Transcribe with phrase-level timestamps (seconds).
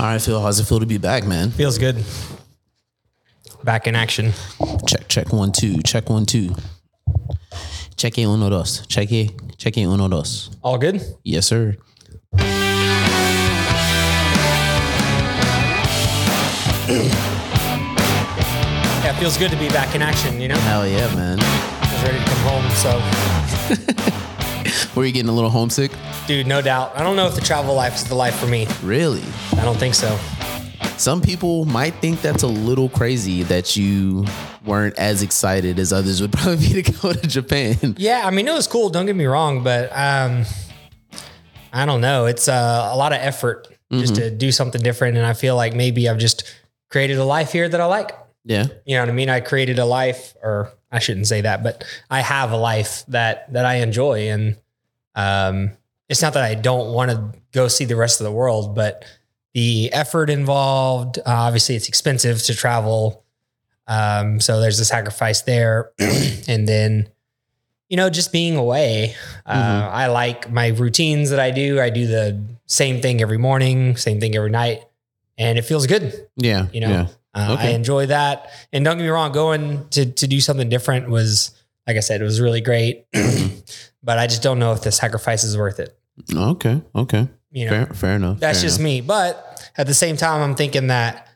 [0.00, 1.50] All right, Fil, how's it feel to be back, man?
[1.50, 2.02] Feels good.
[3.62, 4.32] Back in action.
[4.86, 6.54] Check, check one, two, check one, two.
[7.98, 8.86] Cheque uno, dos.
[8.86, 10.56] Cheque, cheque uno, dos.
[10.62, 11.02] All good?
[11.22, 11.76] Yes, sir.
[12.08, 12.16] Yeah,
[19.04, 20.56] it feels good to be back in action, you know?
[20.60, 21.38] Hell yeah, man.
[21.42, 22.98] I was ready to come home, so
[24.94, 25.90] Were you getting a little homesick?
[26.26, 26.92] dude, no doubt.
[26.96, 28.66] I don't know if the travel life is the life for me.
[28.82, 29.22] Really?
[29.56, 30.18] I don't think so.
[30.96, 34.26] Some people might think that's a little crazy that you
[34.64, 37.94] weren't as excited as others would probably be to go to Japan.
[37.98, 40.44] Yeah, I mean it was cool, don't get me wrong, but um
[41.72, 42.26] I don't know.
[42.26, 45.74] It's uh, a lot of effort just to do something different and I feel like
[45.74, 46.44] maybe I've just
[46.90, 48.10] created a life here that I like.
[48.44, 48.66] Yeah.
[48.84, 49.28] You know what I mean?
[49.28, 53.52] I created a life, or I shouldn't say that, but I have a life that
[53.52, 54.56] that I enjoy, and
[55.14, 55.70] um,
[56.08, 59.04] it's not that I don't want to go see the rest of the world, but
[59.54, 61.18] the effort involved.
[61.18, 63.24] Uh, obviously, it's expensive to travel,
[63.86, 65.90] um, so there's a sacrifice there,
[66.48, 67.08] and then
[67.88, 69.14] you know just being away.
[69.46, 69.90] Uh, Mhm.
[69.92, 71.80] I like my routines that I do.
[71.80, 74.84] I do the same thing every morning, same thing every night,
[75.38, 76.28] and it feels good.
[76.36, 76.66] Yeah.
[76.72, 77.06] You know, Yeah.
[77.34, 77.68] uh, Okay.
[77.68, 78.48] I enjoy that.
[78.72, 81.50] And don't get me wrong, going to to do something different was,
[81.86, 83.06] like I said, it was really great.
[84.02, 85.96] but I just don't know if the sacrifice is worth it.
[86.34, 86.82] Okay.
[86.94, 87.28] Okay.
[87.52, 88.38] You know, Fair, fair enough.
[88.40, 88.84] that's fair just enough.
[88.84, 89.00] me.
[89.00, 91.26] But at the same time, I'm thinking that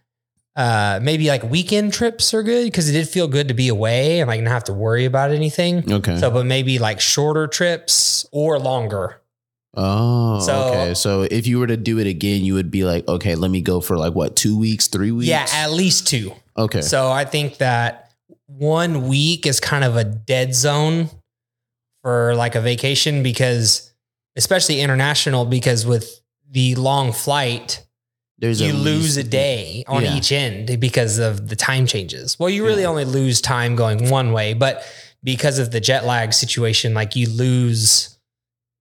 [0.57, 4.21] uh, maybe like weekend trips are good because it did feel good to be away
[4.21, 5.91] and like not have to worry about anything.
[5.93, 6.17] Okay.
[6.19, 9.21] So, but maybe like shorter trips or longer.
[9.77, 10.95] oh, So- okay.
[10.95, 13.61] So if you were to do it again, you would be like, okay, let me
[13.61, 15.29] go for like what, two weeks, three weeks?
[15.29, 16.33] Yeah, at least two.
[16.57, 16.83] okay.
[16.83, 18.13] So I think that
[18.47, 21.11] one week is kind of a dead zone
[22.05, 23.93] for like a vacation because,
[24.37, 26.21] especially international, because with
[26.51, 27.83] the long flight,
[28.39, 30.17] There's you lose least- a day on Yeah.
[30.17, 32.39] each end because of the time changes.
[32.39, 32.89] Well, you really Yeah.
[32.89, 34.85] only lose time going one way, but
[35.23, 38.11] because of the jet lag situation, like you lose,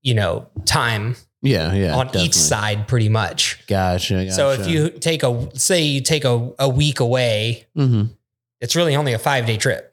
[0.01, 1.71] you know, time Yeah.
[1.73, 1.95] Yeah.
[1.95, 2.27] on definitely.
[2.27, 3.59] each side pretty much.
[3.67, 4.29] Gotcha.
[4.33, 8.03] So if you take a, say you take a, a week away, hmm
[8.59, 9.92] it's really only a five day trip.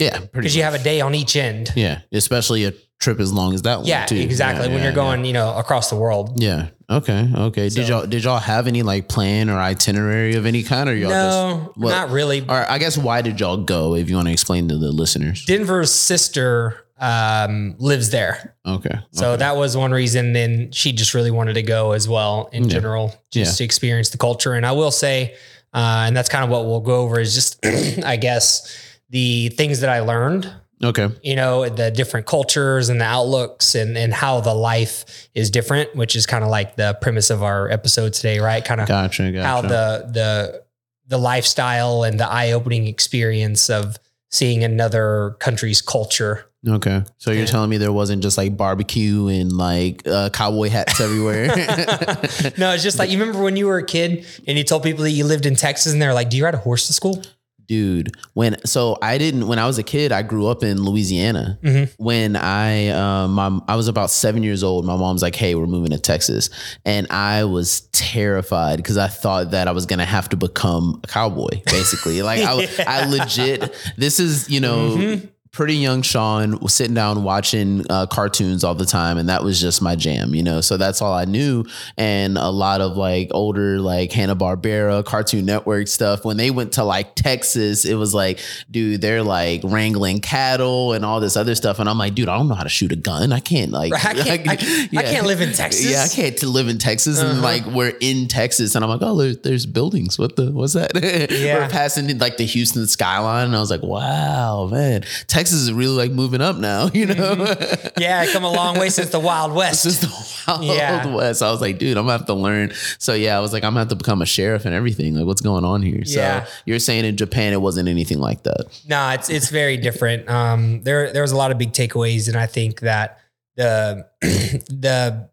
[0.00, 1.70] Yeah, because you have a day on each end.
[1.76, 2.00] Yeah.
[2.12, 3.86] Especially a trip as long as that one.
[3.86, 4.16] Yeah, too.
[4.16, 4.66] exactly.
[4.66, 6.40] Yeah, when yeah, you're going, you know, across the world.
[6.42, 6.68] Yeah.
[6.90, 6.96] yeah.
[6.96, 7.28] Okay.
[7.34, 7.68] Okay.
[7.68, 11.10] Did y'all did y'all have any like plan or itinerary of any kind or y'all
[11.10, 12.40] No, just what- not really.
[12.42, 15.44] or I guess why did y'all go if you want to explain to the listeners?
[15.44, 18.90] Denver's sister um, lives there, Okay.
[19.12, 19.38] so okay.
[19.38, 20.34] that was one reason.
[20.34, 22.70] Then she just really wanted to go as well in Yeah.
[22.70, 23.56] general, just Yeah.
[23.58, 24.52] to experience the culture.
[24.52, 25.34] And I will say,
[25.72, 27.64] uh, and that's kind of what we'll go over is just,
[28.04, 28.70] I guess,
[29.10, 30.50] the things that I learned
[30.82, 31.08] Okay.
[31.22, 35.94] you know the different cultures and the outlooks and and how the life is different
[35.94, 39.30] which is kind of like the premise of our episode today right kind of Gotcha.
[39.30, 39.46] Gotcha.
[39.46, 40.64] how the the
[41.08, 43.98] the lifestyle and the eye-opening experience of
[44.30, 47.02] seeing another country's culture Okay.
[47.16, 51.46] So you're telling me there wasn't just like barbecue and like uh, cowboy hats everywhere?
[52.58, 55.02] no it's just like you remember when you were a kid and you told people
[55.04, 57.22] that you lived in texas and they're like do you ride a horse to school
[57.70, 61.56] Dude, when so I didn't when I was a kid, I grew up in Louisiana.
[61.62, 61.88] Mhm.
[61.98, 65.68] When I um my, I was about seven years old, my mom's like, "Hey, we're
[65.68, 66.50] moving to Texas,"
[66.84, 71.06] and I was terrified because I thought that I was gonna have to become a
[71.06, 72.22] cowboy, basically.
[72.22, 73.72] Like I, I legit.
[73.96, 74.96] This is you know.
[74.96, 75.28] Mhm.
[75.52, 79.60] Pretty young Shawn was sitting down watching uh, cartoons all the time, and that was
[79.60, 80.60] just my jam, you know.
[80.60, 81.64] So that's all I knew.
[81.98, 86.24] And a lot of like older, like Hanna Barbera, Cartoon Network stuff.
[86.24, 88.38] When they went to like Texas, it was like,
[88.70, 91.80] dude, they're like wrangling cattle and all this other stuff.
[91.80, 93.32] And I'm like, dude, I don't know how to shoot a gun.
[93.32, 95.84] I can't like, I can't- I- I can't live in Texas.
[95.90, 97.42] Yeah, I can't to live in Texas, and Uh-huh.
[97.42, 100.16] like we're in Texas, and I'm like, oh, there, there's buildings.
[100.16, 100.52] What the?
[100.52, 100.92] What's that?
[101.32, 101.58] Yeah.
[101.64, 105.94] we're passing like the Houston skyline, and I was like, wow, man, Texas is really
[105.96, 106.88] like moving up now.
[106.94, 107.54] You know,
[107.98, 110.08] yeah I come a long way since the wild west just the
[110.46, 111.14] wild Yeah.
[111.14, 111.42] west.
[111.42, 112.72] I was like, dude, I'm gonna have to learn.
[112.98, 115.14] So yeah, I was like, I'm gonna have to become a sheriff and everything.
[115.14, 116.02] Like, what's going on here?
[116.04, 116.44] Yeah.
[116.44, 118.66] So you're saying in Japan it wasn't anything like that?
[118.88, 120.28] No, it's it's very different.
[120.28, 123.18] Um, there there was a lot of big takeaways, and I think that
[123.56, 125.28] the the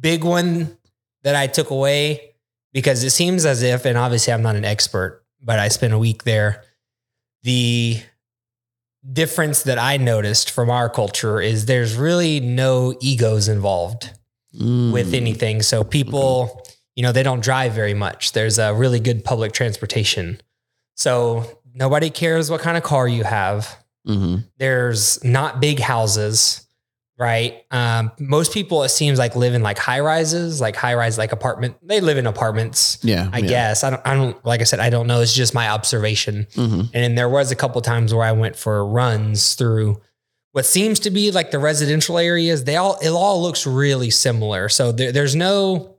[0.00, 0.76] big one
[1.22, 2.34] that I took away
[2.72, 5.98] because it seems as if, and obviously I'm not an expert, but I spent a
[5.98, 6.64] week there.
[7.44, 8.00] The
[9.12, 14.10] difference that I noticed from our culture is there's really no egos involved
[14.52, 15.14] with Mm.
[15.14, 15.62] anything.
[15.62, 16.62] So people,
[16.96, 18.32] you know, they don't drive very much.
[18.32, 20.40] There's a really good public transportation.
[20.96, 23.76] So nobody cares what kind of car you have.
[24.06, 24.44] Mhm.
[24.58, 26.63] There's not big houses.
[27.18, 27.64] Right?
[27.70, 31.32] Um, most people, it seems like live in like high rises, like high rise, like
[31.32, 31.76] apartment.
[31.82, 32.98] They live in apartments.
[33.02, 33.30] Yeah.
[33.32, 33.48] I yeah.
[33.48, 35.20] guess I don't, I don't, like I said, I don't know.
[35.20, 36.46] It's just my observation.
[36.54, 40.00] hmm And then there was a couple times where I went for runs through
[40.52, 42.64] what seems to be like the residential areas.
[42.64, 44.68] They all, it all looks really similar.
[44.68, 45.96] So there, there's no,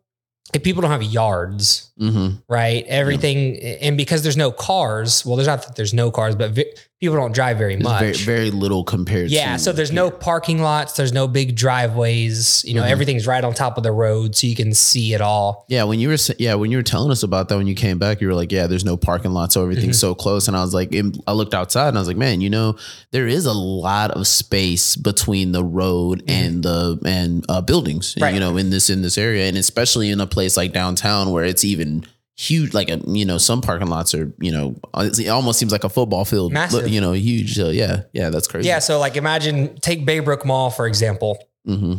[0.54, 2.86] if people don't have yards, hmm right?
[2.88, 6.74] Everything, and because there's no cars, well, there's not that there's no cars, but vi-
[7.02, 8.00] people don't drive very much.
[8.00, 9.60] Very, very little compared yeah, to.
[9.60, 12.64] so there's no parking lots, there's no big driveways.
[12.66, 12.90] You know, Mhm.
[12.90, 15.66] everything's right on top of the road, so you can see it all.
[15.68, 17.98] Yeah, when you were yeah when you were telling us about that when you came
[18.00, 20.02] back, you were like, yeah, there's no parking lot, so everything's Mhm.
[20.02, 20.48] so close.
[20.48, 20.96] And I was like,
[21.28, 22.76] I looked outside and I was like, man, you know,
[23.12, 28.24] there is a lot of space between the road and the and uh, buildings, Mm-hmm.
[28.24, 28.34] Right.
[28.34, 31.44] you know, in this in this area, and especially in a place like downtown where
[31.44, 32.06] it's even
[32.36, 32.74] huge.
[32.74, 35.90] Like a you know, some parking lots are you know, it almost seems like a
[35.90, 36.88] football field, Massive.
[36.88, 37.56] You know, huge.
[37.56, 38.68] So yeah, yeah, that's crazy.
[38.68, 41.38] Yeah, so like imagine take Baybrook Mall for example.
[41.66, 41.96] hmm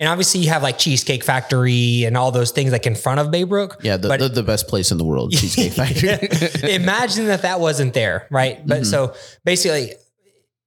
[0.00, 3.28] And obviously you have like Cheesecake Factory and all those things like in front of
[3.28, 3.82] Baybrook.
[3.82, 6.70] yeah, the, But- the the best place in the world, Cheesecake Factory.
[6.74, 8.64] Imagine that that wasn't there, right?
[8.66, 8.86] But Mhm.
[8.86, 9.14] so
[9.44, 9.94] basically,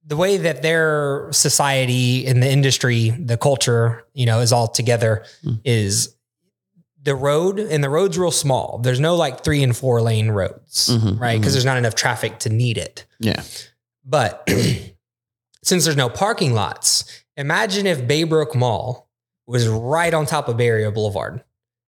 [0.05, 5.23] the way that their society and the industry, the culture, you know, is all together
[5.45, 5.59] Mm.
[5.63, 6.15] is
[7.03, 8.79] the road, and the road's real small.
[8.83, 11.39] There's no like three and four lane roads, Mhm, right?
[11.39, 11.55] Because mhm.
[11.55, 13.05] there's not enough traffic to need it.
[13.19, 13.41] yeah,
[14.05, 14.47] But
[15.63, 17.05] since there's no parking lots,
[17.37, 19.09] imagine if Baybrook Mall
[19.47, 21.43] was right on top of Bay Area Boulevard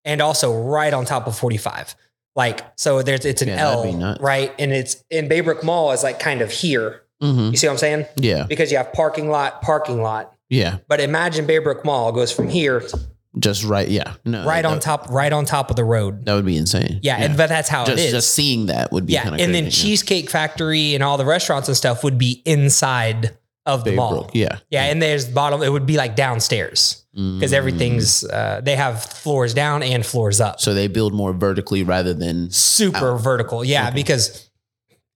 [0.05, 1.95] and also right on top of 45.
[2.35, 4.53] Like, so there's it's an Yeah, L, right?
[4.57, 7.01] And it's in Baybrook Mall is like kind of here.
[7.19, 8.05] hmm You see what I'm saying?
[8.15, 10.33] yeah, Because you have parking lot, parking lot.
[10.49, 10.77] yeah.
[10.87, 12.99] But imagine Baybrook Mall goes from here to
[13.39, 14.15] Just right, yeah.
[14.25, 16.25] No, right on top, right on top of the road.
[16.25, 16.99] That would be insane.
[17.01, 18.11] Yeah, And, but that's how just it is.
[18.11, 21.17] just seeing that would be yeah, kind of and then crazy, Cheesecake Factory and all
[21.17, 24.25] the restaurants and stuff would be inside of the mall.
[24.25, 25.61] Baybrook, Yeah, Yeah, and there's bottom.
[25.61, 27.55] It would be like downstairs because Mm.
[27.55, 28.23] everything's.
[28.25, 30.59] Uh, they have floors down and floors up.
[30.59, 33.63] So they build more vertically rather than Super vertical.
[33.63, 33.95] Yeah, Okay.
[33.95, 34.49] because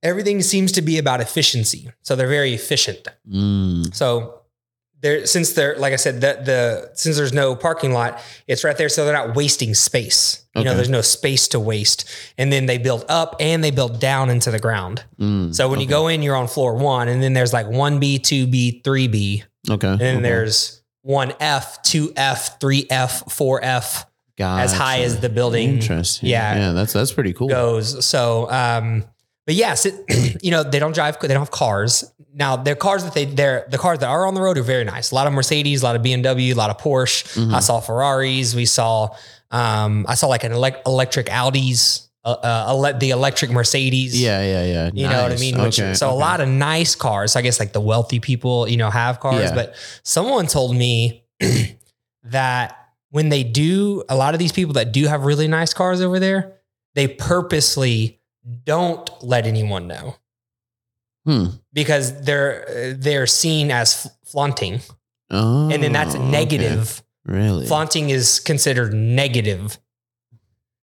[0.03, 1.89] everything seems to be about efficiency.
[2.03, 3.07] So they're very efficient.
[3.29, 4.41] Mm, So
[5.05, 8.75] there, since they're like I said, the the since there's no parking lot, it's right
[8.75, 8.89] there.
[8.89, 10.43] So they're not wasting space.
[10.55, 12.09] You know, there's no space to waste.
[12.37, 15.03] And then they build up and they build down into the ground.
[15.19, 17.99] mm, So when you go in, you're on floor one, and then there's like one
[17.99, 19.43] B, two B, three B.
[19.69, 20.21] okay, And then okay.
[20.23, 24.05] there's one F, two F, three F, four F
[24.39, 26.29] as high as the building Interesting.
[26.29, 26.55] yeah.
[26.57, 27.47] yeah, that's that's pretty cool.
[27.49, 28.03] goes.
[28.05, 29.03] So, um,
[29.45, 29.95] but yes, it,
[30.43, 32.11] you know, they don't drive, they don't have cars.
[32.33, 34.83] Now, their cars that they, they're, the cars that are on the road are very
[34.83, 35.11] nice.
[35.11, 37.23] A lot of Mercedes, a lot of BMW, a lot of Porsche.
[37.37, 37.53] Mhm.
[37.53, 38.53] I saw Ferraris.
[38.55, 39.15] We saw,
[39.51, 44.19] um, I saw like an elec- electric Audis, uh, uh, the electric Mercedes.
[44.19, 44.89] Yeah, yeah, yeah.
[44.93, 45.61] You know what I mean?
[45.61, 47.33] Which, Okay, so a lot of nice cars.
[47.33, 49.41] So I guess like the wealthy people, you know, have cars.
[49.51, 49.55] Yeah.
[49.55, 51.23] But someone told me
[52.23, 52.77] that
[53.11, 56.19] when they do, a lot of these people that do have really nice cars over
[56.19, 56.53] there,
[56.95, 58.19] they purposely
[58.63, 60.15] don't let anyone know
[61.25, 61.45] Hmm.
[61.73, 64.81] because they're they're seen as flaunting,
[65.31, 66.23] Oh, and then that's okay.
[66.23, 67.01] negative.
[67.25, 67.65] Really?
[67.65, 69.79] Flaunting is considered negative.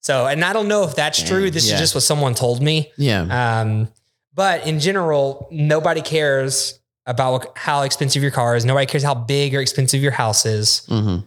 [0.02, 1.50] So, and I don't know if that's true.
[1.50, 1.74] This yeah.
[1.76, 2.92] is just what someone told me.
[2.98, 3.60] Yeah.
[3.62, 3.88] Um,
[4.36, 8.64] but in general, nobody cares about how expensive your car is.
[8.64, 10.86] Nobody cares how big or expensive your house is.
[10.88, 11.18] hmm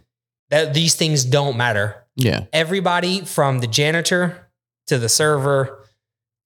[0.50, 1.96] That these things don't matter.
[2.14, 2.44] Yeah.
[2.52, 4.49] Everybody from the janitor
[4.87, 5.79] to the server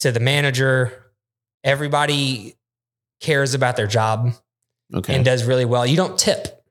[0.00, 0.92] to the manager,
[1.62, 2.54] everybody
[3.20, 4.32] cares about their job
[4.94, 5.14] Okay.
[5.14, 5.86] and does really well.
[5.86, 6.62] You don't tip,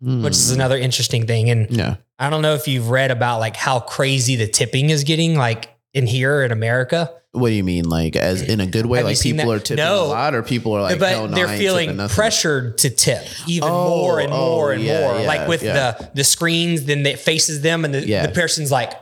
[0.00, 0.54] which is Hmm.
[0.54, 1.50] another interesting thing.
[1.50, 1.96] And Yeah.
[2.18, 5.68] I don't know if you've read about like how crazy the tipping is getting, like
[5.92, 7.10] in here in America.
[7.32, 7.88] What do you mean?
[7.88, 8.98] Like as in a good way?
[8.98, 9.52] Have like people that?
[9.56, 10.04] are tipping No.
[10.04, 13.68] a lot, or people are like, but no, they're ain't feeling pressured to tip even
[13.68, 15.20] Oh, more and oh, more and yeah, more.
[15.20, 15.72] yeah, like with yeah.
[15.92, 18.92] the the screens, then it faces them, and the, the person's like,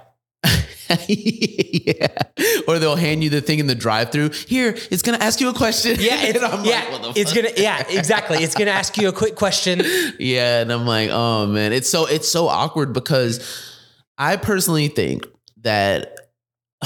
[1.09, 2.07] yeah.
[2.69, 4.31] Or they'll hand you the thing in the drive-through.
[4.31, 5.97] Here, it's gonna ask you a question.
[6.01, 8.39] "Yeah, it's, And I'm like, yeah, what the it's gonna, yeah, exactly.
[8.39, 9.83] It's gonna ask you a quick question.
[10.19, 13.41] yeah and i'm like oh man it's so it's so awkward because
[14.19, 15.27] i personally think
[15.63, 16.17] that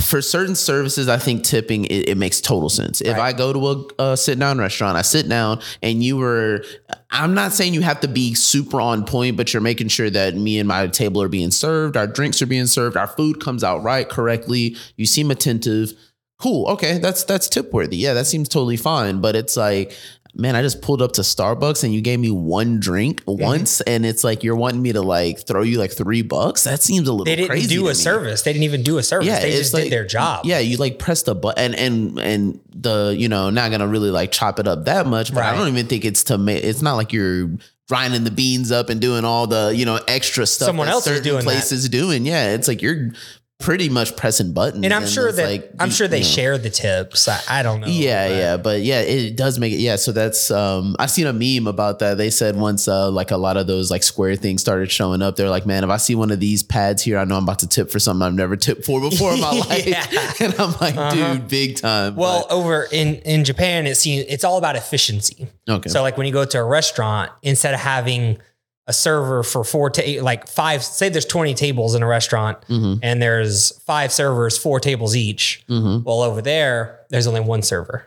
[0.03, 3.01] for certain services i think tipping it, it makes total sense.
[3.01, 3.35] If Right.
[3.35, 6.65] i go to a, a sit down restaurant i sit down and you were
[7.11, 10.35] i'm not saying you have to be super on point but you're making sure that
[10.35, 13.65] me and my table are being served our drinks are being served our food comes
[13.65, 15.93] out right correctly you seem attentive.
[16.39, 16.67] Cool.
[16.69, 16.99] Okay.
[16.99, 17.97] That's that's tip worthy.
[17.97, 19.23] Yeah that seems totally fine.
[19.23, 19.97] But it's like
[20.39, 23.43] man i just pulled up to starbucks and you gave me one drink Mm-hmm.
[23.43, 26.83] once and it's like you're wanting me to like throw you like three bucks that
[26.83, 27.95] seems a little They didn't do a me.
[27.95, 28.43] service.
[28.43, 29.27] They didn't even do a service.
[29.27, 30.45] Yeah, they just like- did their job.
[30.45, 34.11] Yeah, you like press the button and and and the you know not gonna really
[34.11, 36.63] like chop it up that much, but I don't even think it's to make.
[36.63, 37.51] It's not like you're
[37.89, 40.67] grinding the beans up and doing all the you know extra stuff.
[40.67, 41.45] Someone that else is certain doing that.
[41.45, 42.27] places doing.
[42.27, 43.13] Yeah, it's like you're
[43.59, 44.85] pretty much pressing buttons.
[44.85, 46.29] And I'm sure that like, I'm sure they you know.
[46.29, 47.27] share the tips.
[47.27, 47.87] I, I don't know.
[47.89, 49.79] Yeah, but- yeah, but yeah, it does make it.
[49.81, 52.19] Yeah, so that's um, I've seen a meme about that.
[52.19, 55.37] They said once uh, like a lot of those like square things started showing up,
[55.37, 57.61] they're like, man, if I see one of these pads here, I know I'm about
[57.61, 59.87] to tip for something I've never tipped for before in my life.
[59.87, 60.05] Yeah.
[60.41, 61.35] And I'm like, Uh-huh.
[61.35, 62.15] dude, big time.
[62.15, 65.49] Well, over in in Japan, it seems it's all about efficiency.
[65.69, 68.39] Okay, So like when you go to a restaurant, instead of having
[68.89, 73.01] a server for four ta- like five, say there's 20 tables in a restaurant Mhm.
[73.03, 75.65] and there's five servers, four tables each.
[75.69, 76.05] Mhm.
[76.05, 78.07] Well, over there, there's only one server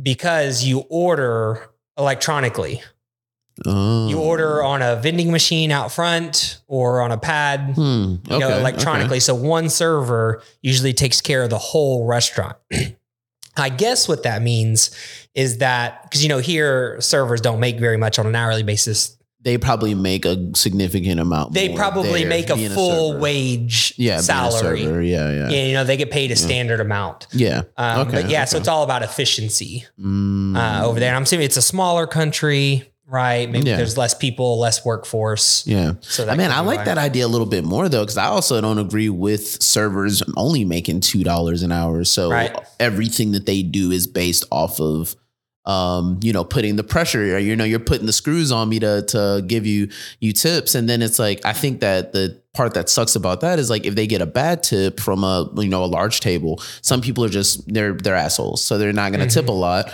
[0.00, 2.82] because you order electronically.
[3.64, 4.08] Oh.
[4.08, 8.16] You order on a vending machine out front or on a pad, Hmm.
[8.28, 9.20] you know, okay, electronically.
[9.20, 12.56] So one server usually takes care of the whole restaurant.
[13.56, 14.90] I guess what that means
[15.34, 19.15] is that because you know here servers don't make very much on an hourly basis.
[19.46, 21.52] They probably make a significant amount.
[21.54, 23.20] They probably there make a full server.
[23.20, 24.82] wage yeah, salary.
[24.82, 25.00] server.
[25.00, 26.46] Yeah, yeah, Yeah, you know they get paid a Yeah.
[26.46, 27.28] standard amount.
[27.32, 27.62] yeah.
[27.76, 30.56] Um, Okay, but yeah, so it's all about efficiency Mm.
[30.56, 31.10] uh, over there.
[31.10, 33.48] And I'm assuming it's a smaller country, right?
[33.48, 33.76] Maybe Yeah.
[33.76, 35.62] there's less people, less workforce.
[35.64, 35.92] Yeah.
[36.00, 38.24] So I that mean, I like that idea a little bit more though, because I
[38.26, 42.02] also don't agree with servers only making two dollars an hour.
[42.02, 42.52] So Right.
[42.80, 45.14] everything that they do is based off of
[45.66, 49.02] um, you know, putting the pressure, you know, you're putting the screws on me to
[49.02, 49.88] to give you
[50.20, 50.74] you tips.
[50.74, 53.84] And then it's like I think that the part that sucks about that is like
[53.84, 57.24] if they get a bad tip from a you know a large table, some people
[57.24, 58.62] are just they're they're assholes.
[58.64, 59.92] So they're not gonna tip a lot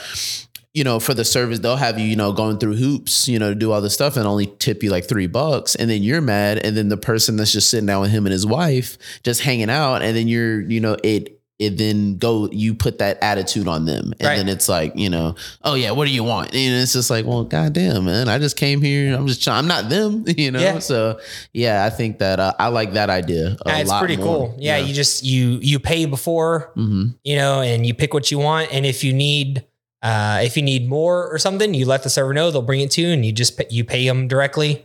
[0.75, 3.51] you know, for the service, they'll have you, you know, going through hoops, you know,
[3.51, 5.75] to do all this stuff and only tip you like three bucks.
[5.75, 6.59] And then you're mad.
[6.65, 9.69] And then the person that's just sitting down with him and his wife just hanging
[9.69, 10.01] out.
[10.01, 14.13] And then you're, you know, it, it then go, you put that attitude on them.
[14.21, 14.37] And Right.
[14.37, 16.49] then it's like, you know, oh yeah, what do you want?
[16.55, 19.15] And it's just like, well, goddamn, man, I just came here.
[19.17, 20.61] I'm just, trying, I'm not them, you know?
[20.61, 20.79] Yeah.
[20.81, 21.21] So
[21.53, 23.57] yeah, I think that uh, I like that idea.
[23.65, 24.27] A Yeah, it's pretty more.
[24.49, 24.55] cool.
[24.59, 28.39] Yeah, you just you you pay before hmm you know, and you pick what you
[28.39, 28.73] want.
[28.73, 29.65] And if you need,
[30.03, 32.51] uh, if you need more or something, you let the server know.
[32.51, 34.85] They'll bring it to you, and you just pay, you pay them directly.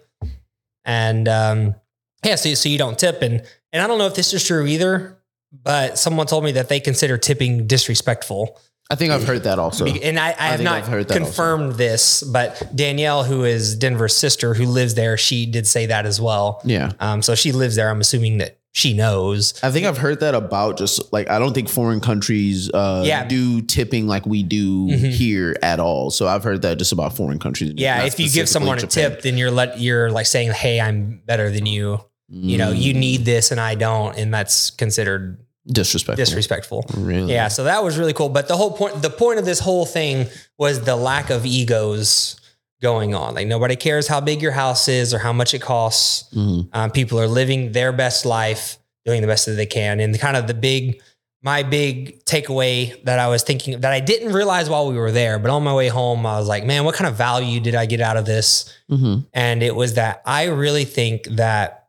[0.85, 1.75] And um,
[2.23, 3.21] yeah, so so you don't tip.
[3.21, 3.43] And
[3.73, 5.16] and I don't know if this is true either,
[5.63, 8.59] but someone told me that they consider tipping disrespectful.
[8.89, 9.85] I think I've heard that also.
[9.85, 13.75] And I, I have think not I've heard that confirmed this, but Danielle, who is
[13.75, 16.61] Denver's sister, who lives there, she did say that as well.
[16.63, 16.93] Yeah.
[17.01, 17.89] Um, so she lives there.
[17.89, 19.61] I'm assuming that she knows.
[19.61, 23.25] I think I've heard that about just like I don't think foreign countries uh Yeah.
[23.27, 25.11] do tipping like we do Mhm.
[25.11, 26.09] here at all.
[26.11, 27.73] So I've heard that just about foreign countries.
[27.75, 31.21] Yeah, if you give someone a tip, then you're let you're like saying, "Hey, I'm
[31.25, 31.99] better than you."
[32.29, 36.23] You know, you Mm, need this and I don't, and that's considered disrespectful.
[36.25, 36.85] disrespectful.
[36.95, 37.33] Really?
[37.33, 38.29] Yeah, so that was really cool.
[38.29, 42.39] But the whole point, the point of this whole thing was the lack of egos
[42.81, 43.33] going on.
[43.35, 46.31] Like nobody cares how big your house is or how much it costs.
[46.33, 46.69] Mhm.
[46.73, 50.37] Um, people are living their best life, doing the best that they can, and kind
[50.37, 51.01] of the big.
[51.43, 55.37] My big takeaway that I was thinking that I didn't realize while we were there,
[55.37, 57.85] but on my way home, I was like, man, what kind of value did I
[57.85, 58.65] get out of this?
[58.91, 59.25] Mhm.
[59.33, 61.87] And it was that I really think that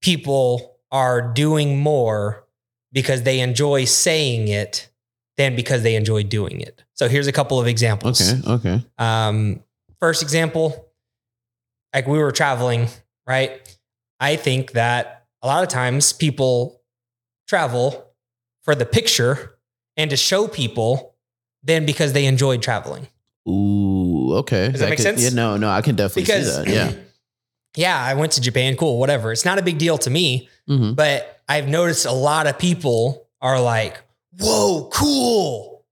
[0.00, 2.45] people are doing more
[2.92, 4.88] because they enjoy saying it
[5.36, 6.82] than because they enjoy doing it.
[6.94, 8.20] So here's a couple of examples.
[8.32, 8.50] Okay.
[8.52, 8.84] Okay.
[8.98, 9.62] Um,
[10.00, 10.88] first example,
[11.94, 12.88] like we were traveling,
[13.26, 13.60] right?
[14.18, 16.80] I think that a lot of times people
[17.48, 18.06] travel
[18.62, 19.58] for the picture
[19.96, 21.14] and to show people
[21.62, 23.06] than because they enjoyed traveling.
[23.48, 24.34] Ooh.
[24.38, 24.70] Okay.
[24.70, 25.22] Does that make could- sense?
[25.22, 25.30] Yeah.
[25.30, 25.56] No.
[25.56, 25.68] No.
[25.68, 26.68] I can definitely Because see that.
[26.72, 26.92] Yeah.
[27.76, 29.32] yeah, I went to Japan, cool, whatever.
[29.32, 33.26] It's not a big deal to me, hmm but I've noticed a lot of people
[33.40, 34.00] are like,
[34.38, 35.84] "Whoa, cool."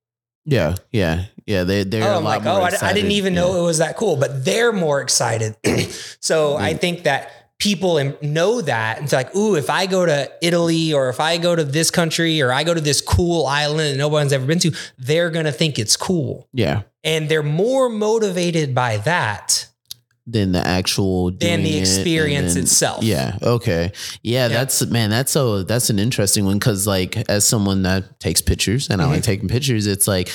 [0.47, 0.75] Yeah.
[0.93, 1.25] Yeah.
[1.47, 1.65] Yeah.
[1.65, 3.41] They they're oh, a lot like, oh, more I, I didn't even Yeah.
[3.41, 5.57] know it was that cool, but they're more excited.
[6.21, 6.81] so I Mm.
[6.81, 11.09] think that people know that and it's like, ooh, if I go to Italy or
[11.09, 14.09] if I go to this country or I go to this cool island that no
[14.09, 16.83] one's ever been to, they're gonna think it's cool, Yeah.
[17.05, 19.67] and they're more motivated by that
[20.27, 23.05] Than the actual than the it experience then- itself.
[23.05, 23.37] Yeah.
[23.43, 23.93] Okay.
[24.23, 25.11] Yeah, that's man.
[25.11, 25.63] That's so.
[25.63, 29.13] That's an interesting one because, like, as someone that takes pictures and I Mm-hmm.
[29.15, 30.31] like taking pictures, it's like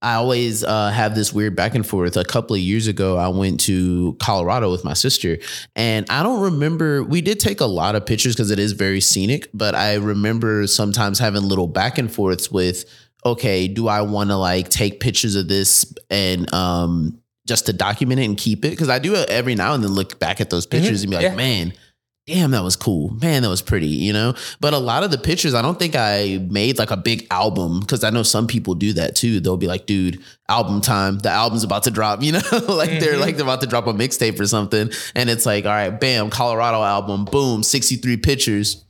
[0.00, 2.16] I always uh, have this weird back and forth.
[2.16, 5.38] A couple of years ago, I went to Colorado with my sister,
[5.74, 7.02] and I don't remember.
[7.02, 10.68] We did take a lot of pictures because it is very scenic, but I remember
[10.68, 12.84] sometimes having little back and forths with.
[13.24, 18.20] Okay, do I want to like take pictures of this and um just to document
[18.20, 20.50] it and keep it because I do it every now and then look back at
[20.50, 21.38] those pictures and be like, Mm-hmm.
[21.38, 21.44] Yeah.
[21.66, 21.72] man,
[22.28, 23.10] damn, that was cool.
[23.14, 24.34] Man, that was pretty, you know?
[24.60, 27.80] But a lot of the pictures, I don't think I made like a big album
[27.80, 29.40] because I know some people do that too.
[29.40, 31.18] They'll be like, dude, album time.
[31.18, 32.40] The album's about to drop, you know?
[32.68, 33.20] like they're Mhm.
[33.20, 34.90] like they're about to drop a mixtape or something.
[35.16, 38.84] And it's like, all right, bam, Colorado album, boom, 63 pictures.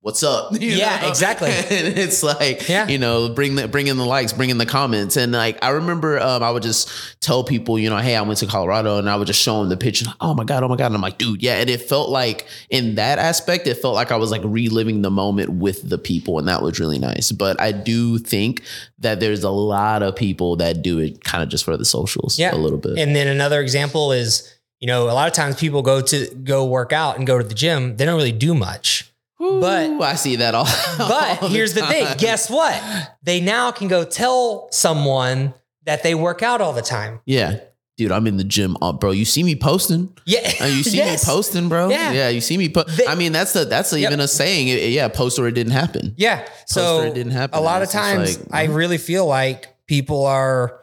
[0.00, 0.52] What's up?
[0.60, 1.08] You Yeah, know?
[1.08, 1.50] exactly.
[1.76, 2.86] And it's like, Yeah.
[2.86, 5.16] you know, bring the bring in the likes, bring in the comments.
[5.16, 6.88] And like I remember um, I would just
[7.20, 9.68] tell people, you know, hey, I went to Colorado and I would just show them
[9.68, 10.06] the picture.
[10.20, 10.86] Oh my God, oh my God.
[10.86, 11.56] And I'm like, dude, yeah.
[11.60, 15.10] And it felt like in that aspect, it felt like I was like reliving the
[15.10, 16.38] moment with the people.
[16.38, 17.32] And that was really nice.
[17.32, 18.62] But I do think
[19.00, 22.38] that there's a lot of people that do it kind of just for the socials
[22.38, 22.54] Yeah.
[22.54, 22.98] a little bit.
[22.98, 26.64] And then another example is, you know, a lot of times people go to go
[26.64, 27.96] work out and go to the gym.
[27.96, 29.07] They don't really do much.
[29.38, 30.66] But- I see that all.
[30.98, 32.06] But all here's the thing.
[32.18, 32.80] Guess what?
[33.22, 35.54] They now can go tell someone
[35.84, 37.20] that they work out all the time.
[37.24, 37.60] Yeah.
[37.96, 39.10] Dude, I'm in the gym, uh, bro.
[39.10, 40.16] You see me posting.
[40.24, 40.52] Yeah.
[40.60, 41.26] Uh, you see Yes.
[41.26, 41.88] me posting, bro.
[41.90, 42.12] Yeah.
[42.12, 42.68] yeah, you see me.
[42.68, 44.00] Po- They- I mean, that's the that's Yep.
[44.12, 44.68] even a saying.
[44.68, 46.14] It- yeah, post or it didn't happen.
[46.16, 46.42] Yeah.
[46.42, 47.58] Post So or it didn't happen.
[47.58, 48.76] a lot of times like, I mhm.
[48.76, 50.78] really feel like people are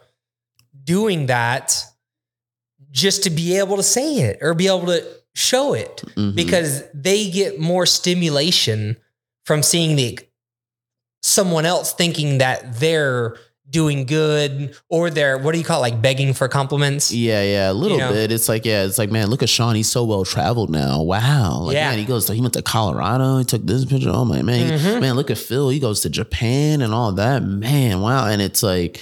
[0.84, 1.82] doing that
[2.90, 5.04] just to be able to say it or be able to
[5.36, 6.34] show it Mhm.
[6.34, 8.96] because they get more stimulation
[9.44, 10.18] from seeing the
[11.22, 13.36] someone else thinking that they're
[13.68, 17.70] doing good or they're what do you call it like begging for compliments Yeah, yeah,
[17.70, 18.12] a little You know?
[18.12, 18.30] bit.
[18.30, 19.74] It's like, yeah, it's like, man, look at Shawn.
[19.74, 21.02] He's so well traveled now.
[21.02, 21.62] Wow.
[21.62, 21.90] Like, Yeah.
[21.90, 23.38] man, he goes to, he went to Colorado.
[23.38, 24.10] He took this picture.
[24.10, 25.00] Oh my man, Mhm.
[25.00, 25.68] man, look at Fil.
[25.70, 27.42] He goes to Japan and all that.
[27.42, 28.26] Man, wow.
[28.26, 29.00] And it's like,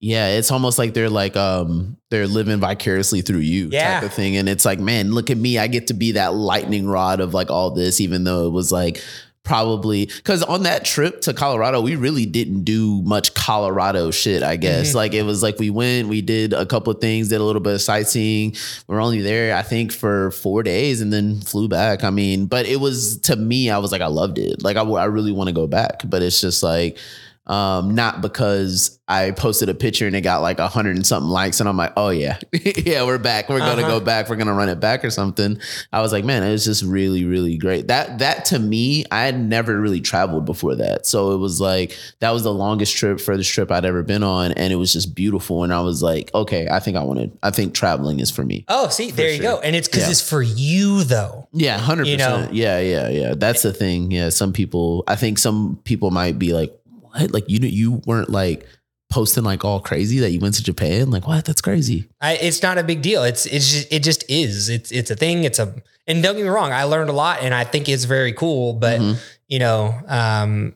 [0.00, 3.94] yeah, it's almost like they're like, um, they're living vicariously through you Yeah.
[4.00, 4.36] type of thing.
[4.36, 5.58] And it's like, man, look at me.
[5.58, 8.70] I get to be that lightning rod of like all this, even though it was
[8.70, 9.02] like
[9.44, 14.56] probably because on that trip to Colorado, we really didn't do much Colorado shit, I
[14.56, 14.90] guess.
[14.92, 14.94] Mhm.
[14.94, 17.62] Like it was like we went, we did a couple of things, did a little
[17.62, 18.54] bit of sightseeing.
[18.88, 22.04] We are only there, I think, for four days and then flew back.
[22.04, 24.62] I mean, but it was to me, I was like, I loved it.
[24.62, 26.98] Like I, I really want to go back, but it's just like,
[27.48, 31.30] um, not because I posted a picture and it got like a hundred and something
[31.30, 33.48] likes, and I'm like, oh yeah, yeah, we're back.
[33.48, 33.98] We're gonna Uh-huh.
[33.98, 34.28] go back.
[34.28, 35.58] We're gonna run it back or something.
[35.92, 37.88] I was like, man, it was just really, really great.
[37.88, 41.96] That that to me, I had never really traveled before that, so it was like
[42.20, 45.14] that was the longest trip, furthest trip I'd ever been on, and it was just
[45.14, 45.64] beautiful.
[45.64, 47.36] And I was like, okay, I think I wanted.
[47.42, 48.64] I think traveling is for me.
[48.68, 49.56] oh see there you sure.
[49.56, 50.10] go and it's because Yeah.
[50.10, 52.36] it's for you though Yeah, hundred You know?
[52.36, 52.54] percent.
[52.54, 53.34] Yeah, yeah, yeah.
[53.36, 54.10] That's the thing.
[54.10, 55.02] Yeah, some people.
[55.08, 56.77] I think some people might be like,
[57.18, 57.32] "What?
[57.32, 57.58] Like you?
[57.60, 58.66] You weren't like
[59.10, 61.10] posting like all crazy that you went to Japan?
[61.10, 61.44] Like what?
[61.44, 63.22] That's crazy." I, it's not a big deal.
[63.24, 64.68] It's it's just it just is.
[64.68, 65.44] It's it's a thing.
[65.44, 65.74] It's a
[66.06, 66.72] and don't get me wrong.
[66.72, 68.72] I learned a lot, and I think it's very cool.
[68.74, 69.16] But Mhm.
[69.48, 70.74] you know, um,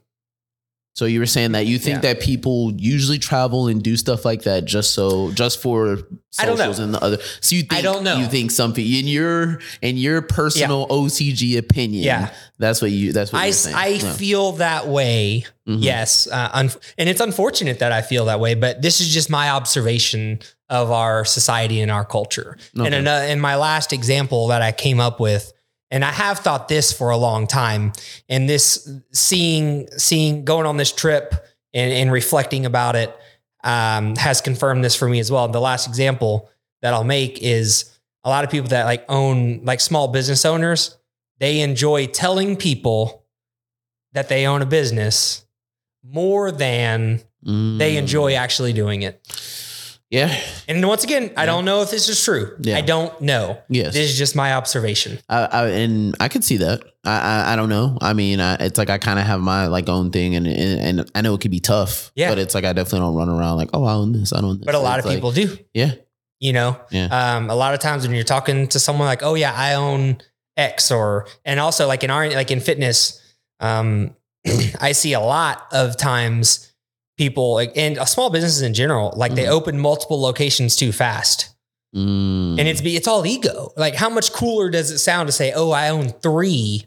[0.95, 2.13] So you were saying that you think Yeah.
[2.13, 6.01] that people usually travel and do stuff like that just so just for
[6.39, 6.65] I don't know.
[6.65, 7.19] socials and the other.
[7.41, 8.19] So you think I don't know.
[8.19, 12.05] You think some people in your in your personal OTG opinion?
[12.05, 12.31] Yeah.
[12.59, 13.13] that's what you.
[13.13, 13.53] That's what I.
[13.75, 14.13] I Yeah.
[14.13, 15.45] feel that way.
[15.69, 15.79] Mhm.
[15.83, 18.55] Yes, uh, un- and it's unfortunate that I feel that way.
[18.55, 22.57] But this is just my observation of our society and our culture.
[22.75, 22.99] And Okay.
[22.99, 25.53] in, uh, in my last example that I came up with,
[25.93, 27.93] and I have thought this for a long time,
[28.29, 31.35] and this seeing seeing going on this trip
[31.73, 33.17] and, and reflecting about it
[33.63, 35.47] um, has confirmed this for me as well.
[35.47, 36.51] The last example
[36.81, 40.97] that I'll make is a lot of people that like own like small business owners,
[41.39, 43.25] they enjoy telling people
[44.13, 45.45] that they own a business
[46.03, 47.97] more than they Mm.
[47.97, 49.21] enjoy actually doing it.
[50.13, 50.39] Yeah.
[50.69, 52.55] And once again, I don't know if this is true.
[52.61, 52.77] Yeah.
[52.77, 53.59] I don't know.
[53.71, 53.95] Yes.
[53.95, 55.19] This is just my observation.
[55.29, 56.83] I, I and I could see that.
[57.03, 57.97] I I, I don't know.
[58.01, 60.99] I mean, I, it's like I kind of have my like own thing, and, and
[61.01, 62.13] and I know it could be tough.
[62.15, 62.29] Yeah.
[62.29, 64.35] But it's like I definitely don't run around like, oh, I own this.
[64.35, 64.63] I don't.
[64.63, 65.57] But a lot of people do.
[65.73, 65.95] Yeah.
[66.41, 67.07] You know, Yeah.
[67.37, 70.19] um, a lot of times when you're talking to someone like, oh yeah, I own
[70.59, 73.19] X, or and also like in our like in fitness,
[73.61, 74.15] um,
[74.81, 76.72] I see a lot of times
[77.19, 79.49] people like and uh, small businesses in general, like they Mhm.
[79.51, 81.51] open multiple locations too fast.
[81.95, 82.59] Mm.
[82.59, 83.73] And it's be it's all ego.
[83.77, 86.87] Like how much cooler does it sound to say, "Oh, I own 3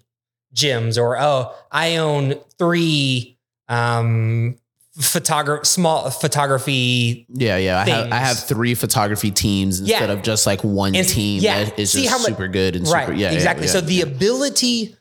[0.56, 3.38] gyms," or "Oh, I own 3
[3.70, 4.58] um
[4.98, 7.80] photograph small photography yeah, yeah.
[7.80, 9.98] I have I have three photography teams Yeah.
[9.98, 11.66] instead of just like one And- team yeah.
[11.66, 12.98] that is See just how much- super good and super.
[13.00, 14.96] right Yeah, yeah, exactly yeah, so the ability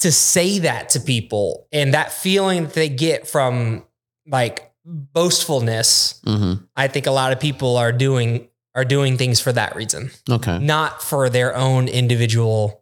[0.00, 3.84] to say that to people and that feeling that they get from
[4.26, 6.66] like boastfulness Mhm.
[6.76, 10.58] i think a lot of people are doing are doing things for that reason Okay.
[10.58, 12.81] not for their own individual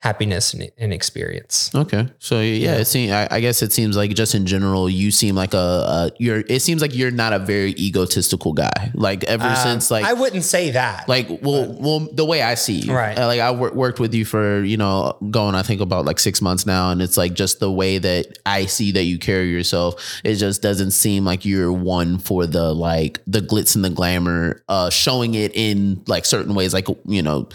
[0.00, 1.70] happiness and, and experience.
[1.74, 2.76] Okay, so yeah, Yeah.
[2.78, 3.12] it seems.
[3.12, 6.42] I, I guess it seems like just in general, you seem like a, a you're.
[6.48, 8.90] It seems like you're not a very egotistical guy.
[8.94, 11.08] Like ever Um, since like I wouldn't say that.
[11.08, 13.16] like well well the way i see you Right.
[13.18, 16.18] Uh, like i wor- worked with you for you know going i think about like
[16.18, 19.50] six months now and it's like just the way that i see that you carry
[19.50, 23.90] yourself it just doesn't seem like you're one for the like the glitz and the
[23.90, 27.48] glamour uh showing it in like certain ways like you know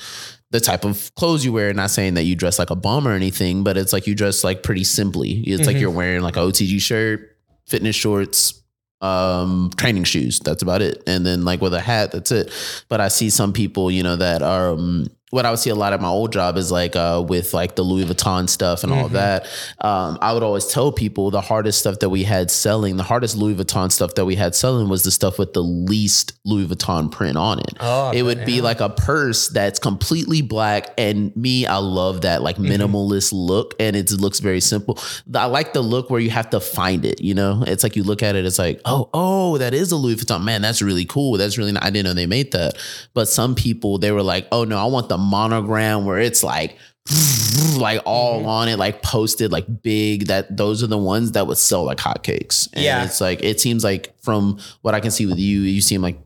[0.55, 1.73] the type of clothes you wear.
[1.73, 4.43] Not saying that you dress like a bum or anything but it's like you dress
[4.43, 5.31] like pretty simply.
[5.41, 5.81] It's like Mhm.
[5.81, 7.19] you're wearing like a otg shirt
[7.67, 8.61] fitness shorts
[9.01, 10.39] um training shoes.
[10.39, 11.03] That's about it.
[11.07, 12.51] And then like with a hat that's it.
[12.89, 15.75] But i see some people you know that are um, what i would see a
[15.75, 18.93] lot at my old job is like uh with like the louis vuitton stuff and
[18.93, 19.13] all Mhm.
[19.13, 19.45] that.
[19.81, 23.35] Um i would always tell people the hardest stuff that we had selling the hardest
[23.35, 27.11] louis vuitton stuff that we had selling was the stuff with the least louis vuitton
[27.11, 27.73] print on it.
[27.79, 32.43] Oh, it would be like a purse that's completely black and me i love that
[32.43, 32.77] like Mhm.
[32.77, 34.99] minimalist look and it looks very simple.
[35.33, 37.63] I like the look where you have to find it you know?
[37.65, 40.43] It's like you look at it it's like oh oh that is a louis vuitton.
[40.43, 41.37] Man that's really cool.
[41.37, 42.77] That's really i didn't know they made that.
[43.15, 46.77] But some people they were like oh no i want the monogram where it's like
[47.77, 48.47] like all Mhm.
[48.47, 51.97] on it like posted like big that those are the ones that would sell like
[51.99, 53.03] hotcakes and Yeah.
[53.05, 56.17] it's like it seems like from what i can see with you you seem like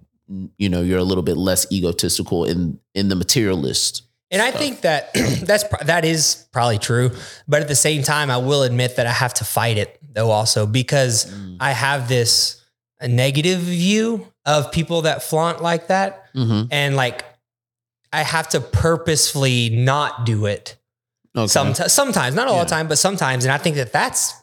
[0.57, 4.81] you know you're a little bit less egotistical in in the materialist And I think
[4.81, 5.09] that
[5.49, 7.09] that's that is probably true,
[7.47, 10.29] but at the same time, I will admit that I have to fight it though
[10.29, 11.57] also because Mm.
[11.59, 12.61] I have this
[13.01, 16.67] negative view of people that flaunt like that, mm-hmm.
[16.69, 17.25] and like
[18.11, 20.77] I have to purposefully not do it.
[21.35, 21.47] okay.
[21.47, 22.63] Sometimes, sometimes, not all Yeah.
[22.63, 24.33] the time, but sometimes, and I think that that's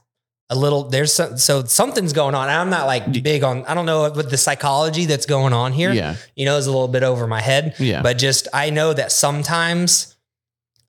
[0.49, 2.49] a little there's some, so something's going on.
[2.49, 5.73] And I'm not like big on I don't know what the psychology that's going on
[5.73, 5.93] here.
[5.93, 7.75] yeah You know, is a little bit over my head.
[7.81, 10.16] yeah But just I know that sometimes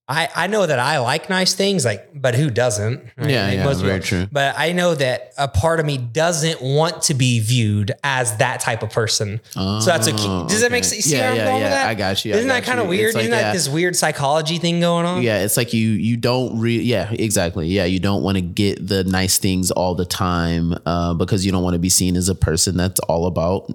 [0.10, 3.04] I I know that I like nice things, like, but who doesn't?
[3.18, 3.30] right?
[3.30, 5.98] yeah Like, yeah most very people- true But I know that a part of me
[5.98, 9.42] doesn't want to be viewed as that type of person.
[9.52, 10.26] So that's a key.
[10.28, 11.02] Oh, Does that make okay.
[11.02, 11.12] sense?
[11.12, 11.88] Yeah yeah yeah that?
[11.90, 13.16] i got you I Isn't that kind of weird?
[13.16, 13.54] Like, Isn't that yeah.
[13.54, 15.22] this weird psychology thing going on?
[15.24, 17.68] Yeah, it's like you you don't re yeah, exactly.
[17.68, 21.52] Yeah, you don't want to get the nice things all the time uh, because you
[21.52, 23.70] don't want to be seen as a person that's all about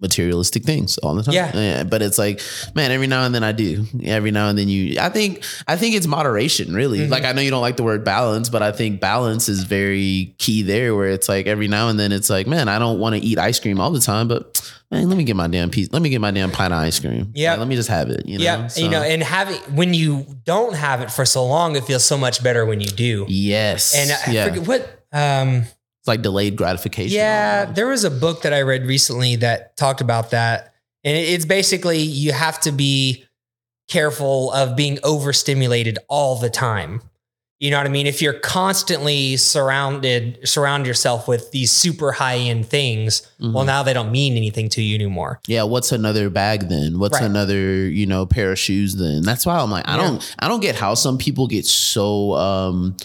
[0.00, 1.34] materialistic things all the time.
[1.34, 1.82] Yeah.
[1.84, 2.42] But it's like,
[2.74, 3.86] man, every now and then I do.
[4.04, 7.00] Every now and then you I think I think it's moderation, really.
[7.00, 7.10] Mhm.
[7.10, 10.34] Like I know you don't like the word balance, but I think balance is very
[10.38, 13.14] key there where it's like every now and then it's like, man, I don't want
[13.16, 15.90] to eat ice cream all the time, but man, let me get my damn piece.
[15.92, 17.32] Let me get my damn pint of ice cream.
[17.34, 17.52] Yeah.
[17.52, 18.26] Like, let me just have it.
[18.26, 18.44] You know?
[18.44, 21.84] yeah, So- you know, and having when you don't have it for so long, it
[21.84, 23.24] feels so much better when you do.
[23.28, 23.94] Yes.
[23.96, 24.48] And I yeah.
[24.48, 25.64] forget what um
[26.06, 27.16] It's like delayed gratification.
[27.16, 27.74] Yeah, almost.
[27.74, 30.72] there was a book that I read recently that talked about that.
[31.02, 33.24] And it's basically you have to be
[33.88, 37.02] careful of being overstimulated all the time.
[37.58, 38.06] You know what I mean?
[38.06, 43.52] If you're constantly surrounded, surround yourself with these super high end things, Mhm.
[43.54, 45.40] well, now they don't mean anything to you anymore.
[45.48, 45.62] yeah.
[45.64, 46.98] What's another bag then?
[47.00, 47.24] What's Right.
[47.24, 49.22] another you know pair of shoes then?
[49.22, 50.02] That's why I'm like I Yeah.
[50.02, 52.96] don't I don't get how some people get so um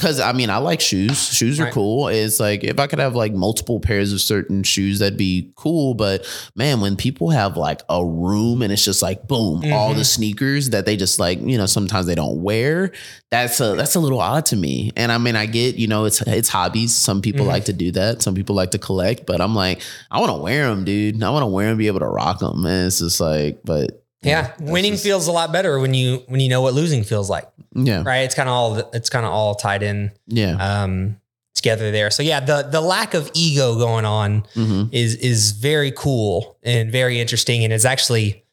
[0.00, 1.18] because I mean I like shoes.
[1.32, 1.72] Shoes are Right.
[1.72, 2.08] cool.
[2.08, 5.94] It's like if I could have like multiple pairs of certain shoes, that'd be cool.
[5.94, 6.24] But
[6.56, 9.96] man, when people have like a room and it's just like boom, all Mhm.
[9.96, 12.92] the sneakers that they just like you know sometimes they don't wear.
[13.30, 14.90] That's a that's a little odd to me.
[14.96, 16.94] And I mean I get you know it's it's hobbies.
[16.94, 17.50] Some people Mhm.
[17.50, 18.22] like to do that.
[18.22, 19.26] Some people like to collect.
[19.26, 21.22] But I'm like I want to wear them, dude.
[21.22, 22.64] I want to wear them, be able to rock them.
[22.64, 26.40] And it's just like, but Yeah, winning just- feels a lot better when you when
[26.40, 28.20] you know what losing feels like, yeah, right?
[28.20, 30.82] It's kind of all it's kind of all tied in yeah.
[30.82, 31.16] um,
[31.54, 32.10] together there.
[32.10, 36.92] So yeah, the the lack of ego going on hmm is is very cool and
[36.92, 38.44] very interesting, and has actually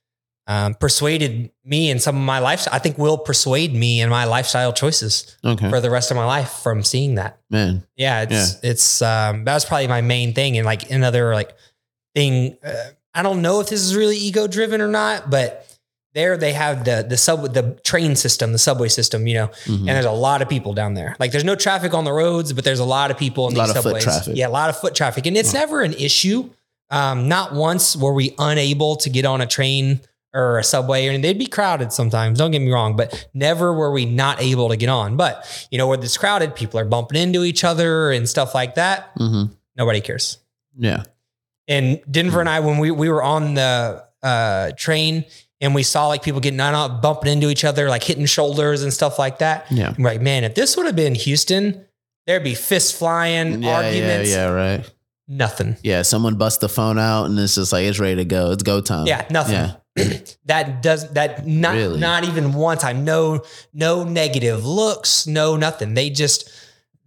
[0.49, 2.65] um, persuaded me in some of my life.
[2.71, 6.23] I think will persuade me in my lifestyle choices Okay, for the rest of my
[6.25, 7.39] life from seeing that.
[7.49, 7.83] man.
[7.97, 11.51] Yeah, it's it's um, that was probably my main thing, and like another like
[12.15, 12.57] thing.
[12.63, 12.73] Uh,
[13.17, 15.65] I don't know if this is really ego driven or not, but
[16.13, 19.79] there they have the the sub the train system, the subway system, you know, Mhm.
[19.79, 21.15] and there's a lot of people down there.
[21.19, 23.57] Like there's no traffic on the roads, but there's a lot of people in A
[23.57, 24.03] lot these of foot subways.
[24.03, 24.35] traffic.
[24.37, 25.59] Yeah, a lot of foot traffic, and it's Oh.
[25.59, 26.49] never an issue.
[26.89, 29.99] Um, not once were we unable to get on a train
[30.33, 32.37] or a subway, and they'd be crowded sometimes.
[32.39, 35.17] Don't get me wrong, but never were we not able to get on.
[35.17, 38.75] But you know, where it's crowded, people are bumping into each other and stuff like
[38.75, 39.09] that.
[39.19, 39.51] Mhm.
[39.75, 40.37] Nobody cares.
[40.77, 41.03] Yeah.
[41.67, 45.25] And Denver and I, when we we were on the uh, train
[45.59, 48.93] and we saw like people getting on, bumping into each other, like hitting shoulders and
[48.93, 49.65] stuff like that.
[49.71, 49.93] Yeah.
[49.97, 51.85] I'm like, man, if this would have been Houston,
[52.25, 54.93] there'd be fists flying, Yeah, arguments, yeah, yeah, right.
[55.27, 55.75] nothing.
[55.83, 58.51] Yeah, someone busts the phone out and it's just like it's ready to go.
[58.51, 59.07] It's go time.
[59.07, 59.55] Yeah, nothing.
[59.55, 59.73] Yeah.
[60.45, 61.99] that does that not Really?
[61.99, 63.03] not even one time.
[63.03, 65.95] No, no negative looks, no nothing.
[65.95, 66.49] They just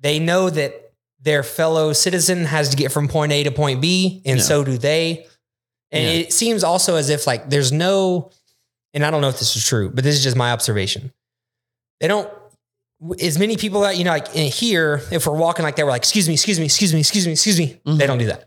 [0.01, 0.90] they know that
[1.23, 4.45] their fellow citizen has to get from point A to point B, and Yeah.
[4.45, 5.27] so do they.
[5.93, 6.11] And Yeah.
[6.11, 8.31] it seems also as if like there's no,
[8.95, 11.13] and I don't know if this is true, but this is just my observation.
[12.01, 12.29] They don't
[13.23, 15.91] as many people that you know like in here if we're walking like that we're
[15.91, 17.97] like excuse me excuse me excuse me excuse me excuse me Mhm.
[17.99, 18.45] they don't do that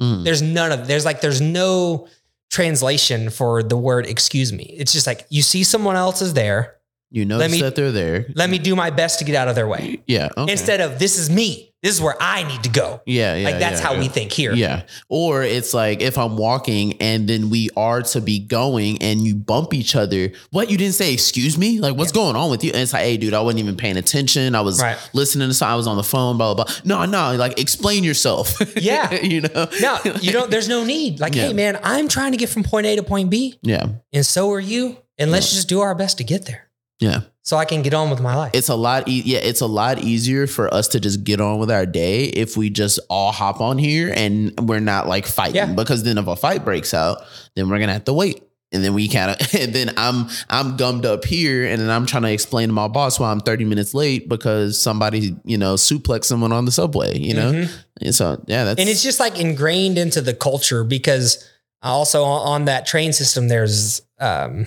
[0.00, 0.24] Mhm.
[0.24, 2.08] there's none of there's like there's no
[2.50, 6.76] translation for the word excuse me it's just like you see someone else is there
[7.12, 8.26] You notice me- that they're there.
[8.34, 10.28] let me do my best to get out of their way Yeah.
[10.36, 10.50] Okay.
[10.52, 13.44] instead of this is me this is where i need to go yeah, yeah.
[13.48, 14.00] like that's yeah, how yeah.
[14.00, 14.82] we think here Yeah.
[15.08, 19.34] Or it's like if I'm walking and then we are to be going and you
[19.34, 21.80] bump each other, what you didn't say, excuse me?
[21.80, 22.70] Like what's going on with you?
[22.72, 24.54] And it's like, hey, dude, I wasn't even paying attention.
[24.54, 24.96] I was Right.
[25.12, 25.72] listening to something.
[25.72, 26.74] I was on the phone, blah, blah, blah.
[26.84, 28.54] No, no, like explain yourself.
[28.76, 29.12] Yeah.
[29.12, 29.68] you know?
[29.80, 32.86] no you don't there's no need like hey man i'm trying to get from point
[32.86, 33.86] a to point b Yeah.
[34.12, 36.68] and so are you and let's just do our best to get there
[37.00, 37.20] Yeah.
[37.42, 39.66] So i can get on with my life It's a lot e- yeah, it's a
[39.66, 43.32] lot easier for us to just get on with our day if we just all
[43.32, 45.56] hop on here and we're not like fighting.
[45.56, 45.72] Yeah.
[45.72, 47.18] Because then if a fight breaks out,
[47.56, 48.42] then we're gonna have to wait.
[48.74, 52.06] And then we kind of and then I'm I'm gummed up here and then I'm
[52.06, 55.74] trying to explain to my boss why I'm 30 minutes late because somebody, you know,
[55.74, 57.52] suplexed someone on the subway, you know?
[57.52, 57.70] Mhm.
[58.00, 61.44] And so yeah, that's and it's just like ingrained into the culture because
[61.82, 64.66] also on, on that train system there's um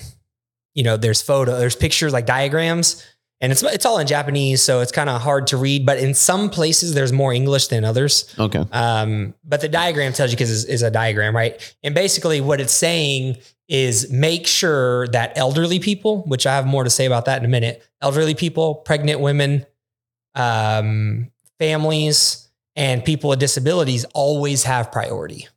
[0.76, 3.06] you know there's photo there's pictures like diagrams
[3.42, 6.14] and it's it's all in japanese so it's kind of hard to read but in
[6.14, 8.64] some places there's more english than others okay.
[8.72, 12.74] um but the diagram tells you because it's, a diagram right and basically what it's
[12.74, 13.36] saying
[13.68, 17.46] is make sure that elderly people which i have more to say about that in
[17.46, 19.66] a minute elderly people pregnant women
[20.36, 25.48] um families and people with disabilities always have priority.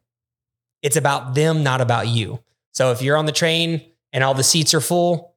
[0.83, 2.40] It's about them, not about you.
[2.72, 5.35] So if you're on the train and all the seats are full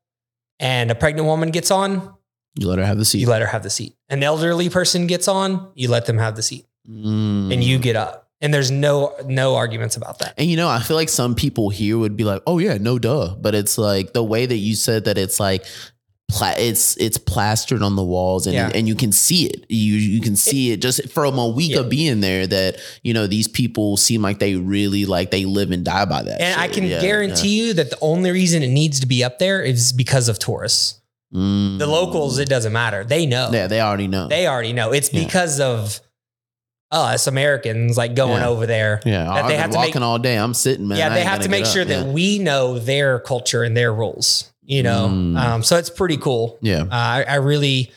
[0.60, 2.14] and a pregnant woman gets on,
[2.56, 3.20] You let her have the seat.
[3.20, 3.96] you let her have the seat.
[4.10, 7.54] An elderly person gets on, you let them have the seat Mm.
[7.54, 8.30] and you get up.
[8.44, 10.34] And there's no no arguments about that.
[10.36, 12.98] And you know, I feel like some people here would be like, "Oh yeah, no
[12.98, 15.64] duh," but it's like the way that you said that it's like
[16.32, 18.72] pla- it's it's plastered on the walls and Yeah.
[18.74, 19.66] and you can see it.
[19.70, 21.80] You you can see it just from a week Yeah.
[21.82, 25.72] of being there that you know these people seem like they really like they live
[25.72, 26.42] and die by that.
[26.42, 29.38] And I can Yeah, guarantee you that the only reason it needs to be up
[29.40, 30.96] there is because of tourists.
[31.34, 31.80] Mm.
[31.80, 33.04] The locals, it doesn't matter.
[33.06, 33.50] They know.
[33.54, 34.28] yeah, they already know.
[34.28, 34.92] They already know.
[34.92, 35.24] It's Yeah.
[35.24, 36.02] because of
[36.92, 38.50] us Americans like going Yeah.
[38.50, 39.00] over there.
[39.06, 40.36] yeah, that I've they been have to make- walking all day.
[40.36, 40.98] I'm sitting, man.
[40.98, 41.88] yeah, they have to make sure up.
[41.88, 45.08] that we know their culture and their rules, you know?
[45.12, 45.38] Mm.
[45.38, 46.58] Um, so it's pretty cool.
[46.62, 46.82] yeah.
[46.84, 47.92] Uh, I, I really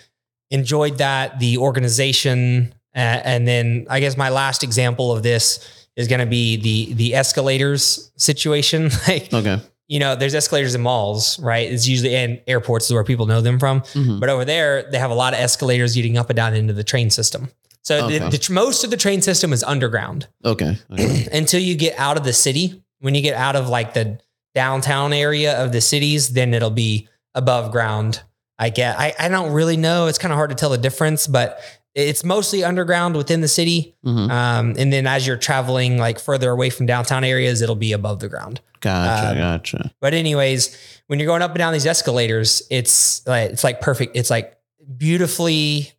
[0.50, 2.74] enjoyed that, the organization.
[2.94, 6.94] Uh, and then I guess my last example of this is going to be the,
[6.94, 8.90] the escalators situation.
[9.08, 9.60] like, Okay.
[9.88, 11.70] you know, there's escalators in malls, right?
[11.70, 13.80] It's usually in airports is where people know them from.
[13.80, 14.20] Mhm.
[14.20, 16.84] But over there, they have a lot of escalators leading up and down into the
[16.84, 17.48] train system.
[17.82, 20.78] So the, the, most of the train system is underground Okay.
[20.90, 21.28] okay.
[21.32, 22.80] until you get out of the city.
[23.00, 24.18] When you get out of like the
[24.54, 28.22] downtown area of the cities, then it'll be above ground.
[28.58, 28.98] I get.
[28.98, 30.06] I, I don't really know.
[30.06, 31.60] It's kind of hard to tell the difference, but
[31.94, 33.96] it's mostly underground within the city.
[34.04, 34.30] Mhm.
[34.30, 38.20] Um, and then as you're traveling like further away from downtown areas, it'll be above
[38.20, 38.60] the ground.
[38.80, 39.30] Gotcha.
[39.30, 39.92] Um, gotcha.
[40.00, 44.16] But anyways, when you're going up and down these escalators, it's like it's like perfect.
[44.16, 44.56] It's like
[44.96, 45.92] beautifully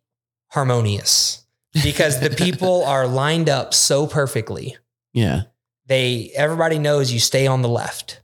[0.50, 1.44] harmonious
[1.82, 4.76] because the people are lined up so perfectly.
[5.12, 5.42] Yeah.
[5.86, 8.20] They everybody knows you stay on the left.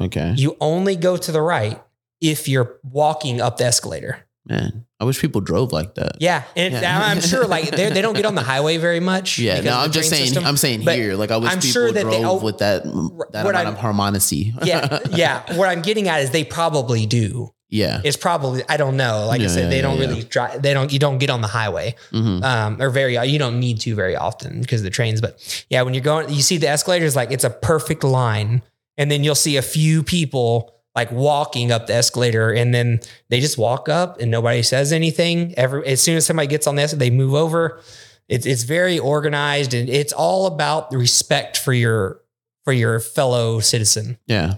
[0.00, 0.34] Okay.
[0.36, 1.80] You only go to the right
[2.20, 4.26] if you're walking up the escalator.
[4.46, 6.12] Man, I wish people drove like that.
[6.18, 6.98] Yeah, and Yeah.
[7.04, 9.38] I'm sure like they they don't get on the highway very much.
[9.38, 10.24] Yeah, no, I'm just saying.
[10.26, 10.44] system.
[10.46, 12.58] I'm saying But here, like I wish I'm people sure that drove they- oh, with
[12.58, 14.54] that that amount I'm- of harmonicy.
[14.64, 15.56] yeah, yeah.
[15.56, 17.52] What I'm getting at is they probably do.
[17.68, 18.00] yeah.
[18.02, 19.26] It's probably I don't know.
[19.26, 20.62] Like I Yeah, said, they yeah, don't yeah, really drive.
[20.62, 20.90] They don't.
[20.90, 21.94] You don't get on the highway.
[22.10, 22.42] Mhm.
[22.42, 25.20] um, or very you don't need to very often because of the trains.
[25.20, 28.62] But yeah, when you're going, you see the escalators like it's a perfect line,
[28.96, 33.40] and then you'll see a few people like walking up the escalator, and then they
[33.40, 35.54] just walk up and nobody says anything.
[35.56, 37.80] Every as soon as somebody gets on the escalator, they move over.
[38.28, 42.20] It's it's very organized, and it's all about respect for your
[42.64, 44.18] for your fellow citizen.
[44.26, 44.54] Yeah.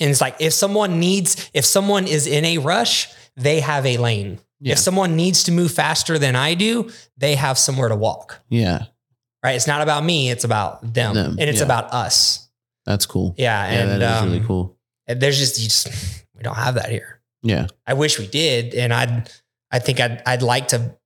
[0.00, 3.96] And it's like if someone needs, if someone is in a rush, they have a
[3.98, 4.38] lane.
[4.60, 4.72] Yeah.
[4.72, 8.40] If someone needs to move faster than I do, they have somewhere to walk.
[8.48, 8.84] Yeah.
[9.42, 9.56] Right?
[9.56, 11.64] It's not about me; it's about them, Them, and it's yeah.
[11.64, 12.41] about us.
[12.84, 13.34] That's cool.
[13.38, 14.76] Yeah, Yeah, and that is um, really cool.
[15.06, 15.88] and there's just you just
[16.36, 17.20] we don't have that here.
[17.42, 17.66] Yeah.
[17.86, 19.30] I wish we did, and I'd
[19.70, 20.96] I think I'd I'd like to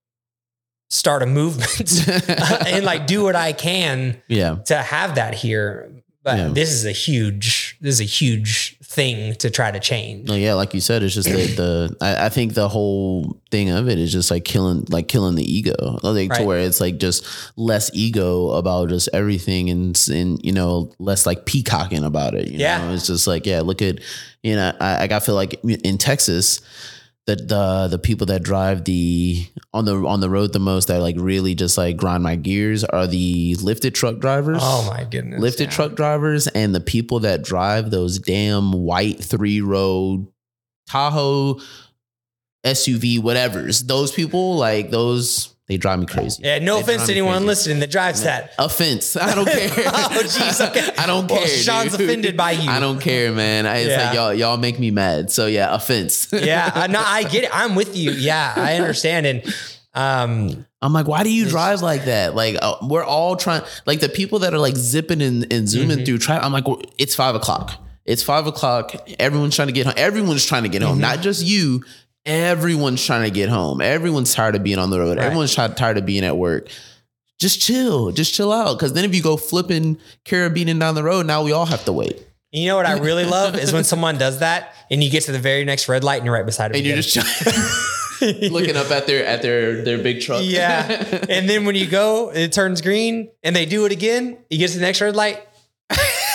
[0.91, 2.09] start a movement
[2.67, 4.57] and like do what I can yeah.
[4.67, 5.91] to have that here.
[6.27, 6.49] But Yeah.
[6.49, 10.27] this is a huge, this is a huge thing to try to change.
[10.27, 13.71] No, yeah, like you said, it's just the, the I, I think the whole thing
[13.71, 16.01] of it is just like killing like killing the ego.
[16.03, 17.25] Like to where it's like just
[17.57, 22.49] less ego about just everything and and you know, less like peacocking about it.
[22.51, 22.89] You Yeah.
[22.89, 22.95] know?
[22.95, 24.01] It's just like, yeah, look at
[24.43, 26.61] you know, I, I got feel like in Texas
[27.27, 31.01] that the the people that drive the on the on the road the most that
[31.01, 35.41] like really just like grind my gears are the lifted truck drivers Oh my goodness.
[35.41, 35.71] lifted yeah.
[35.71, 40.27] truck drivers and the people that drive those damn white three row
[40.89, 41.59] Tahoe
[42.65, 46.43] SUV whatever's those people like those they drive me crazy.
[46.45, 48.53] Yeah, no They offense to anyone listening that drives that.
[48.59, 49.17] Offense.
[49.17, 49.69] I don't care.
[49.87, 50.93] Oh, jeez, okay.
[50.99, 51.49] I don't Well, care.
[51.49, 52.03] Shawn's dude.
[52.09, 52.71] offended by you.
[52.71, 53.67] I don't care, man.
[53.67, 54.05] I, it's Yeah.
[54.07, 55.31] like y'all y'all make me mad.
[55.33, 56.29] So yeah, offense.
[56.33, 57.51] yeah, I- no, I get it.
[57.53, 58.13] I'm with you.
[58.13, 59.27] Yeah, I understand.
[59.27, 59.55] And
[59.95, 62.35] um, I'm like, why do you drive like that?
[62.35, 65.97] Like, uh, we're all trying, like the people that are like zipping and, and zooming
[65.99, 66.05] Mm-hmm.
[66.05, 66.19] through.
[66.19, 67.73] Try, I'm like, well, it's five o'clock.
[68.05, 68.95] It's five o'clock.
[69.19, 69.95] Everyone's trying to get home.
[69.97, 70.91] Everyone's trying to get Mm-hmm.
[70.91, 71.83] home, not just you.
[72.27, 73.81] Everyone's trying to get home.
[73.81, 75.17] Everyone's tired of being on the road.
[75.17, 75.25] Right.
[75.27, 76.69] Everyone's ti- tired of being at work.
[77.39, 78.11] Just chill.
[78.13, 78.77] Just chill out.
[78.77, 81.93] Because then if you go flipping carabiner down the road, now we all have to
[81.93, 82.27] wait.
[82.51, 85.33] you know what I really love is when someone does that and you get to
[85.33, 86.77] the very next red light and you're right beside them.
[86.79, 87.17] And you're just
[88.51, 90.43] looking up at their at their their big truck.
[90.45, 91.25] yeah.
[91.29, 94.39] And then when you go, it turns green and they do it again.
[94.51, 95.46] You get to the next red light.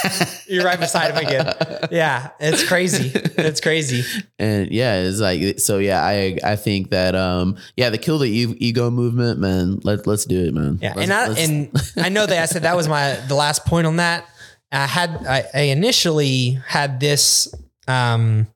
[0.47, 1.53] You're right beside him again.
[1.91, 3.11] Yeah, it's crazy.
[3.13, 4.03] It's crazy.
[4.39, 5.77] and yeah, it's like so.
[5.77, 9.79] Yeah, I I think that um yeah, the kill the e- ego movement, man.
[9.83, 10.79] Let let's do it, man.
[10.81, 13.65] Yeah, Let's- and I and I know that I said that was my the last
[13.65, 14.25] point on that.
[14.71, 17.53] I had I, I initially had this
[17.87, 18.47] um,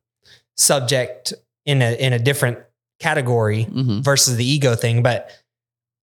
[0.56, 1.34] subject
[1.66, 2.60] in a in a different
[3.00, 4.04] category Mhm.
[4.04, 5.30] versus the ego thing, but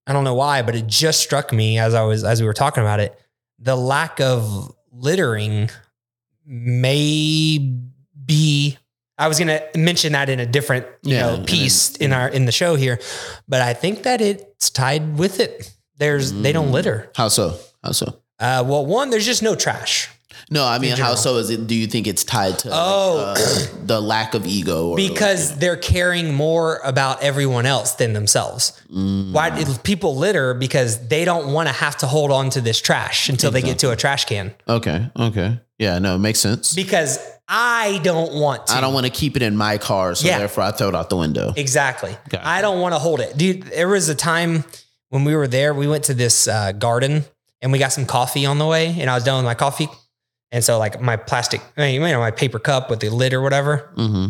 [0.05, 2.53] I don't know why, but it just struck me as I was as we were
[2.53, 3.17] talking about it.
[3.59, 5.69] The lack of littering
[6.45, 7.57] may
[8.25, 8.77] be.
[9.17, 12.27] I was going to mention that in a different you Yeah, know piece in our
[12.27, 12.99] in the show here,
[13.47, 15.71] but I think that it's tied with it.
[15.97, 16.73] There's they don't Mm.
[16.73, 17.11] litter.
[17.15, 17.57] how so?
[17.83, 18.19] How so?
[18.39, 20.09] Uh, well, one, there's just no trash
[20.49, 21.15] No, I mean, how general.
[21.17, 21.37] so?
[21.37, 21.67] Is it?
[21.67, 23.33] Do you think it's tied to like, Oh.
[23.35, 24.89] uh, the lack of ego?
[24.89, 28.73] Or, because they're caring more about everyone else than themselves.
[28.93, 30.53] Mm, Why do people litter?
[30.53, 33.79] Because they don't want to have to hold on to this trash until they get
[33.79, 34.53] to a trash can.
[34.67, 36.73] okay, okay, yeah, no, it makes sense.
[36.75, 38.73] Because I don't want to.
[38.73, 40.37] I don't want to keep it in my car, so Yeah.
[40.39, 41.53] therefore I throw it out the window.
[41.55, 42.15] Exactly.
[42.29, 42.47] Gotcha.
[42.47, 43.37] I don't want to hold it.
[43.37, 44.63] Dude, there was a time
[45.09, 47.25] when we were there, we went to this uh, garden
[47.61, 49.87] and we got some coffee on the way and I was done with my coffee.
[50.53, 53.33] And so like my plastic, I mean, you know, my paper cup with the lid
[53.33, 54.27] or whatever, hmm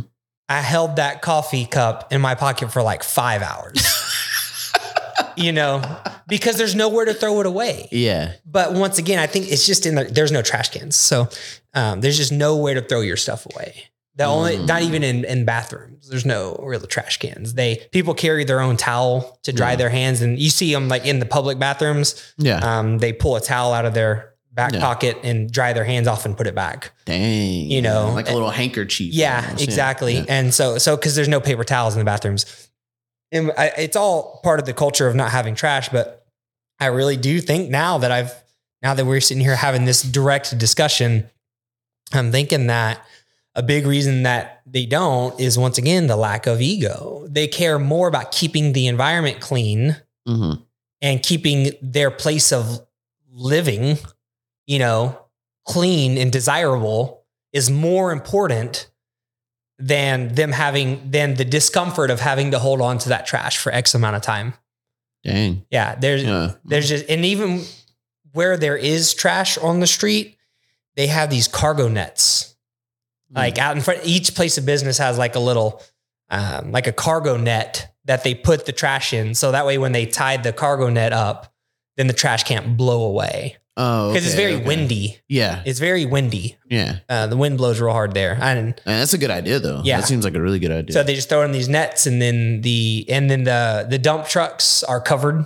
[0.50, 3.78] I held that coffee cup in my pocket for like five hours.
[5.38, 5.82] you know,
[6.28, 7.88] because there's nowhere to throw it away.
[7.92, 10.96] Yeah, But once again, I think it's just in the, there's no trash cans.
[10.96, 11.28] So
[11.74, 13.86] um, there's just nowhere to throw your stuff away.
[14.16, 14.68] The only, Mm.
[14.68, 17.56] not even in, in bathrooms, there's no real trash cans.
[17.56, 19.76] They, people carry their own towel to dry Yeah.
[19.78, 22.34] their hands and you see them like in the public bathrooms.
[22.38, 22.58] yeah.
[22.60, 24.80] Um, they pull a towel out of their back Yeah.
[24.82, 26.92] pocket and dry their hands off and put it back.
[27.06, 29.14] Dang, you know, like a little handkerchief.
[29.14, 29.64] Yeah, almost.
[29.64, 30.16] exactly.
[30.18, 30.26] yeah.
[30.28, 32.46] And so, so because there's no paper towels in the bathrooms,
[33.32, 35.90] and I, it's all part of the culture of not having trash.
[35.90, 36.26] But
[36.80, 38.32] I really do think now that I've
[38.84, 41.30] now that we're sitting here having this direct discussion,
[42.14, 43.04] I'm thinking that
[43.56, 47.26] a big reason that they don't is once again the lack of ego.
[47.30, 49.96] They care more about keeping the environment clean
[50.28, 50.62] Mhm.
[51.02, 52.82] and keeping their place of
[53.32, 53.98] living,
[54.68, 55.20] you know,
[55.66, 58.90] clean and desirable is more important
[59.80, 63.72] than them having than the discomfort of having to hold on to that trash for
[63.72, 64.54] X amount of time.
[65.24, 65.66] Dang.
[65.70, 66.54] Yeah, there's Yeah.
[66.66, 67.64] there's just and even
[68.34, 70.38] where there is trash on the street,
[70.96, 72.56] they have these cargo nets.
[73.36, 75.82] Like out in front, each place of business has like a little,
[76.30, 79.34] um, like a cargo net that they put the trash in.
[79.34, 81.52] So that way, when they tied the cargo net up,
[81.98, 84.66] then the trash can't blow away Oh, because it's very okay.
[84.66, 85.18] windy.
[85.28, 86.58] Yeah, It's very windy.
[86.70, 87.00] yeah.
[87.10, 88.38] Uh, the wind blows real hard there.
[88.40, 89.82] And And that's a good idea, though.
[89.84, 90.00] Yeah.
[90.00, 90.94] that seems like a really good idea.
[90.94, 94.28] so they just throw in these nets, and then the and then the the dump
[94.28, 95.46] trucks are covered.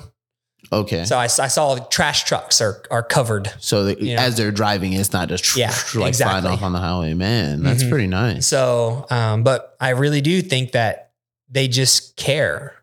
[0.73, 3.49] okay, So I, I saw trash trucks are are covered.
[3.59, 4.21] so the, you know.
[4.21, 6.41] as they're driving, it's not just Yeah, like exactly.
[6.41, 7.13] flying off on the highway.
[7.13, 7.89] Man, that's Mhm.
[7.89, 8.45] pretty nice.
[8.45, 11.11] So, um, but I really do think that
[11.49, 12.73] they just care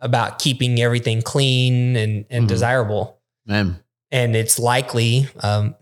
[0.00, 2.48] about keeping everything clean and, and Mhm.
[2.48, 3.18] desirable.
[3.46, 3.80] Man,
[4.14, 5.74] And it's likely um,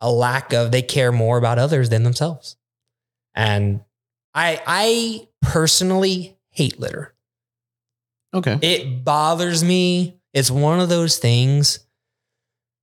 [0.00, 2.56] a lack of they care more about others than themselves.
[3.34, 3.80] And
[4.34, 7.14] I I personally hate litter.
[8.34, 8.58] okay.
[8.62, 10.20] It bothers me.
[10.34, 11.80] It's one of those things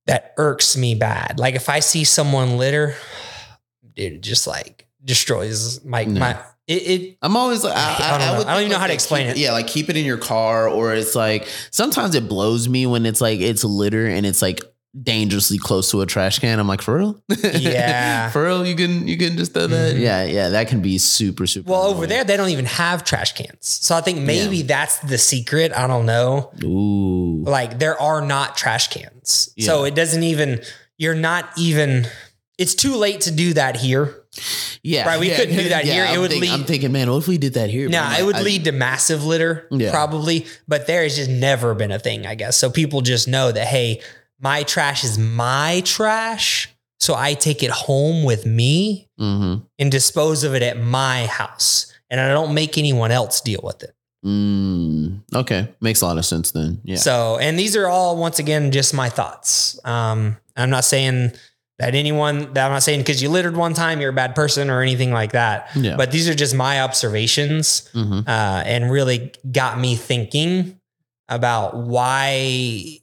[0.06, 1.38] that irks me bad.
[1.38, 2.96] Like if I see someone litter,
[3.94, 6.20] dude, it just like destroys my No.
[6.20, 8.50] my it, it I'm always like, I, I don't know.
[8.50, 9.40] I don't even know like, how to explain keep it.
[9.40, 13.06] Yeah, like keep it in your car, or it's like sometimes it blows me when
[13.06, 14.60] it's like it's litter and it's like
[15.02, 16.60] dangerously close to a trash can.
[16.60, 17.20] I'm like, for real?
[17.42, 18.30] Yeah.
[18.30, 18.64] for real.
[18.64, 19.96] You can you can just do that.
[19.96, 20.00] Mhm.
[20.00, 20.48] Yeah, yeah.
[20.50, 21.70] That can be super super.
[21.70, 23.58] well over there they don't even have trash cans.
[23.66, 25.72] So I think maybe that's the secret.
[25.72, 26.52] I don't know.
[26.62, 27.42] Ooh.
[27.44, 29.50] Like there are not trash cans.
[29.58, 30.62] So it doesn't even
[30.96, 32.06] you're not even
[32.56, 34.23] it's too late to do that here.
[34.82, 36.04] Yeah, Right, we yeah, couldn't do that here.
[36.04, 37.86] I'm It would think- lead- I'm thinking, man, what if we did that here?
[37.88, 39.90] But Now it would I- lead to massive litter, Yeah.
[39.90, 42.56] probably, but there has just never been a thing, I guess.
[42.56, 44.00] So people just know that hey,
[44.40, 46.68] my trash is my trash,
[47.00, 49.62] so I take it home with me Mhm.
[49.78, 53.82] and dispose of it at my house, and I don't make anyone else deal with
[53.82, 53.94] it.
[54.26, 56.80] Mm, okay, makes a lot of sense then.
[56.82, 56.96] Yeah.
[56.96, 59.78] So, and these are all once again just my thoughts.
[59.84, 61.32] Um, I'm not saying
[61.78, 64.70] that anyone that I'm not saying because you littered one time you're a bad person
[64.70, 65.70] or anything like that.
[65.74, 65.96] yeah.
[65.96, 67.88] But these are just my observations.
[67.94, 68.26] Mhm.
[68.28, 70.78] uh, and really got me thinking
[71.28, 72.98] about why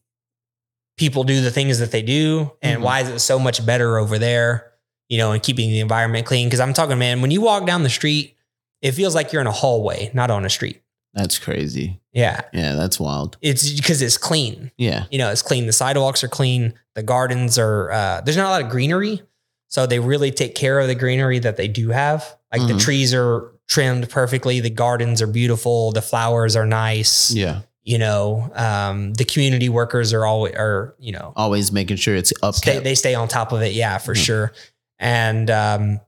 [0.97, 2.84] people do the things that they do and Mhm.
[2.84, 4.72] why is it so much better over there,
[5.09, 6.49] you know, and keeping the environment clean.
[6.49, 8.36] Cause I'm talking, man, when you walk down the street,
[8.82, 10.82] it feels like you're in a hallway, not on a street.
[11.13, 11.99] That's crazy.
[12.14, 12.41] Yeah.
[12.53, 13.38] Yeah, that's wild.
[13.41, 14.72] It's because it's clean.
[14.78, 15.05] Yeah.
[15.12, 15.66] You know, it's clean.
[15.66, 16.74] The sidewalks are clean.
[16.95, 19.22] The gardens are, uh, there's not a lot of greenery.
[19.70, 22.36] So they really take care of the greenery that they do have.
[22.51, 22.82] Like the Mhm.
[22.82, 24.59] trees are trimmed perfectly.
[24.59, 25.93] The gardens are beautiful.
[25.93, 27.62] The flowers are nice Yeah.
[27.84, 32.34] you know um, the community workers are always are you know Always making sure it's
[32.43, 32.53] up.
[32.55, 34.24] stay, they stay on top of it yeah for Mhm.
[34.26, 34.53] sure
[34.99, 35.99] and um,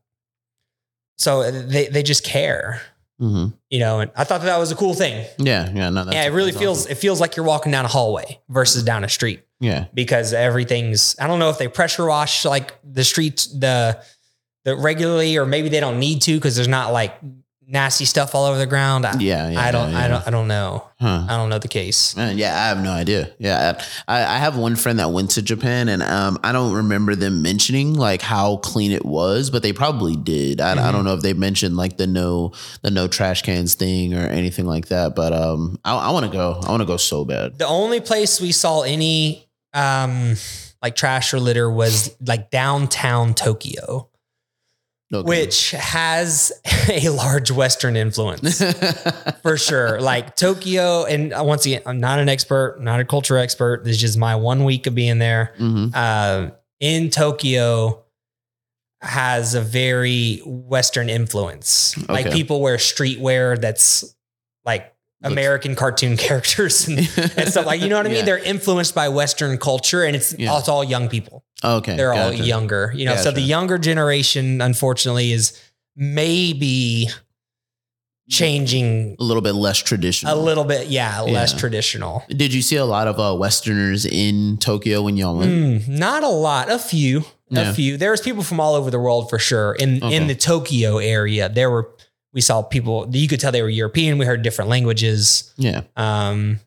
[1.18, 2.82] so they they just care
[3.24, 5.71] hmm you know and i thought that, that was a cool thing Yeah.
[5.74, 5.89] Yeah.
[5.89, 6.91] No, that's, yeah it really feels awesome.
[6.91, 9.86] it feels like you're walking down a hallway versus down a street Yeah.
[9.93, 14.01] because everything's i don't know if they pressure wash like the streets the
[14.65, 17.15] the regularly or maybe they don't need to because there's not like
[17.68, 19.49] nasty stuff all over the ground I, Yeah.
[19.49, 21.26] yeah I don't yeah, i don't i don't know Huh.
[21.30, 23.32] i don't know the case Uh, yeah, I have no idea.
[23.39, 27.14] Yeah, I, I have one friend that went to Japan, and um, I don't remember
[27.16, 30.61] them mentioning like how clean it was, but they probably did.
[30.61, 30.91] I, I Mhm.
[30.93, 32.53] don't know if they mentioned like the no
[32.84, 35.14] the no trash cans thing or anything like that.
[35.16, 36.61] But um, I, I want to go.
[36.64, 37.57] I want to go so bad.
[37.57, 40.36] The only place we saw any um
[40.82, 44.09] like trash or litter was like downtown Tokyo,
[45.14, 45.28] Okay.
[45.28, 46.51] which has
[46.89, 48.61] a large Western influence
[49.41, 50.01] for sure.
[50.01, 53.84] Like Tokyo, and uh, once again, I'm not an expert, not a culture expert.
[53.84, 55.53] This is just my one week of being there.
[55.57, 56.49] hmm Uh,
[56.80, 58.03] in Tokyo,
[59.01, 61.97] has a very Western influence.
[62.09, 64.16] Like people wear streetwear that's
[64.66, 68.20] like American cartoon characters and and stuff like you know what I mean.
[68.20, 68.26] Yeah.
[68.26, 70.57] They're influenced by Western culture, and it's Yeah.
[70.57, 71.43] it's all young people.
[71.64, 73.16] Okay, They're all younger, you know.
[73.16, 75.57] So the younger generation, unfortunately, is
[75.95, 77.07] maybe
[78.30, 80.34] changing A little bit less traditional.
[80.34, 80.88] a little bit.
[80.88, 81.59] Yeah, less Yeah.
[81.59, 82.24] traditional.
[82.30, 85.51] Did you see a lot of uh, Westerners in Tokyo when y'all went?
[85.51, 87.70] Mm, not a lot, a few, Yeah.
[87.72, 87.97] a few.
[87.97, 89.74] There's people from all over the world for sure.
[89.76, 90.16] In Okay.
[90.16, 91.89] in the Tokyo area, there were
[92.34, 93.07] we saw people.
[93.11, 94.18] You could tell they were European.
[94.18, 95.51] We heard different languages.
[95.57, 95.82] Yeah.
[95.95, 96.59] Um,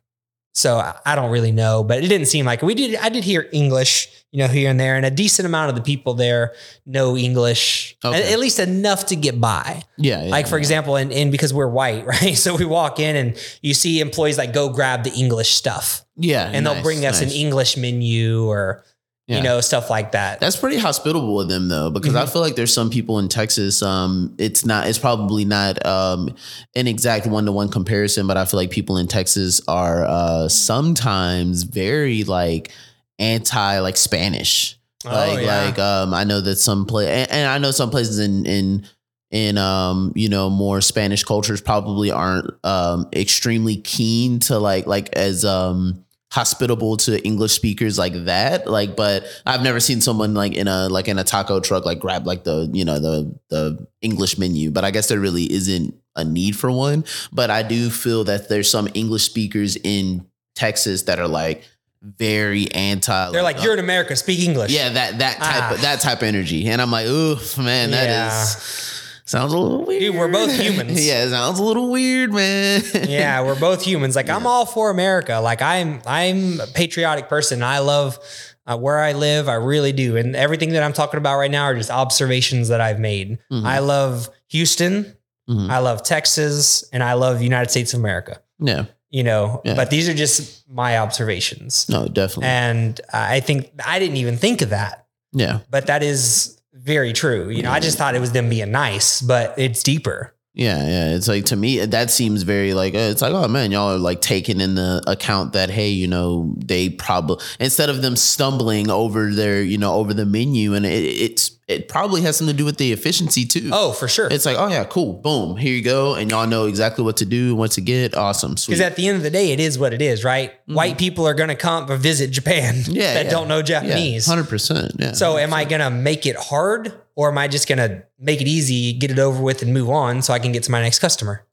[0.56, 2.96] so I- don't really know, but it didn't seem like we did.
[2.96, 5.82] I did hear English, you know, here and there, and a decent amount of the
[5.82, 6.54] people there
[6.86, 8.32] know English, Okay.
[8.32, 9.82] at, least enough to get by.
[9.98, 10.24] Yeah.
[10.24, 10.60] yeah, like for yeah.
[10.62, 12.36] example, and, and because we're white, right?
[12.36, 16.50] So we walk in and you see employees like go grab the English stuff, Yeah.
[16.52, 17.30] and they'll bring us nice.
[17.32, 18.82] an English menu or
[19.28, 19.38] Yeah.
[19.38, 20.38] you know stuff like that.
[20.38, 22.28] That's pretty hospitable of them though, because I Mhm.
[22.32, 23.82] feel like there's some people in Texas.
[23.82, 24.86] Um, it's not.
[24.86, 26.30] It's probably not um
[26.76, 30.48] an exact one to one comparison, but I feel like people in Texas are uh
[30.48, 32.70] sometimes very like
[33.18, 34.78] anti like Spanish.
[35.04, 35.64] Oh, Like yeah.
[35.64, 38.86] like um, I know that some place, and, and I know some places in in
[39.32, 45.08] in um you know more Spanish cultures probably aren't um extremely keen to like like
[45.16, 48.66] as um hospitable to English speakers like that.
[48.68, 51.98] Like, but I've never seen someone like in a like in a taco truck like
[52.00, 54.70] grab like the you know the the English menu.
[54.70, 57.04] But I guess there really isn't a need for one.
[57.32, 61.62] But I do feel that there's some English speakers in Texas that are like
[62.02, 63.30] very anti.
[63.30, 64.70] They're like, uh, you're in America, speak English.
[64.72, 65.74] yeah, that that type Ah.
[65.74, 69.05] of, that type of energy, and I'm like, oof, man, that is Yeah.
[69.26, 70.00] Sounds a little weird.
[70.00, 71.06] Dude, we're both humans.
[71.06, 72.82] yeah, it sounds a little weird, man.
[73.08, 74.16] yeah, we're both humans.
[74.16, 75.38] Like I'm all for America.
[75.40, 77.62] Like I'm I'm a patriotic person.
[77.62, 78.18] I love
[78.66, 79.48] uh, where I live.
[79.48, 80.16] I really do.
[80.16, 83.38] And everything that I'm talking about right now are just observations that I've made.
[83.52, 83.64] Mhm.
[83.64, 85.14] I love Houston.
[85.48, 85.70] Mhm.
[85.70, 88.40] I love Texas, and I love United States of America.
[88.58, 89.74] yeah, you know, Yeah.
[89.74, 91.86] but these are just my observations.
[91.88, 92.46] No, definitely.
[92.48, 95.60] And I think I didn't even think of that, yeah.
[95.70, 96.55] but that is
[96.86, 97.50] very true.
[97.50, 100.32] You know, I just thought it was them being nice, but it's deeper.
[100.54, 101.14] Yeah, yeah.
[101.14, 103.98] It's like to me that seems very like uh, it's like oh man, y'all are
[103.98, 108.88] like taking in the account that hey, you know, they probably instead of them stumbling
[108.88, 112.58] over their you know over the menu and it, it's it probably has something to
[112.58, 113.70] do with the efficiency too.
[113.72, 114.28] Oh, for sure.
[114.30, 117.24] It's like oh yeah, cool, boom, here you go, and y'all know exactly what to
[117.24, 118.14] do and what to get.
[118.16, 118.52] Awesome.
[118.54, 120.52] Because at the end of the day, it is what it is, right?
[120.66, 122.92] White people are going to come visit Japan Mm-hmm.
[122.96, 123.30] Yeah, that yeah.
[123.30, 124.26] don't know Japanese.
[124.26, 124.92] hundred percent.
[124.98, 125.12] Yeah.
[125.12, 128.40] So am I going to make it hard or am I just going to make
[128.40, 130.80] it easy, get it over with and move on so I can get to my
[130.82, 131.44] next customer?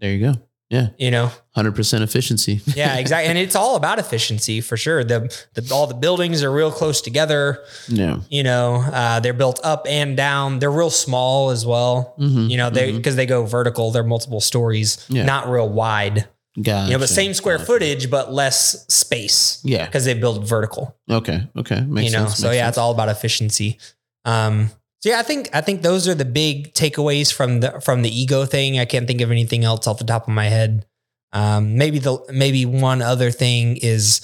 [0.00, 0.40] there you go.
[0.72, 1.30] Yeah, You know?
[1.54, 2.62] hundred percent efficiency.
[2.74, 3.28] Yeah, exactly.
[3.28, 5.04] and it's all about efficiency for sure.
[5.04, 5.20] The,
[5.52, 7.62] the all the buildings are real close together.
[7.88, 8.20] yeah.
[8.30, 10.60] You know, uh, they're built up and down.
[10.60, 12.14] They're real small as well.
[12.18, 12.46] Mm-hmm.
[12.48, 13.90] You know, they because they go vertical.
[13.90, 15.24] They're multiple stories, Yeah.
[15.26, 16.26] not real wide.
[16.60, 16.86] Gotcha.
[16.86, 17.66] You know, but same square Gotcha.
[17.66, 19.84] footage, but less space Yeah.
[19.86, 20.96] because they build vertical.
[21.10, 21.48] Okay.
[21.56, 21.80] Okay.
[21.82, 22.38] Makes you know, sense.
[22.38, 22.72] so makes yeah, sense.
[22.72, 23.78] it's all about efficiency.
[24.24, 24.70] Um,
[25.02, 28.08] so yeah, I think I think those are the big takeaways from the from the
[28.10, 28.78] ego thing.
[28.78, 30.86] I can't think of anything else off the top of my head.
[31.32, 34.20] Um, maybe the maybe one other thing is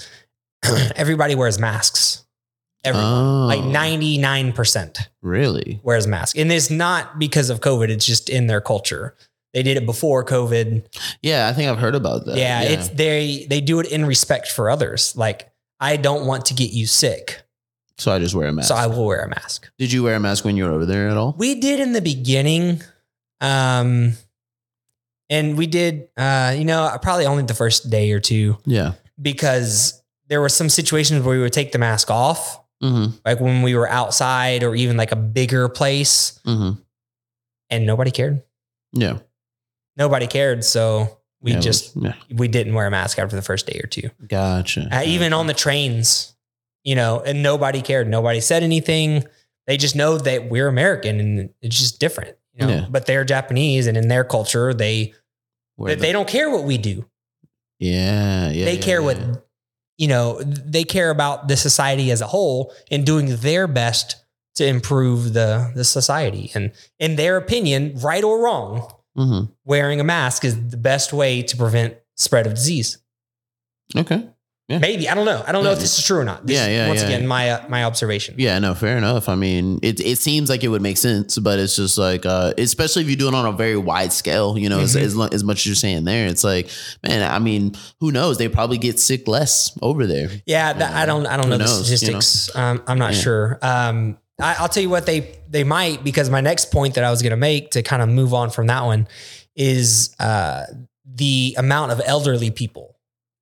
[0.96, 2.24] everybody wears masks.
[2.84, 5.80] Everyone, Oh, like ninety nine percent Really?
[5.82, 7.88] wears masks, and it's not because of COVID.
[7.88, 9.16] It's just in their culture.
[9.52, 10.84] They did it before COVID.
[11.22, 12.36] Yeah, I think I've heard about that.
[12.36, 15.16] yeah, it's they they do it in respect for others.
[15.16, 15.50] Like
[15.80, 17.42] I don't want to get you sick,
[17.98, 18.68] so I just wear a mask.
[18.68, 19.70] so I will wear a mask.
[19.78, 21.34] Did you wear a mask when you were over there at all?
[21.38, 22.82] We did in the beginning.
[23.40, 24.12] Um
[25.30, 28.92] and we did uh you know, probably only the first day or two Yeah.
[29.20, 33.16] because there were some situations where we would take the mask off, Mm-hmm.
[33.24, 36.80] like when we were outside or even like a bigger place Mm-hmm.
[37.70, 38.42] and nobody cared.
[38.92, 39.18] Yeah.
[39.96, 42.14] Nobody cared, so we Yeah, just was- yeah.
[42.30, 44.10] we didn't wear a mask after the first day or two.
[44.28, 44.88] Gotcha.
[44.92, 46.34] Uh, even on the trains,
[46.84, 48.08] you know, and nobody cared.
[48.08, 49.24] Nobody said anything.
[49.66, 52.72] They just know that we're American and it's just different, you know.
[52.72, 52.86] Yeah.
[52.90, 55.12] But they're Japanese and in their culture, they
[55.78, 57.04] they, the- don't care what we do.
[57.78, 58.50] yeah.
[58.50, 58.64] Yeah.
[58.64, 59.06] they yeah, care yeah.
[59.06, 59.44] what
[59.98, 64.14] you know, they care about the society as a whole and doing their best
[64.54, 66.50] to improve the the society.
[66.54, 69.50] And in their opinion, right or wrong, Mhm.
[69.64, 72.98] wearing a mask is the best way to prevent spread of disease.
[73.96, 74.28] Okay.
[74.68, 74.78] Yeah.
[74.80, 75.42] Maybe I don't know.
[75.46, 75.76] I don't know Yeah.
[75.76, 76.46] if this is true or not.
[76.46, 77.06] This Yeah, is, yeah, Once yeah.
[77.08, 78.34] again, my uh, my observation.
[78.36, 79.26] Yeah, no, fair enough.
[79.30, 82.52] I mean, it it seems like it would make sense, but it's just like, uh,
[82.58, 85.00] especially if you do it on a very wide scale, you know, as, Mhm.
[85.00, 86.68] as, lo- as much as you're saying there, it's like,
[87.02, 88.36] man, I mean, who knows?
[88.36, 90.30] They probably get sick less over there.
[90.44, 91.26] Yeah, that, I don't.
[91.26, 92.20] I don't know the knows, you know?
[92.20, 92.54] statistics.
[92.54, 93.58] Um, I'm not sure.
[93.62, 97.10] Um, I, I'll tell you what they they might because my next point that I
[97.10, 99.08] was going to make to kind of move on from that one
[99.56, 100.64] is uh,
[101.06, 102.94] the amount of elderly people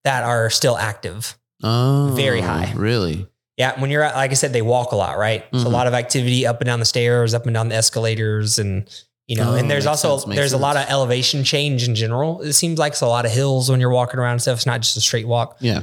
[0.06, 1.36] that are still active.
[1.62, 2.72] Oh, Very high.
[2.76, 3.26] Really?
[3.56, 5.44] Yeah, when you're at, like I said, they walk a lot, right?
[5.52, 5.72] So a Mhm.
[5.72, 8.88] lot of activity up and down the stairs, up and down the escalators, and
[9.26, 12.42] you know, Oh, and there's also sense, there's a lot of elevation change in general.
[12.42, 14.58] It seems like it's a lot of hills when you're walking around and stuff.
[14.58, 15.56] It's not just a straight walk.
[15.60, 15.82] Yeah.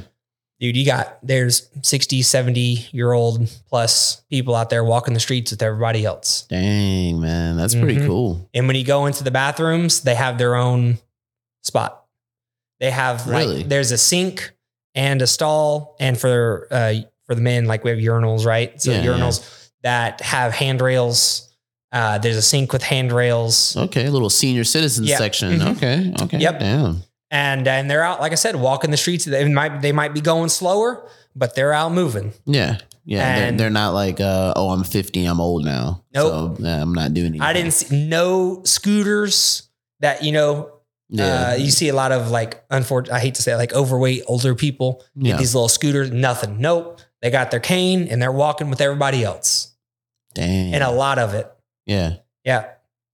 [0.60, 5.50] dude, you got there's 60, 70 year old plus people out there walking the streets
[5.50, 6.46] with everybody else.
[6.48, 8.06] Dang, man, that's pretty Mhm.
[8.06, 8.48] cool.
[8.54, 10.98] And when you go into the bathrooms, they have their own
[11.64, 12.03] spot.
[12.84, 13.58] They have Really?
[13.58, 14.52] like there's a sink
[14.94, 16.92] and a stall, and for uh
[17.26, 18.70] for the men, like we have urinals, right?
[18.82, 19.06] So Yeah, yeah.
[19.10, 21.48] urinals that have handrails.
[21.92, 25.16] Uh, there's a sink with handrails, Okay, a little senior citizen Yeah.
[25.16, 25.60] section.
[25.60, 25.76] Mhm.
[25.76, 26.38] Okay, okay.
[26.38, 26.60] Yep.
[26.60, 27.02] Damn.
[27.30, 29.24] and and they're out, like I said, walking the streets.
[29.24, 32.32] They might they might be going slower, but they're out moving.
[32.44, 32.76] Yeah.
[33.06, 33.36] Yeah.
[33.36, 36.02] They're, And- they're not like, uh, oh, I'm 50, I'm old now.
[36.14, 36.32] Nope.
[36.58, 37.42] So yeah, I'm not doing anything.
[37.50, 39.62] I didn't see no scooters
[40.00, 40.70] that you know
[41.16, 41.50] Yeah.
[41.50, 44.22] Uh, you see a lot of like, unfortunate, I hate to say it, like overweight
[44.26, 46.60] older people get these little scooters, nothing.
[46.60, 47.00] Nope.
[47.22, 49.72] They got their cane and they're walking with everybody else.
[50.34, 50.74] Dang.
[50.74, 51.50] And a lot of it.
[51.86, 52.16] yeah.
[52.44, 52.66] Yeah.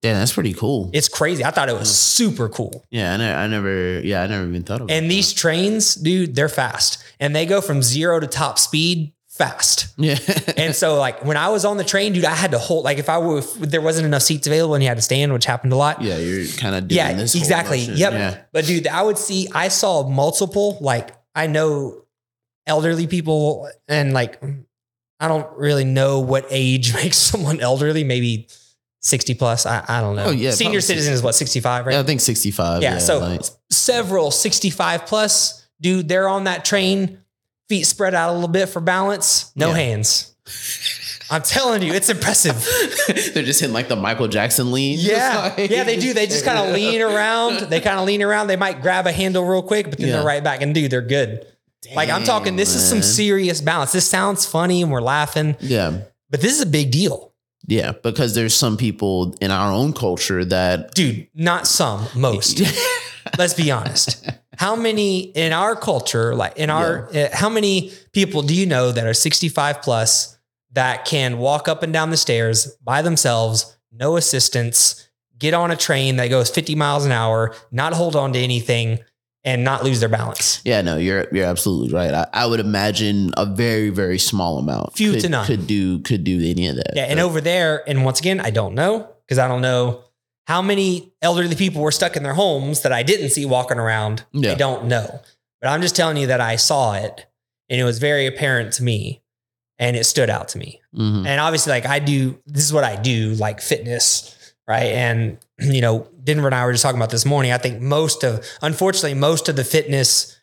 [0.02, 0.88] Damn, that's pretty cool.
[0.94, 1.44] It's crazy.
[1.44, 2.86] I thought it was super cool.
[2.90, 4.94] yeah, I, I never, yeah, I never even thought of it.
[4.94, 9.88] And these trains, dude, they're fast and they go from zero to top speed fast.
[9.96, 10.18] Yeah.
[10.56, 12.98] And so, like, when I was on the train, dude, I had to hold, like,
[12.98, 15.46] if I were, if there wasn't enough seats available and you had to stand, which
[15.46, 16.02] happened a lot.
[16.02, 17.34] yeah, you're kind of doing Yeah, this.
[17.34, 17.78] exactly.
[17.80, 18.12] Yep.
[18.12, 18.38] Yeah.
[18.52, 22.04] But dude, I would see, I saw multiple, like, I know
[22.66, 24.42] elderly people and like,
[25.18, 28.48] I don't really know what age makes someone elderly, maybe
[29.02, 29.64] 60 plus.
[29.66, 30.26] I, I don't know.
[30.26, 31.92] Oh, yeah, Senior citizen is what, 65, right?
[31.94, 32.82] Yeah, I think 65.
[32.82, 37.18] Yeah, so like- several 65 plus, dude, they're on that train,
[37.70, 39.74] feet spread out a little bit for balance, no Yeah.
[39.76, 40.34] hands.
[41.30, 42.56] I'm telling you, it's impressive.
[43.34, 44.98] They're just hitting like the Michael Jackson lean.
[45.00, 46.12] Yeah, Like- yeah, they do.
[46.12, 47.70] They just kind of lean around.
[47.70, 48.48] They kind of lean around.
[48.48, 50.16] They might grab a handle real quick, but then Yeah.
[50.16, 51.46] they're right back and dude, they're good.
[51.94, 53.92] like I'm talking, this is some serious balance.
[53.92, 55.98] This sounds funny and we're laughing, Yeah.
[56.28, 57.32] but this is a big deal,
[57.68, 57.92] Yeah.
[57.92, 61.28] Because there's some people in our own culture that dude.
[61.36, 62.60] Not some, most.
[63.38, 64.28] Let's be honest.
[64.60, 68.92] How many in our culture, like in our, uh, how many people do you know
[68.92, 70.36] that are 65 plus
[70.72, 75.08] that can walk up and down the stairs by themselves, no assistance,
[75.38, 78.98] get on a train that goes 50 miles an hour, not hold on to anything,
[79.44, 80.60] and not lose their balance?
[80.62, 82.12] Yeah, no, you're you're absolutely right.
[82.12, 85.46] I, I would imagine a very very small amount Few could, to none.
[85.46, 86.92] could do could do any of that.
[86.94, 90.04] Yeah, and But- over there, and once again, I don't know because I don't know
[90.46, 94.24] how many elderly people were stuck in their homes that I didn't see walking around.
[94.32, 94.52] Yeah.
[94.52, 95.20] I don't know,
[95.60, 97.26] but I'm just telling you that I saw it,
[97.68, 99.22] and it was very apparent to me,
[99.78, 100.80] and it stood out to me.
[100.96, 101.26] Mhm.
[101.26, 104.36] And obviously, like I do, this is what I do, like fitness,
[104.66, 104.88] right?
[104.92, 107.52] And you know, Denver and I were just talking about this morning.
[107.52, 110.36] I think most of, unfortunately, most of the fitness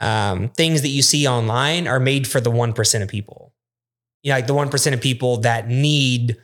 [0.00, 3.54] um, things that you see online are made for the one percent of people.
[4.22, 6.36] You know, like the one percent of people that need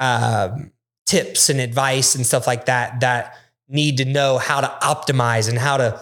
[0.00, 0.72] um,
[1.06, 3.00] tips and advice and stuff like that.
[3.00, 3.36] That
[3.68, 6.00] need to know how to optimize and how to,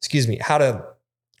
[0.00, 0.84] excuse me, how to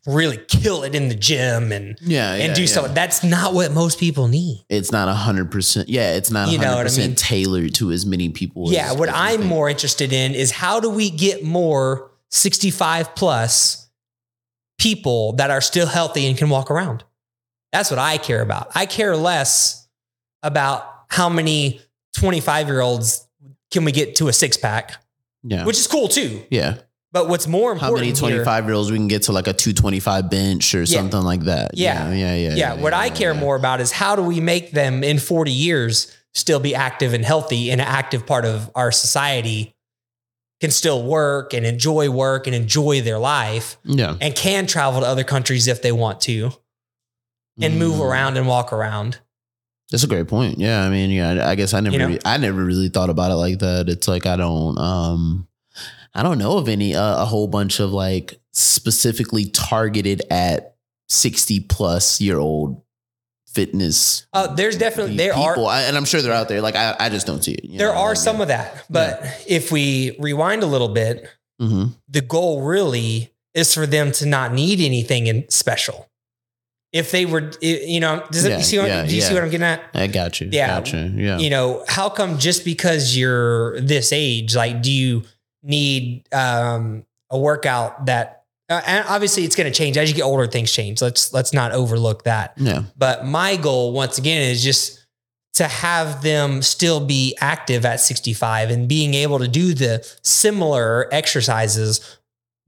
[0.06, 2.66] really kill it in the gym and yeah, and do yeah.
[2.66, 2.94] stuff.
[2.94, 4.64] That's not what most people need.
[4.68, 5.88] It's not a hundred percent.
[5.88, 7.14] Yeah, it's not You know what I mean?
[7.14, 8.70] tailored to as many people.
[8.72, 13.14] Yeah, as- what as I'm more interested in is how do we get more 65
[13.14, 13.88] plus
[14.78, 17.04] people that are still healthy and can walk around?
[17.72, 18.70] That's what I care about.
[18.74, 19.88] I care less
[20.42, 21.80] about how many
[22.14, 23.26] 25 year olds
[23.70, 24.92] can we get to a six pack,
[25.42, 26.42] Yeah, which is cool too.
[26.50, 26.78] yeah.
[27.12, 27.94] But what's more important?
[27.98, 30.30] How many twenty five year olds we can get to like a two twenty five
[30.30, 30.84] bench or Yeah.
[30.98, 31.70] something like that?
[31.76, 32.12] Yeah.
[32.12, 32.54] yeah, yeah.
[32.56, 33.38] yeah, what I care yeah.
[33.40, 37.24] more about is how do we make them in 40 years still be active and
[37.24, 39.76] healthy and an active part of our society
[40.60, 45.06] can still work and enjoy work and enjoy their life Yeah, and can travel to
[45.06, 46.50] other countries if they want to
[47.60, 48.08] and move Mm.
[48.10, 49.18] around and walk around.
[49.90, 50.58] That's a great point.
[50.58, 52.18] Yeah, I mean, yeah, I guess I never, You know?
[52.24, 53.88] I never really thought about it like that.
[53.88, 55.46] It's like I don't, um,
[56.14, 60.76] I don't know of any uh, a whole bunch of like specifically targeted at
[61.08, 62.82] sixty plus year old
[63.48, 64.26] fitness.
[64.32, 66.60] Uh, there's definitely there people, are and I'm sure they're out there.
[66.60, 67.78] Like I, I just don't see it.
[67.78, 67.98] there know?
[68.00, 71.28] are some of that, but if we rewind a little bit,
[71.60, 71.94] Mhm.
[72.08, 76.08] the goal really is for them to not need anything in special.
[76.94, 79.42] If they were, you know, does it, you see what, yeah, do you see what
[79.42, 79.82] I'm getting at?
[79.94, 80.48] I got you.
[80.52, 80.78] Yeah.
[80.78, 81.10] gotcha.
[81.12, 85.24] Yeah, you know, how come just because you're this age, like, do you
[85.64, 88.44] need um, a workout that?
[88.70, 90.46] Uh, and obviously, it's going to change as you get older.
[90.46, 91.02] Things change.
[91.02, 92.54] Let's let's not overlook that.
[92.56, 95.04] yeah, But my goal, once again, is just
[95.54, 101.08] to have them still be active at 65 and being able to do the similar
[101.12, 102.18] exercises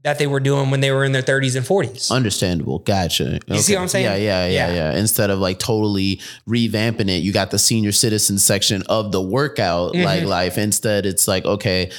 [0.06, 2.12] that they were doing when they were in their 30s and 40s.
[2.12, 2.78] understandable.
[2.78, 3.40] Gotcha.
[3.48, 4.04] You see what I'm saying?
[4.04, 4.74] Yeah, yeah, yeah, Yeah.
[4.92, 4.98] yeah.
[4.98, 9.96] Instead of like totally revamping it, you got the senior citizen section of the workout
[9.96, 10.26] like Mhm.
[10.28, 10.58] life.
[10.58, 11.90] Instead, it's like, okay,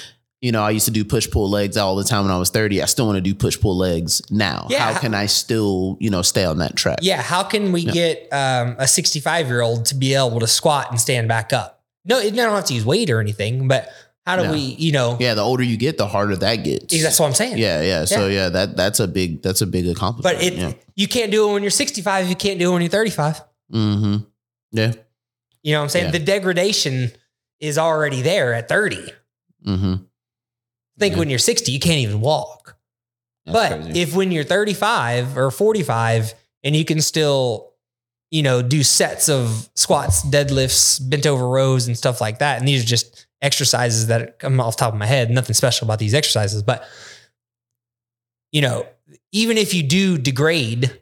[0.41, 2.49] you know, I used to do push pull legs all the time when I was
[2.49, 2.81] 30.
[2.81, 4.67] I still want to do push pull legs now.
[4.69, 4.93] Yeah.
[4.93, 6.99] How can I still, you know, stay on that track?
[7.01, 7.91] Yeah, how can we Yeah.
[7.91, 11.81] get um, a 65 year old to be able to squat and stand back up?
[12.05, 13.89] No, they don't have to use weight or anything, but
[14.28, 14.51] how do No.
[14.51, 17.01] we, you know, Yeah, the older you get, the harder that gets.
[17.01, 17.57] that's what I'm saying.
[17.57, 18.05] Yeah, yeah.
[18.05, 20.38] So yeah, that that's a big that's a big accomplishment.
[20.38, 20.73] But it, yeah.
[20.95, 22.28] you can't do it when you're 65.
[22.28, 23.41] You can't do it when you're 35.
[23.73, 24.15] Mm-hmm.
[24.73, 24.93] Yeah.
[25.63, 26.05] You know what I'm saying?
[26.07, 26.11] Yeah.
[26.11, 27.11] The degradation
[27.59, 28.97] is already there at 30.
[29.65, 29.93] Mm-hmm.
[30.99, 31.19] think Yeah.
[31.19, 32.75] when you're 60, you can't even walk.
[33.45, 34.01] That's but crazy.
[34.01, 37.71] if when you're 35 or 45 and you can still,
[38.30, 42.59] you know, do sets of squats, deadlifts, bent over rows and stuff like that.
[42.59, 45.29] And these are just exercises that come off the top of my head.
[45.29, 46.83] Nothing special about these exercises, but
[48.51, 48.88] you know,
[49.31, 50.99] even if you do degrade,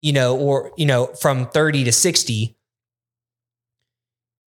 [0.00, 2.56] you know, or, you know, from 30 to 60,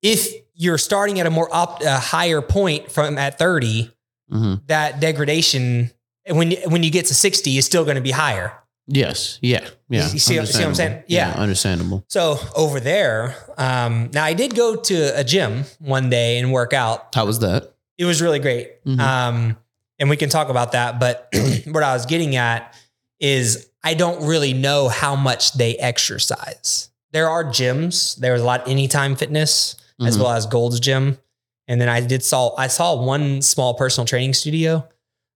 [0.01, 3.91] if you're starting at a more op, a higher point from at 30,
[4.32, 4.65] Mhm.
[4.67, 5.91] that degradation
[6.30, 8.53] when when you get to 60 is still going to be higher.
[8.88, 9.38] Yes.
[9.41, 9.67] Yeah.
[9.91, 10.09] Yeah.
[10.11, 10.91] You see what- see what I'm saying?
[10.91, 11.05] Understandable.
[11.07, 11.33] Yeah.
[11.41, 12.05] Understandable.
[12.07, 16.73] So over there, um, now I did go to a gym one day and work
[16.73, 17.13] out.
[17.13, 17.73] How was that?
[17.97, 18.83] It was really great.
[18.85, 18.99] Mhm.
[18.99, 19.57] Um,
[19.99, 20.99] and we can talk about that.
[20.99, 21.27] But
[21.67, 22.73] what I was getting at
[23.19, 26.89] is I don't really know how much they exercise.
[27.11, 28.15] There are gyms.
[28.15, 30.21] There's a lot anytime fitness as Mhm.
[30.21, 31.17] well as Gold's Gym.
[31.67, 34.87] And then I did saw I saw one small personal training studio.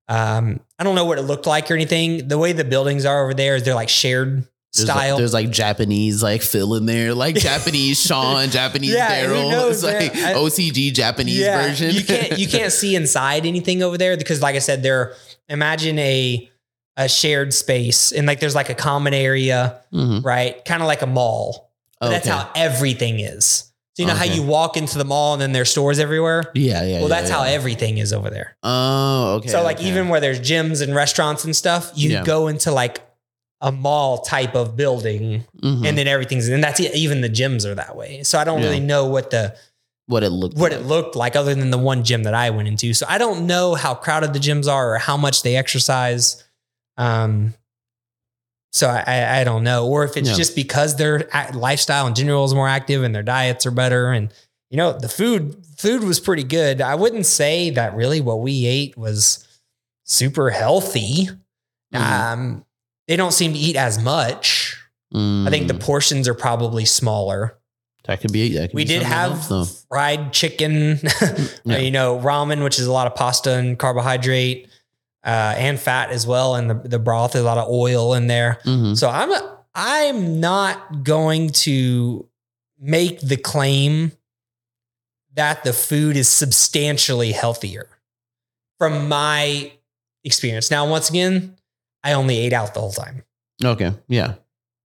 [0.07, 2.27] Um, I don't know what it looked like or anything.
[2.27, 5.13] The way the buildings are over there is they're like shared There's style.
[5.15, 9.71] Like, there's like Japanese like Fil in there, like Japanese Shawn, Japanese Yeah, Daryl.
[9.71, 10.15] It's like?
[10.15, 11.91] I- OTG Japanese version.
[11.91, 15.13] you can't you can't see inside anything over there because, like I said, there.
[15.49, 16.49] Imagine a
[16.97, 20.23] a shared space and like there's like a common area, Mhm.
[20.23, 20.63] right?
[20.65, 21.71] Kind of like a mall.
[21.99, 23.71] But That's how everything is.
[23.95, 26.51] So you know how you walk into the mall and then there's stores everywhere.
[26.53, 26.99] Yeah, yeah.
[26.99, 27.37] Well, that's yeah.
[27.37, 28.57] how everything is over there.
[28.61, 29.47] Oh, okay.
[29.47, 29.87] so like okay.
[29.87, 32.23] even where there's gyms and restaurants and stuff, you Yeah.
[32.25, 33.01] go into like
[33.61, 35.87] a mall type of building Mhm.
[35.87, 36.93] and then everything's and that's it.
[36.93, 38.21] even the gyms are that way.
[38.23, 39.55] So I don't really know what the
[40.07, 40.81] what it looked what like.
[40.81, 42.93] it looked like other than the one gym that I went into.
[42.93, 46.43] So I don't know how crowded the gyms are or how much they exercise.
[46.97, 47.53] Um,
[48.75, 50.35] so I, I, don't know, or if it's Yeah.
[50.35, 54.11] just because their lifestyle in general is more active and their diets are better.
[54.11, 54.33] And
[54.69, 56.81] you know, the food food was pretty good.
[56.81, 59.47] I wouldn't say that really what we ate was
[60.03, 61.29] super healthy.
[61.93, 61.99] Mhm.
[62.01, 62.65] Um,
[63.07, 64.75] they don't seem to eat as much.
[65.13, 67.57] I think the Mm, portions are probably smaller.
[68.03, 68.53] that could be.
[68.55, 70.99] That could We be did have else, fried chicken,
[71.63, 71.77] Yeah.
[71.77, 74.67] you know, ramen, which is a lot of pasta and carbohydrate
[75.25, 76.55] uh, and fat as well.
[76.55, 78.59] And the, the broth, there's a lot of oil in there.
[78.63, 78.95] Mhm.
[78.97, 79.31] So I'm
[79.73, 82.27] I'm not going to
[82.79, 84.11] make the claim
[85.33, 87.89] that the food is substantially healthier
[88.77, 89.71] from my
[90.23, 90.71] experience.
[90.71, 91.57] Now, once again,
[92.03, 93.23] I only ate out the whole time.
[93.63, 93.91] Okay.
[94.07, 94.35] Yeah.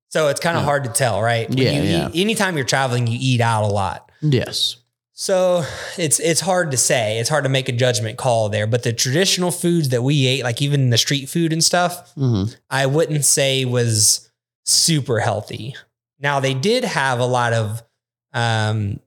[0.09, 0.66] So it's kind of Yeah.
[0.66, 1.49] hard to tell, right?
[1.49, 2.09] When Yeah, you yeah.
[2.12, 4.11] Eat, anytime you're traveling, you eat out a lot.
[4.22, 4.76] Yes.
[5.22, 5.66] So
[5.98, 7.18] it's it's hard to say.
[7.18, 8.66] It's hard to make a judgment call there.
[8.66, 12.44] But the traditional foods that we ate, like even the street food and stuff, hmm
[12.70, 14.30] I wouldn't say was
[14.64, 15.74] super healthy.
[16.20, 17.82] Now they did have a lot of
[18.32, 18.98] um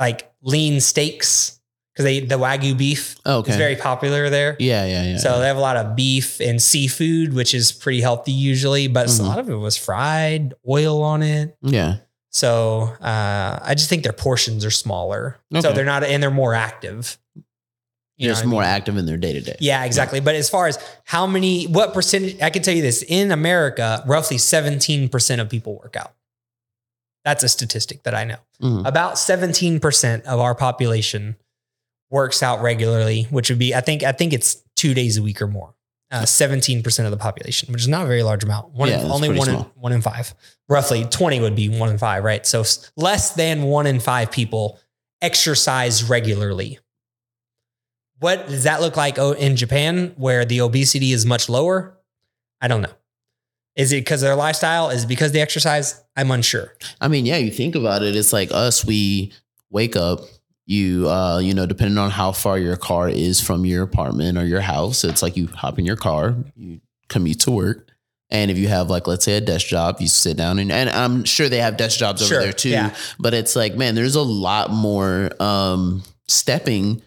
[0.00, 1.60] like lean steaks
[1.94, 3.52] because they the wagyu beef Okay.
[3.52, 4.56] is very popular there.
[4.58, 4.86] yeah.
[4.86, 5.04] Yeah.
[5.04, 5.16] Yeah.
[5.18, 9.06] So they have a lot of beef and seafood, which is pretty healthy usually, but
[9.06, 9.20] Mhm.
[9.20, 11.56] a lot of it was fried, oil on it.
[11.62, 11.98] yeah.
[12.38, 15.38] So uh, I just think their portions are smaller.
[15.60, 17.18] So they're not, and they're more active.
[18.16, 18.70] You know Just what I more mean?
[18.70, 19.56] active in their day to day.
[19.60, 20.20] Yeah, exactly.
[20.20, 24.02] But as far as how many, what percentage, I can tell you this in America,
[24.06, 26.14] roughly 17% of people work out.
[27.24, 28.38] That's a statistic that I know.
[28.62, 28.86] Mhm.
[28.86, 31.36] About 17% of our population
[32.10, 35.42] works out regularly, which would be, I think, I think it's two days a week
[35.42, 35.74] or more.
[36.10, 38.72] Uh, 17% of the population, which is not a very large amount.
[38.72, 40.34] One, Yeah, in, only one in, one in five.
[40.66, 42.46] Roughly 20 would be one in five, right?
[42.46, 42.64] So
[42.96, 44.80] less than one in five people
[45.20, 46.78] exercise regularly.
[48.20, 51.98] What does that look like in Japan where the obesity is much lower?
[52.60, 52.94] I don't know.
[53.76, 54.90] Is it because of their lifestyle?
[54.90, 56.02] Is it because they exercise?
[56.16, 56.72] I'm unsure.
[57.00, 59.32] I mean, yeah, you think about it, it's like us, we
[59.70, 60.20] wake up,
[60.68, 64.44] you uh, you know, depending on how far your car is from your apartment or
[64.44, 67.88] your house, it's like you hop in your car, you commute to work.
[68.30, 70.90] And if you have like let's say a desk job, you sit down and, and
[70.90, 72.68] I'm sure they have desk jobs Sure, over there too.
[72.68, 72.94] yeah.
[73.18, 77.00] But it's like, man, there's a lot more um stepping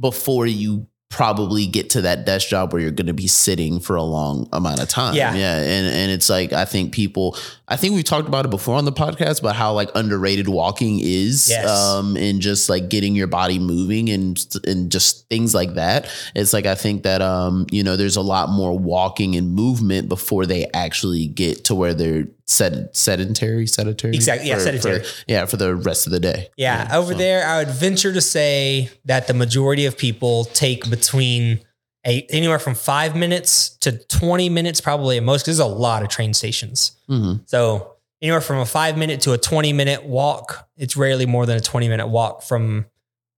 [0.00, 3.96] before you probably get to that desk job where you're going to be sitting for
[3.96, 5.14] a long amount of time.
[5.14, 5.34] Yeah.
[5.34, 5.58] Yeah.
[5.58, 7.36] And, and it's like, I think people,
[7.72, 10.98] I think we've talked about it before on the podcast about how like underrated walking
[11.00, 11.66] is, Yes.
[11.68, 16.06] um, and just like getting your body moving and, and just things like that.
[16.34, 20.08] It's like, I think that, um, you know, there's a lot more walking and movement
[20.10, 24.14] before they actually get to where they're sed- sedentary, sedentary.
[24.14, 25.00] Exactly, yeah, For- sedentary.
[25.00, 25.46] for- yeah.
[25.46, 26.48] For the rest of the day.
[26.58, 30.90] Yeah, over so- there, I would venture to say that the majority of people take
[30.90, 31.60] between
[32.06, 36.02] a, anywhere from five minutes to 20 minutes, probably at most, because there's a lot
[36.02, 36.92] of train stations.
[37.08, 37.42] Mhm.
[37.48, 41.56] So anywhere from a five minute to a 20 minute walk, it's rarely more than
[41.56, 42.86] a 20 minute walk from,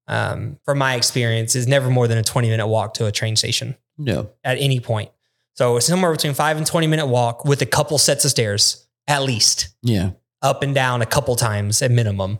[0.08, 3.36] um, from my experience, is never more than a 20 minute walk to a train
[3.36, 4.24] station Yeah.
[4.42, 5.10] at any point.
[5.56, 8.86] So it's somewhere between five and 20 minute walk with a couple sets of stairs,
[9.06, 10.10] at least Yeah.
[10.42, 12.38] up and down a couple times at minimum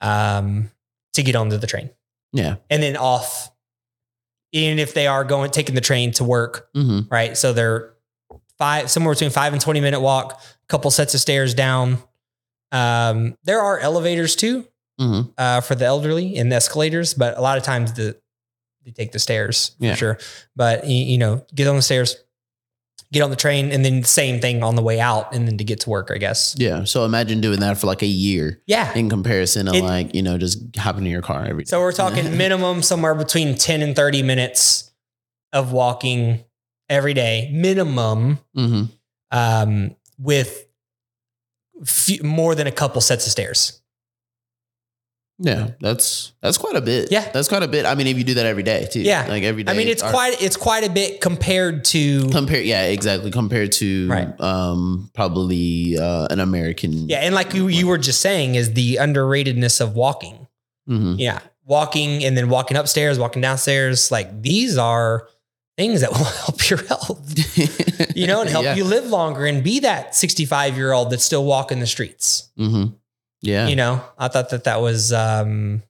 [0.00, 0.70] um,
[1.14, 1.90] to get onto the train
[2.32, 2.56] Yeah.
[2.70, 3.50] and then off.
[4.52, 7.36] Even if they are going taking the train to work, hmm right?
[7.36, 7.94] So they're
[8.58, 11.98] five somewhere between five and twenty minute walk, couple sets of stairs down.
[12.72, 14.66] Um, there are elevators too
[14.98, 18.16] hmm uh, for the elderly and escalators, but a lot of times the
[18.84, 19.94] they take the stairs for Yeah.
[19.94, 20.18] sure.
[20.56, 22.16] But you, you know, get on the stairs,
[23.12, 25.64] get on the train, and then same thing on the way out, and then to
[25.64, 26.54] get to work, I guess.
[26.58, 26.84] Yeah.
[26.84, 30.22] So imagine doing that for like a year Yeah, in comparison to It- like, you
[30.22, 31.70] know, just hopping in your car every day.
[31.70, 34.90] So we're talking minimum somewhere between 10 and 30 minutes
[35.52, 36.44] of walking
[36.90, 38.84] every day, minimum, hmm
[39.30, 40.66] um, with
[41.84, 43.77] few, more than a couple sets of stairs.
[45.40, 47.12] Yeah, that's that's quite a bit.
[47.12, 47.30] Yeah.
[47.30, 47.86] that's quite a bit.
[47.86, 49.00] I mean, if you do that every day too.
[49.02, 49.26] Yeah.
[49.28, 49.70] like every day.
[49.72, 52.60] I mean, it's or- quite it's quite a bit compared to compare.
[52.60, 53.30] Yeah, exactly.
[53.30, 54.40] Compared to Right.
[54.40, 57.08] um probably uh, an American.
[57.08, 60.46] yeah, and like you you were just saying is the underratedness of walking.
[60.90, 61.16] Mhm.
[61.18, 64.10] Yeah, walking and then walking upstairs, walking downstairs.
[64.10, 65.28] Like these are
[65.76, 68.74] things that will help your health, you know, and help yeah.
[68.74, 72.50] you live longer and be that 65 year old that's still walking the streets.
[72.56, 72.86] hmm
[73.40, 75.82] Yeah, You know, I thought that that was, um,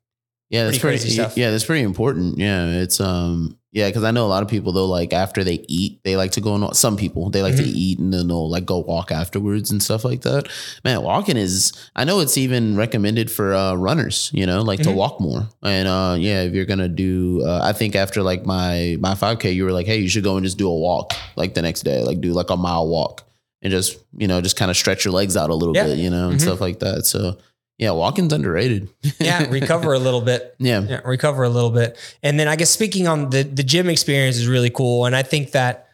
[0.51, 1.03] yeah, that's pretty pretty.
[1.05, 1.37] crazy stuff.
[1.37, 2.39] Yeah, that's pretty important.
[2.39, 3.55] Yeah, it's um.
[3.71, 4.87] Yeah, because I know a lot of people though.
[4.87, 7.75] Like after they eat, they like to go and some people they like to Mhm.
[7.75, 10.49] eat and then they'll like go walk afterwards and stuff like that.
[10.85, 11.73] Man, walking is.
[11.95, 14.31] I know it's even recommended for uh, runners.
[14.33, 14.95] You know, like to Mhm.
[14.95, 15.49] walk more.
[15.63, 19.53] And uh, yeah, if you're gonna do, uh, I think after like my my 5K,
[19.53, 21.83] you were like, hey, you should go and just do a walk like the next
[21.83, 23.25] day, like do like a mile walk
[23.63, 25.85] and just you know just kind of stretch your legs out a little Yeah.
[25.87, 26.43] bit, you know, and Mhm.
[26.43, 27.07] stuff like that.
[27.07, 27.39] So
[27.79, 28.89] yeah, walking's underrated.
[29.21, 30.55] yeah, recover a little bit.
[30.59, 30.81] yeah.
[30.81, 31.97] Yeah, recover a little bit.
[32.23, 35.05] And then I guess speaking on the the gym experience is really cool.
[35.07, 35.87] And I think that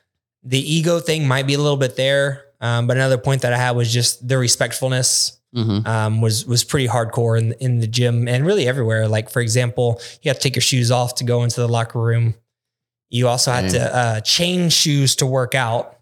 [0.42, 2.42] the ego thing might be a little bit there.
[2.60, 6.64] Um, but another point that I had was just the respectfulness hmm um, was was
[6.64, 9.06] pretty hardcore in in the gym and really everywhere.
[9.06, 12.00] Like for example, you have to take your shoes off to go into the locker
[12.00, 12.34] room.
[13.10, 13.72] You also had Dang.
[13.72, 15.98] to uh, change shoes to work out.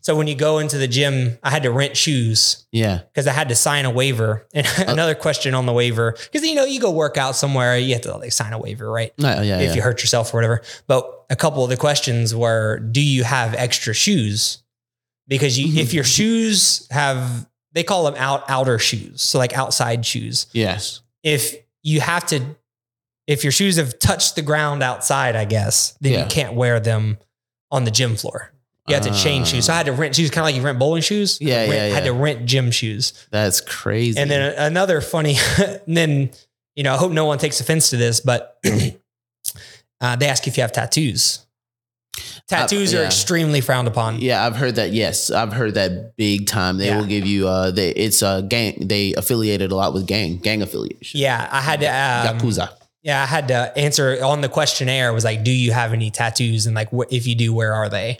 [0.00, 3.00] So when you go into the gym, I had to rent shoes Yeah.
[3.12, 4.46] because I had to sign a waiver.
[4.54, 7.76] And uh, another question on the waiver, because you know you go work out somewhere,
[7.76, 9.12] you have to like sign a waiver, right?
[9.18, 9.42] Yeah.
[9.42, 9.58] Yeah.
[9.58, 9.74] if yeah.
[9.74, 10.62] you hurt yourself or whatever.
[10.86, 14.62] But a couple of the questions were, do you have extra shoes?
[15.28, 20.06] Because you, if your shoes have, they call them out outer shoes, so like outside
[20.06, 20.46] shoes.
[20.52, 21.00] yes.
[21.22, 22.40] If you have to,
[23.26, 26.22] if your shoes have touched the ground outside, I guess, then Yeah.
[26.22, 27.18] you can't wear them
[27.72, 28.52] on the gym floor.
[28.88, 29.66] You had to change shoes.
[29.66, 31.38] So I had to rent shoes, kind of like you rent bowling shoes.
[31.40, 33.12] Yeah, Rent- yeah, I had to rent gym shoes.
[33.30, 34.18] That's crazy.
[34.20, 36.30] And then another funny, and then,
[36.76, 38.58] you know, I hope no one takes offense to this, but
[40.00, 41.40] uh, they ask if you have tattoos.
[42.48, 44.20] Tattoos Uh, are extremely frowned upon.
[44.20, 44.92] yeah, I've heard that.
[44.92, 46.78] Yes, I've heard that big time.
[46.78, 46.98] They Yeah.
[46.98, 47.48] will give you.
[47.48, 48.86] Uh, they it's a gang.
[48.86, 51.20] They affiliated a lot with gang gang affiliation.
[51.20, 51.86] Yeah, I had to.
[51.86, 52.70] Um, Yakuza.
[53.02, 55.12] yeah, I had to answer on the questionnaire.
[55.12, 56.66] Was like, do you have any tattoos?
[56.66, 58.18] And like, wh- if you do, where are they?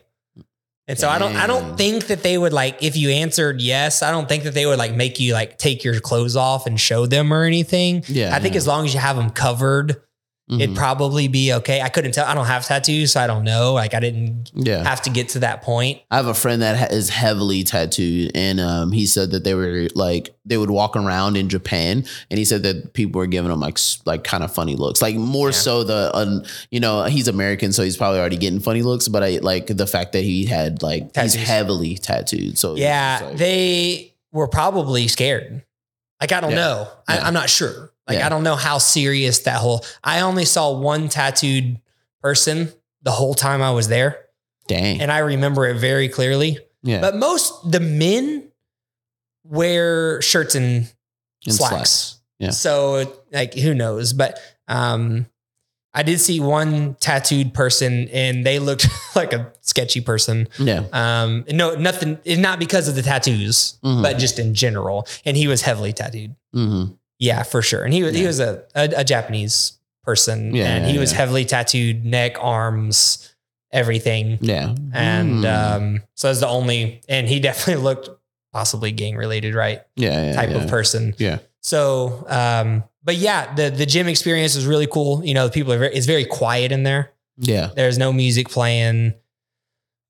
[0.89, 1.35] And so I don't.
[1.35, 2.81] I don't think that they would like.
[2.81, 5.83] If you answered yes, I don't think that they would like make you like take
[5.83, 8.05] your clothes off and show them or anything.
[8.07, 10.01] Yeah, I think as long as you have them covered,
[10.49, 10.77] it'd Mhm.
[10.77, 11.81] probably be okay.
[11.81, 12.25] I couldn't tell.
[12.25, 13.73] I don't have tattoos, so I don't know.
[13.75, 14.85] Like I didn't yeah.
[14.85, 16.01] have to get to that point.
[16.11, 19.55] I have a friend that ha- is heavily tattooed, and um, he said that they
[19.55, 23.51] were like they would walk around in Japan, and he said that people were giving
[23.51, 25.53] him like like kind of funny looks, like more Yeah.
[25.57, 29.25] so the um, you know he's American, so he's probably already getting funny looks, but
[29.25, 31.35] I like the fact that he had like Tattoos.
[31.35, 35.63] he's heavily tattooed, so Yeah, like- they were probably scared.
[36.21, 36.57] Like I don't Yeah.
[36.57, 36.89] know.
[37.09, 37.19] I.
[37.19, 37.91] I'm not sure.
[38.09, 38.27] Like Yeah.
[38.27, 39.85] I don't know how serious that whole.
[40.05, 41.81] I only saw one tattooed
[42.23, 44.27] person the whole time I was there,
[44.69, 46.59] dang, and I remember it very clearly.
[46.83, 48.51] yeah, But most the men
[49.45, 50.93] wear shirts and,
[51.47, 52.21] And slacks.
[52.39, 52.51] Yeah.
[52.51, 54.13] So like who knows?
[54.13, 54.39] But
[54.69, 55.27] um
[55.95, 58.87] I did see one tattooed person and they looked
[59.17, 60.49] like a sketchy person.
[60.59, 64.03] yeah, Um no nothing not because of the tattoos, Mhm.
[64.03, 65.07] but just in general.
[65.25, 66.35] And he was heavily tattooed.
[66.53, 66.87] hmm
[67.19, 67.83] Yeah, for sure.
[67.85, 71.11] And he was he was a, a a Japanese person Yeah, and yeah, he was
[71.13, 71.19] yeah.
[71.19, 73.35] heavily tattooed neck, arms,
[73.73, 74.39] everything.
[74.41, 75.75] yeah, And Mm.
[75.77, 78.09] um so it's the only and he definitely looked
[78.53, 79.83] possibly gang related, right?
[79.97, 80.57] yeah, yeah, type yeah.
[80.63, 81.15] of person.
[81.19, 81.39] Yeah.
[81.61, 85.25] So, um, but yeah, the the gym experience is really cool.
[85.25, 87.13] You know, the people are very, it's very quiet in there.
[87.39, 89.13] Yeah, There's no music playing.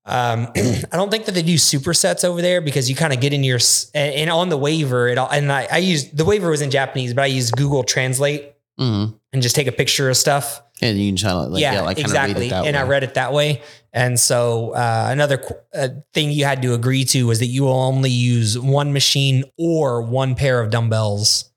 [0.07, 3.33] Um, I don't think that they do supersets over there because you kind of get
[3.33, 3.59] in your
[3.93, 5.29] and, and on the waiver it all.
[5.29, 9.05] And I, I used the waiver was in Japanese, but I used Google Translate hmm
[9.33, 10.61] and just take a picture of stuff.
[10.81, 12.49] and you can try like yeah, yeah, like exactly.
[12.51, 12.73] and way.
[12.75, 13.61] I read it that way.
[13.91, 17.63] And so uh, another qu- uh, thing you had to agree to was that you
[17.63, 21.51] will only use one machine or one pair of dumbbells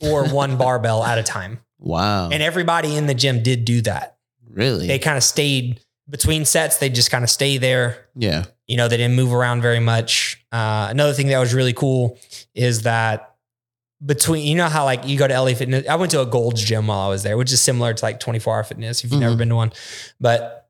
[0.00, 1.60] or one barbell at a time.
[1.78, 4.16] wow, And everybody in the gym did do that.
[4.50, 6.78] really, They kind of stayed between sets.
[6.78, 8.06] They just kind of stay there.
[8.16, 10.44] yeah, You know, they didn't move around very much.
[10.52, 12.18] Uh, another thing that was really cool
[12.54, 13.34] is that
[14.04, 15.86] between, you know, how like you go to LA Fitness.
[15.88, 18.18] I went to a Gold's gym while I was there, which is similar to like
[18.18, 19.38] 24 hour fitness if you've never Mhm.
[19.38, 19.72] been to one.
[20.20, 20.68] But,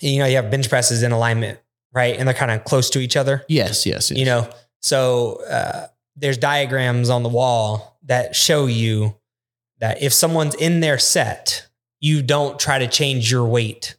[0.00, 1.58] you know, you have bench presses in alignment,
[1.92, 2.16] right?
[2.18, 4.18] And they're kind of close to each other, yes, yes, yes.
[4.18, 4.48] you know?
[4.82, 5.86] So uh,
[6.16, 9.16] there's diagrams on the wall that show you
[9.78, 11.66] that if someone's in their set,
[11.98, 13.96] you don't try to change your weight.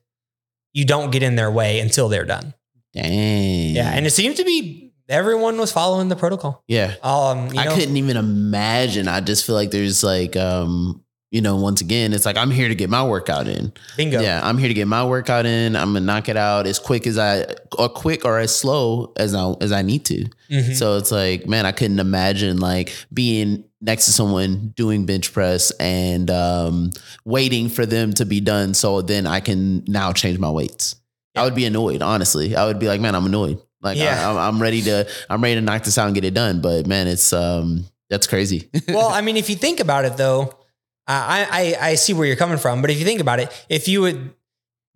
[0.74, 2.54] You don't get in their way until they're done.
[2.94, 6.64] dang, Yeah, and it seemed to be everyone was following the protocol.
[6.68, 6.96] Yeah.
[7.04, 9.08] Um, you I know, couldn't even imagine.
[9.08, 11.04] I just feel like there's like um
[11.34, 13.72] you know, once again, it's like I'm here to get my workout in.
[13.96, 14.20] bingo.
[14.20, 15.78] Yeah, I'm here to get my workout in.
[15.78, 17.46] I'm gonna knock it out as quick as I,
[17.78, 20.26] or quick or as slow as I as I need to.
[20.52, 20.76] Mhm.
[20.76, 25.72] So it's like, man, I couldn't imagine like being next to someone doing bench press
[25.72, 26.92] and um,
[27.26, 30.96] waiting for them to be done, so then I can now change my weights.
[31.36, 32.56] I would be annoyed, honestly.
[32.56, 33.60] I would be like, man, I'm annoyed.
[33.82, 34.28] Like, Yeah.
[34.28, 36.62] I, I'm, I'm ready to, I'm ready to knock this out and get it done.
[36.62, 38.70] But man, it's um, that's crazy.
[38.88, 40.54] well, I mean, if you think about it, though,
[41.08, 42.82] I, I I see where you're coming from.
[42.82, 44.34] But if you think about it, if you would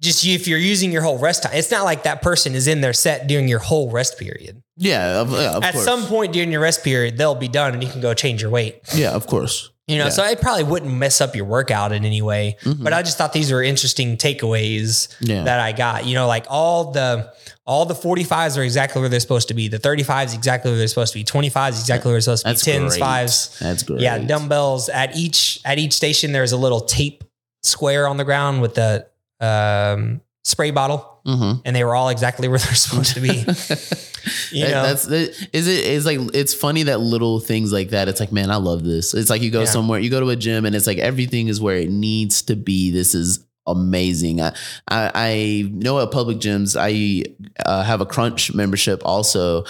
[0.02, 2.82] just if you're using your whole rest time, it's not like that person is in
[2.82, 4.62] their set during your whole rest period.
[4.78, 5.86] yeah, of, yeah, of At course.
[5.86, 8.52] some point during your rest period, they'll be done, and you can go change your
[8.52, 8.82] weight.
[8.94, 9.70] yeah, of course.
[9.88, 10.10] You know, Yeah.
[10.10, 12.58] so it probably wouldn't mess up your workout in any way.
[12.64, 12.84] Mhm.
[12.84, 15.44] But I just thought these were interesting takeaways Yeah.
[15.44, 16.06] that I got.
[16.08, 17.32] You know, like all the
[17.68, 19.68] all the 45s are exactly where they're supposed to be.
[19.68, 21.24] The 35s exactly where they're supposed to be.
[21.24, 22.72] 25s exactly where they're supposed to That's be.
[22.72, 23.00] 10s, great.
[23.02, 23.60] 5s.
[23.60, 24.02] That's great.
[24.02, 26.32] Yeah, dumbbells at each at each station.
[26.32, 27.24] There's a little tape
[27.64, 29.06] square on the ground with the
[29.42, 31.62] um, spray bottle, Mm-hmm.
[31.66, 33.46] and they were all exactly where they're supposed to be.
[34.52, 38.20] You know, that's the, is it's like it's funny that little things like that it's
[38.20, 39.66] like man i love this it's like you go Yeah.
[39.66, 42.56] somewhere you go to a gym and it's like everything is where it needs to
[42.56, 44.50] be this is amazing i
[44.88, 47.24] i, I know at public gyms i
[47.68, 49.66] uh, have a crunch membership also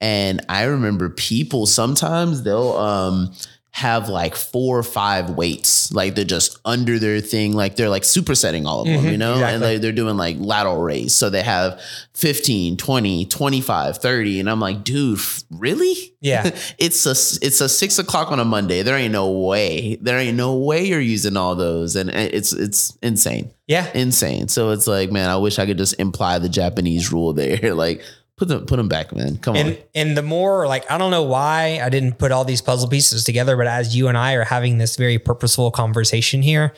[0.00, 3.32] and i remember people sometimes they'll um
[3.74, 8.02] have like four or five weights like they're just under their thing like they're like
[8.02, 9.42] supersetting all of them Mhm, you know?
[9.42, 11.14] And like they're doing like lateral raise.
[11.14, 11.80] So they have
[12.14, 15.18] 15 20 25 30 and i'm like dude
[15.50, 15.94] really?
[16.20, 17.10] Yeah, it's a
[17.44, 18.82] it's a six o'clock on a monday.
[18.82, 19.96] There ain't no way.
[20.00, 21.96] There ain't no way you're using all those.
[21.96, 23.50] And it's it's insane.
[23.66, 23.90] Yeah.
[23.94, 24.48] insane.
[24.48, 27.74] So it's like man i wish i could just imply the japanese rule there.
[27.74, 28.02] Like
[28.36, 31.10] put them put them back man come on And and the more like I don't
[31.10, 34.34] know why I didn't put all these puzzle pieces together, but as you and I
[34.34, 36.74] are having this very purposeful conversation here,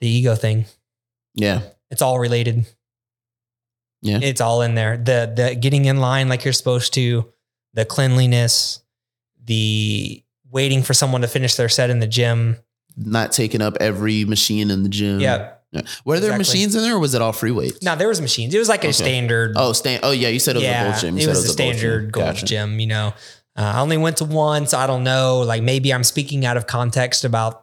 [0.00, 0.64] the ego thing,
[1.34, 2.66] yeah it's all related.
[4.02, 4.18] Yeah.
[4.22, 4.96] It's all in there.
[4.96, 7.32] The the getting in line like you're supposed to,
[7.74, 8.82] the cleanliness,
[9.44, 12.56] the waiting for someone to finish their set in the gym.
[12.96, 15.52] not taking up every machine in the gym Yeah.
[15.72, 15.82] Yeah.
[16.04, 18.54] were there machines in there or was it all free weights No, there was machines.
[18.54, 18.92] It was like a Okay.
[18.92, 19.54] standard.
[19.56, 21.44] oh stand oh yeah you said it was a yeah, gold gym You it was
[21.44, 21.76] a gold gym.
[21.78, 22.46] standard gold Gotcha.
[22.46, 22.80] gym.
[22.80, 23.06] You know,
[23.58, 25.40] uh, I only went to one, so I don't know.
[25.40, 27.62] Like maybe I'm speaking out of context about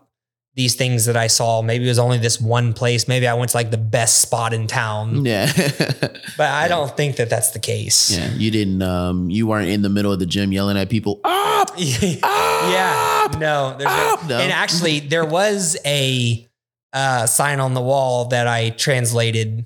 [0.56, 1.62] these things that I saw.
[1.64, 3.08] Maybe it was only this one place.
[3.08, 5.52] Maybe I went to like the best spot in town, yeah
[6.38, 8.12] but I don't think that that's the case.
[8.16, 8.82] Yeah, you didn't.
[8.84, 11.22] Um, you weren't in the middle of the gym yelling at people.
[11.24, 14.26] Up, yeah, no, there's no, Ah!
[14.30, 14.38] No.
[14.40, 16.48] and actually there was a
[16.94, 19.66] uh, sign on the wall that I translated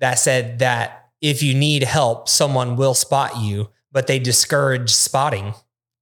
[0.00, 5.54] that said that if you need help, someone will spot you, but they discourage spotting.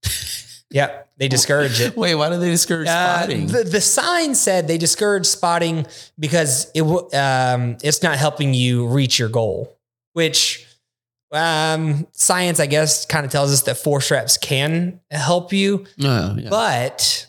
[0.70, 1.96] yep, they discourage it.
[1.96, 3.46] Wait, why do they discourage Uh, spotting?
[3.46, 5.86] the, the sign said they discourage spotting
[6.18, 6.82] because it
[7.14, 9.76] um, it's not helping you reach your goal,
[10.14, 10.66] which
[11.32, 16.36] um, science, I guess, kind of tells us that force reps can help you, Oh,
[16.38, 16.50] yeah.
[16.50, 17.26] but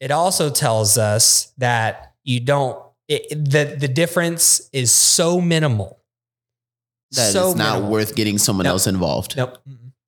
[0.00, 2.82] it also tells us that you don't.
[3.08, 6.00] It, the the difference is so minimal.
[7.12, 7.90] that so it's not minimal.
[7.92, 8.72] worth getting someone Nope.
[8.72, 9.36] else involved.
[9.36, 9.58] Nope,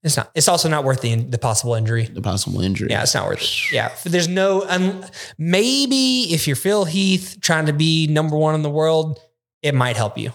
[0.03, 0.31] it's not.
[0.35, 2.05] It's also not worth the the possible injury.
[2.05, 2.89] The possible injury.
[2.91, 3.73] Yeah, it's not worth it.
[3.73, 4.65] Yeah, there's no.
[4.69, 5.05] Um,
[5.39, 9.21] maybe if you're Phil Heath trying to be number one in the world,
[9.63, 10.33] it might help you.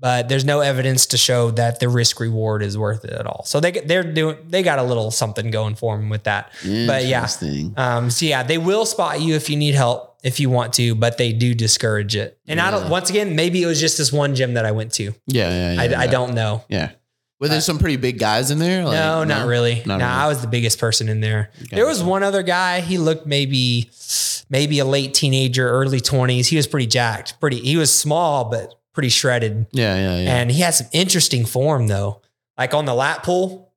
[0.00, 3.42] But there's no evidence to show that the risk reward is worth it at all.
[3.44, 6.52] So they they're doing they got a little something going for them with that.
[6.62, 7.26] But yeah.
[7.76, 10.94] Um, so yeah, they will spot you if you need help if you want to,
[10.94, 12.38] but they do discourage it.
[12.46, 12.90] And I don't.
[12.90, 15.12] Once again, maybe it was just this one gym that I went to.
[15.26, 15.98] Yeah, yeah, yeah.
[15.98, 16.64] I, I don't know.
[16.68, 16.90] Yeah.
[17.40, 18.84] Were there some pretty big guys in there?
[18.84, 19.82] Like, no, not really.
[19.86, 20.02] No, really.
[20.02, 21.50] I was the biggest person in there.
[21.62, 21.76] Okay.
[21.76, 22.80] There was one other guy.
[22.80, 23.90] He looked maybe,
[24.50, 26.48] maybe a late teenager, early twenties.
[26.48, 27.38] He was pretty jacked.
[27.38, 27.60] Pretty.
[27.60, 29.66] He was small, but pretty shredded.
[29.70, 30.36] Yeah, yeah, yeah.
[30.36, 32.22] And he had some interesting form though.
[32.56, 33.67] Like on the lat pull.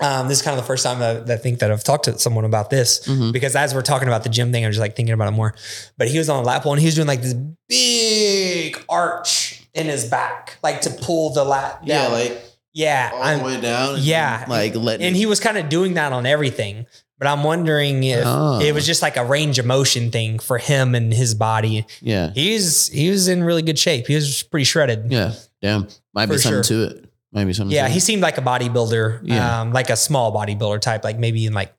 [0.00, 2.04] Um, this is kind of the first time that, that I think that I've talked
[2.04, 3.32] to someone about this Mhm.
[3.32, 5.54] because as we're talking about the gym thing, I'm just like thinking about it more.
[5.96, 7.34] But he was on a lat pull and he was doing like this
[7.68, 11.80] big arch in his back, like to pull the lat.
[11.84, 12.12] yeah, down.
[12.12, 12.42] like
[12.74, 13.94] yeah, all I'm- the way down.
[13.96, 14.44] and yeah.
[14.48, 15.06] like letting.
[15.06, 16.86] and he was kind of doing that on everything.
[17.18, 18.60] But I'm wondering if Oh.
[18.60, 21.84] it was just like a range of motion thing for him and his body.
[22.00, 24.06] yeah, He's he was in really good shape.
[24.06, 25.10] He was pretty shredded.
[25.10, 25.88] yeah, damn.
[26.14, 26.86] Might be something sure.
[26.88, 27.04] to it.
[27.32, 27.74] Might be something.
[27.74, 29.60] Yeah, he seemed like a bodybuilder, Yeah.
[29.60, 31.74] um, like a small bodybuilder type, like maybe in like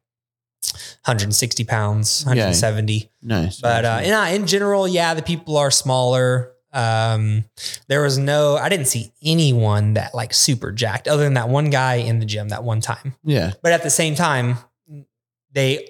[1.06, 3.10] 160 pounds, 170.
[3.24, 3.60] nice.
[3.62, 6.52] But uh, in, uh, in general, yeah, the people are smaller.
[6.72, 7.46] Um,
[7.88, 11.72] there was no, I didn't see anyone that like super jacked other than that one
[11.72, 13.16] guy in the gym that one time.
[13.24, 13.54] Yeah.
[13.64, 14.58] But at the same time,
[15.52, 15.88] they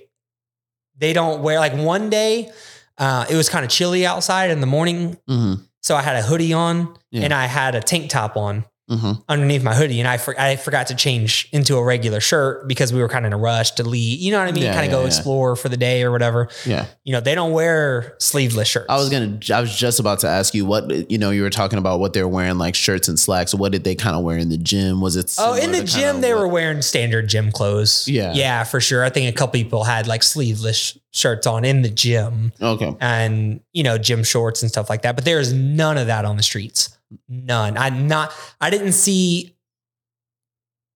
[0.97, 2.49] they don't wear like one day.
[2.97, 6.21] Uh, it was kind of chilly outside in the morning, hmm so I had a
[6.21, 7.23] hoodie on Yeah.
[7.23, 10.55] and I had a tank top on hmm underneath my hoodie, and I for, I
[10.55, 13.71] forgot to change into a regular shirt because we were kind of in a rush
[13.71, 14.19] to leave.
[14.19, 14.63] You know what I mean?
[14.63, 15.07] Yeah, kind of yeah, go yeah.
[15.07, 16.49] explore for the day or whatever.
[16.65, 16.87] Yeah.
[17.03, 18.87] You know, they don't wear sleeveless shirts.
[18.89, 19.39] I was gonna.
[19.53, 21.29] I was just about to ask you what you know.
[21.29, 23.53] You were talking about what they're wearing, like shirts and slacks.
[23.53, 25.01] What did they kind of wear in the gym?
[25.01, 25.35] Was it?
[25.37, 28.07] Oh, in the gym, they what- were wearing standard gym clothes.
[28.07, 28.33] Yeah.
[28.33, 29.03] Yeah, for sure.
[29.03, 32.95] I think a couple people had like sleeveless shirts on in the gym okay.
[33.01, 35.15] and, you know, gym shorts and stuff like that.
[35.15, 36.95] But there's none of that on the streets.
[37.27, 37.77] None.
[37.77, 39.55] I not, I didn't see,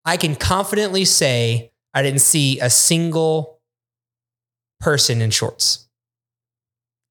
[0.05, 3.59] I can confidently say I didn't see a single
[4.79, 5.87] person in shorts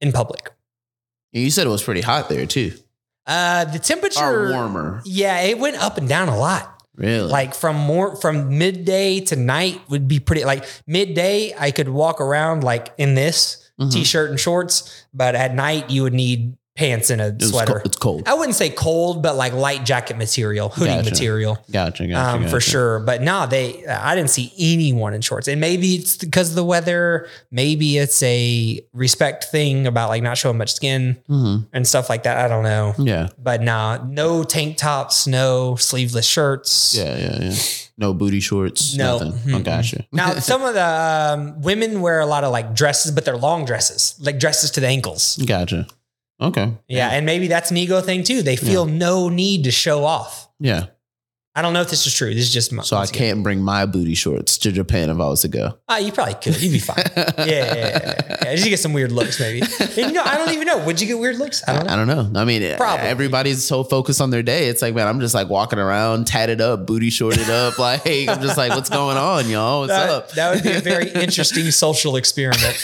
[0.01, 0.51] in public.
[1.32, 2.72] You said it was pretty hot there too,
[3.26, 5.03] Uh, the or temperature, warmer.
[5.05, 6.74] yeah, it went up and down a lot.
[6.96, 7.30] Really?
[7.30, 12.20] like from more from midday to night would be pretty like midday i could walk
[12.20, 13.92] around like in this Mhm.
[13.92, 17.80] t-shirt and shorts but at night you would need pants and a It sweater co-
[17.84, 18.22] it's cold.
[18.28, 21.10] i wouldn't say cold but like light jacket material hoodie Gotcha.
[21.10, 22.06] material Gotcha.
[22.06, 22.36] Gotcha.
[22.44, 26.16] um, for sure but no they i didn't see anyone in shorts and maybe it's
[26.16, 31.16] because of the weather maybe it's a respect thing about like not showing much skin
[31.28, 31.66] Mhm.
[31.72, 33.28] and stuff like that i don't know Yeah.
[33.42, 37.16] but nah, no tank tops no sleeveless shirts Yeah.
[37.18, 37.38] Yeah.
[37.50, 37.54] Yeah.
[38.00, 38.94] No booty shorts.
[38.94, 39.18] No.
[39.18, 39.32] Nothing.
[39.32, 39.64] Oh, Mm-mm.
[39.64, 40.04] gotcha.
[40.12, 43.64] Now, some of the um, women wear a lot of like dresses, but they're long
[43.64, 45.36] dresses, like dresses to the ankles.
[45.44, 45.84] gotcha.
[46.41, 46.72] Okay.
[46.89, 47.09] Yeah.
[47.11, 48.43] And maybe that's an ego thing too.
[48.43, 50.49] They feel no need to show off.
[50.61, 50.86] Yeah.
[51.55, 52.28] I don't know if this is true.
[52.32, 52.84] This is just my.
[52.84, 55.76] So I can't bring my booty shorts to Japan if I was to go.
[55.88, 56.61] Ah, you probably could.
[56.62, 57.03] You'd be fine.
[57.16, 58.53] yeah, yeah, yeah, yeah.
[58.53, 59.62] You get some weird looks, maybe.
[59.80, 60.78] And, you know, I don't even know.
[60.84, 61.66] Would you get weird looks?
[61.66, 61.92] I don't know.
[61.92, 62.40] I don't know.
[62.40, 63.07] I mean, Probably.
[63.07, 64.68] everybody's so focused on their day.
[64.68, 67.74] It's like, man, I'm just like walking around, tatted up, booty shorted up.
[67.78, 69.80] Like, hey, I'm just like, what's going on, y'all?
[69.80, 70.30] What's That, up?
[70.32, 72.76] that would be a very interesting social experiment.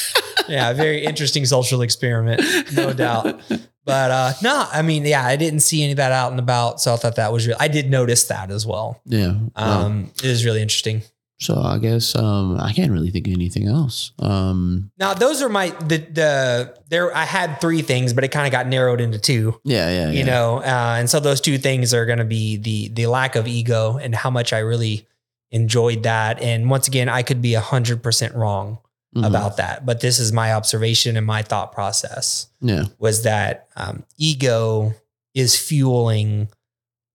[0.49, 2.41] Yeah, a very interesting social experiment,
[2.73, 3.41] no doubt.
[3.85, 6.81] But uh no, I mean, yeah, I didn't see any of that out and about,
[6.81, 7.57] so I thought that was real.
[7.61, 9.01] I did notice that as well.
[9.05, 9.35] yeah.
[9.57, 9.87] Wow.
[9.87, 11.03] Um, it is really interesting.
[11.41, 14.13] so I guess um, I can't really think of anything else.
[14.21, 17.15] Um, Now, those are my the the there.
[17.15, 19.61] I had three things, but it kind of got narrowed into two.
[19.65, 20.25] yeah, yeah, You yeah.
[20.25, 23.47] know, uh, and so those two things are going to be the the lack of
[23.47, 25.07] ego and how much I really
[25.51, 26.41] enjoyed that.
[26.41, 28.79] And once again, I could be a hundred percent wrong
[29.15, 29.27] Mhm.
[29.27, 32.49] about that, but this is my observation and my thought process.
[32.61, 34.93] yeah, was that um, ego
[35.35, 36.49] is fueling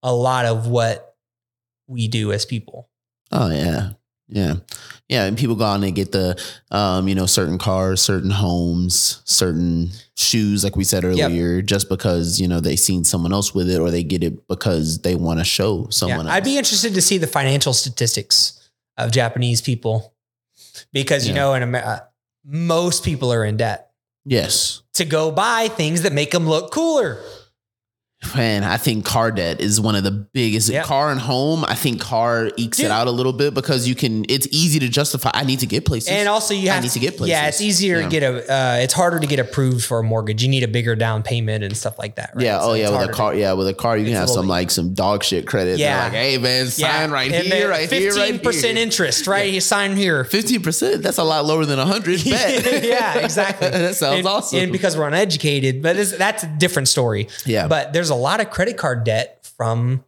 [0.04, 1.16] a lot of what
[1.88, 2.88] we do as people.
[3.32, 3.92] oh yeah,
[4.28, 4.56] yeah,
[5.10, 5.26] yeah.
[5.26, 6.40] And people go out and they get the,
[6.72, 12.40] um, you know, certain cars, certain homes, certain shoes, like we said earlier, just because
[12.40, 15.40] you know they seen someone else with it, or they get it because they want
[15.40, 16.28] to show someone.
[16.28, 20.14] Yeah, I'd be interested to see the financial statistics of Japanese people
[20.92, 22.00] because you know in America, uh,
[22.46, 23.92] most people are in debt
[24.26, 24.82] yes.
[24.94, 27.22] to go buy things that make them look cooler.
[28.36, 30.68] Man, I think car debt is one of the biggest.
[30.68, 30.86] Yep.
[30.86, 32.88] Car and home, I think car ekes Dude.
[32.88, 34.26] it out a little bit because you can.
[34.28, 35.32] It's easy to justify.
[35.34, 36.10] I need to get places.
[36.10, 37.30] And also, you I have need to get places.
[37.30, 38.04] Yeah, it's easier Yeah.
[38.04, 38.54] to get a.
[38.54, 40.44] Uh, it's harder to get approved for a mortgage.
[40.44, 42.32] You need a bigger down payment and stuff like that.
[42.36, 42.44] Right?
[42.44, 42.60] yeah.
[42.60, 42.88] So oh yeah.
[42.88, 43.36] With a harder to- car.
[43.36, 43.54] Yeah.
[43.54, 45.80] With a car, you can have some bit- like some dog shit credit.
[45.80, 45.98] Yeah.
[45.98, 46.04] Yeah.
[46.04, 49.50] Like, hey man, sign right and here, right here, right here, Fifteen percent interest, right?
[49.52, 50.26] You sign here.
[50.26, 51.04] Fifteen percent.
[51.04, 52.20] That's a lot lower than a hundred.
[52.26, 53.70] Yeah, exactly.
[53.70, 54.60] that sounds and, awesome.
[54.60, 57.30] And because we're uneducated, but that's a different story.
[57.46, 57.68] yeah.
[57.68, 60.04] But there's a lot of credit card debt from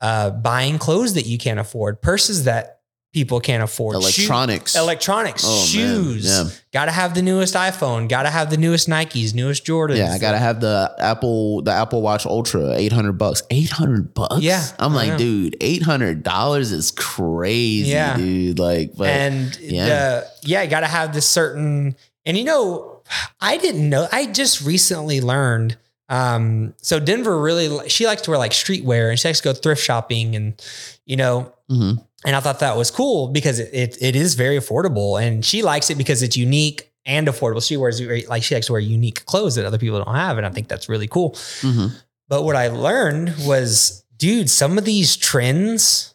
[0.00, 2.80] uh, buying clothes that you can't afford, purses that
[3.12, 4.74] people can't afford, shoe- electronics.
[4.74, 6.26] electronics, Oh, shoes.
[6.26, 6.44] Yeah.
[6.72, 8.08] Got to have the newest iPhone.
[8.08, 9.98] Got to have the newest Nikes, newest Jordans.
[9.98, 13.42] Yeah, I gotta have the Apple, the Apple Watch Ultra, eight hundred bucks.
[13.50, 14.40] Eight hundred bucks.
[14.40, 15.18] Yeah, I'm I like, know.
[15.18, 18.16] dude, eight hundred dollars is crazy, Yeah.
[18.16, 18.58] dude.
[18.58, 19.86] Like, but and yeah.
[19.86, 21.94] yeah, yeah, you got to have this certain.
[22.26, 23.02] And you know,
[23.40, 24.08] I didn't know.
[24.10, 25.76] I just recently learned.
[26.08, 29.52] Um, so Denver really, she likes to wear like streetwear, and she likes to go
[29.54, 30.60] thrift shopping, and
[31.06, 32.04] you know, Mhm.
[32.26, 35.62] and I thought that was cool because it, it it is very affordable, and she
[35.62, 37.66] likes it because it's unique and affordable.
[37.66, 40.46] She wears like she likes to wear unique clothes that other people don't have, and
[40.46, 41.32] I think that's really cool.
[41.62, 41.92] Mhm.
[42.28, 46.13] But what I learned was, dude, some of these trends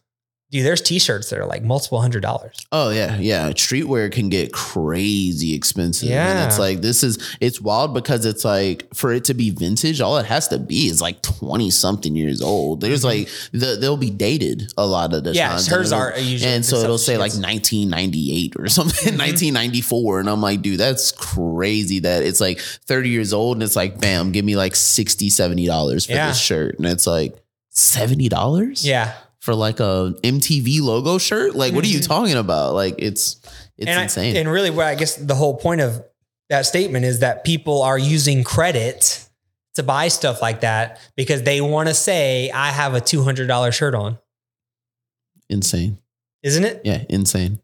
[0.51, 2.65] dude, there's t-shirts that are like multiple hundred dollars.
[2.71, 3.49] Oh yeah, yeah.
[3.51, 6.09] Streetwear can get crazy expensive.
[6.09, 6.29] Yeah.
[6.29, 10.01] And it's like this is it's wild because it's like for it to be vintage,
[10.01, 12.81] all it has to be is like 20 something years old.
[12.81, 15.35] There's like the, they'll be dated a lot of the Mm-hmm.
[15.35, 15.67] Yeah, times.
[15.67, 19.17] hers And are usually and so it'll say like 1998 or something, Mhm.
[19.19, 20.19] 1994.
[20.21, 23.99] And I'm like, dude, that's crazy that it's like 30 years old and it's like,
[24.01, 26.27] bam, give me like 60 $70 for Yeah.
[26.29, 26.77] this shirt.
[26.77, 27.35] And it's like
[27.73, 28.83] $70?
[28.83, 29.13] Yeah.
[29.39, 31.55] For like a MTV logo shirt.
[31.55, 32.07] Like, what are you Mhm.
[32.07, 32.73] talking about?
[32.73, 33.37] Like, it's
[33.77, 34.35] it's and insane.
[34.35, 36.03] I, and really, what I guess the whole point of
[36.49, 39.25] that statement is that people are using credit
[39.75, 43.47] to buy stuff like that because they want to say, "I have a two hundred
[43.47, 44.17] dollar shirt on,"
[45.49, 45.99] insane.
[46.43, 46.81] isn't it?
[46.85, 47.59] Yeah, insane.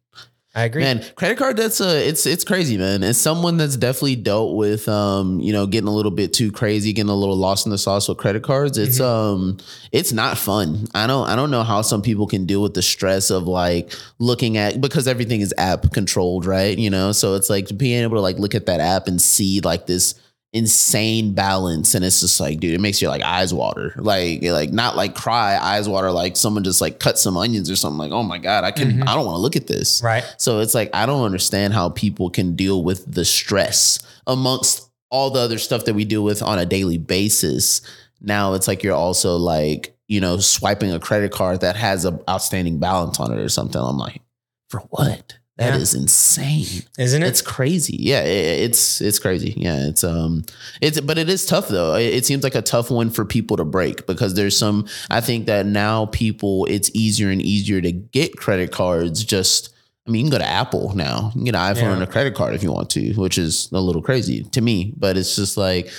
[0.56, 0.84] I agree.
[0.84, 3.04] Man, credit card that's a it's it's crazy, man.
[3.04, 6.94] It's someone that's definitely dealt with um, you know, getting a little bit too crazy,
[6.94, 8.78] getting a little lost in the sauce with credit cards.
[8.78, 9.58] It's um
[9.92, 10.88] it's not fun.
[10.96, 13.94] I don't I don't know how some people can deal with the stress of like
[14.18, 16.78] looking at because everything is app controlled, right?
[16.78, 19.60] You know, so it's like being able to like look at that app and see
[19.60, 20.16] like this
[20.56, 24.72] insane balance and it's just like dude it makes your like eyes water like like
[24.72, 28.12] not like cry eyes water like someone just like cut some onions or something like
[28.12, 29.08] oh my god i can Mhm.
[29.08, 30.24] i don't want to look at this right.
[30.38, 35.30] so it's like I don't understand how people can deal with the stress amongst all
[35.30, 37.82] the other stuff that we deal with on a daily basis.
[38.22, 42.20] Now it's like you're also like, you know, swiping a credit card that has a
[42.30, 43.80] outstanding balance on it or something.
[43.80, 44.22] I'm like,
[44.70, 45.38] for what?
[45.58, 46.02] That is Yeah.
[46.02, 46.84] insane.
[47.00, 47.28] Isn't it?
[47.28, 47.96] It's crazy.
[48.00, 49.54] Yeah, it, it's it's crazy.
[49.56, 50.44] Yeah, it's um
[50.82, 51.96] it's but it is tough though.
[51.96, 55.22] It, it seems like a tough one for people to break because there's some I
[55.22, 59.70] think that now people it's easier and easier to get credit cards just
[60.08, 61.28] I mean, you can go to Apple now.
[61.34, 61.94] You can get an iPhone Yeah.
[61.94, 64.94] and a credit card if you want to, which is a little crazy to me,
[64.98, 65.90] but it's just like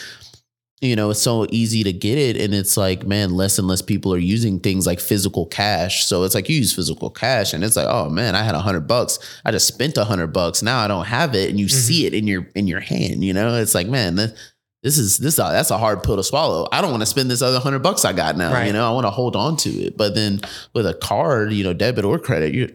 [0.83, 2.37] you know, it's so easy to get it.
[2.37, 6.05] And it's like, man, less and less people are using things like physical cash.
[6.05, 8.61] So it's like you use physical cash and it's like, oh man, I had a
[8.61, 9.19] hundred bucks.
[9.45, 10.63] I just spent a hundred bucks.
[10.63, 11.49] Now I don't have it.
[11.49, 11.71] And you Mhm.
[11.71, 13.55] see it in your in your hand, you know?
[13.57, 14.35] It's like, man, that,
[14.83, 16.69] this is this that's a hard pill to swallow.
[16.71, 18.53] I don't want to spend this other hundred bucks I got now.
[18.53, 18.67] Right.
[18.67, 19.97] You know, I want to hold on to it.
[19.97, 20.41] But then
[20.75, 22.75] with a card, you know, debit or credit, you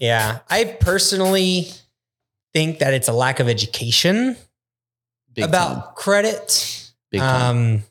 [0.00, 0.38] yeah.
[0.48, 1.68] I personally
[2.54, 4.36] think that it's a lack of education
[5.40, 5.94] about time.
[5.94, 6.81] credit.
[7.12, 7.56] Big time.
[7.56, 7.82] Um,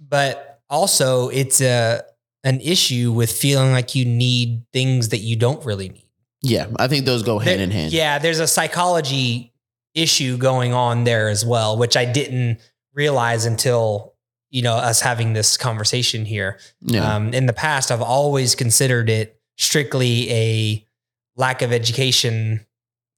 [0.00, 2.02] but also it's a
[2.42, 6.00] an issue with feeling like you need things that you don't really need.
[6.42, 7.92] yeah, I think those go hand There- in hand.
[7.92, 9.52] Yeah, there's a psychology
[9.94, 12.58] issue going on there as well, which I didn't
[12.92, 14.14] realize until
[14.50, 16.58] you know us having this conversation here.
[16.82, 17.14] Yeah.
[17.16, 20.86] Um, in the past, I've always considered it strictly a
[21.36, 22.66] lack of education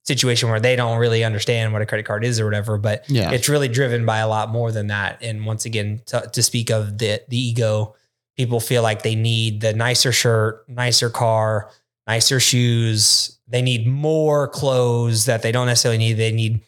[0.07, 2.77] situation where they don't really understand what a credit card is or whatever.
[2.77, 3.31] But yeah.
[3.31, 5.21] it's really driven by a lot more than that.
[5.21, 7.95] And once again, to, to speak of the the ego,
[8.37, 11.69] people feel like they need the nicer shirt, nicer car,
[12.07, 13.37] nicer shoes.
[13.47, 16.13] They need more clothes that they don't necessarily need.
[16.13, 16.61] They need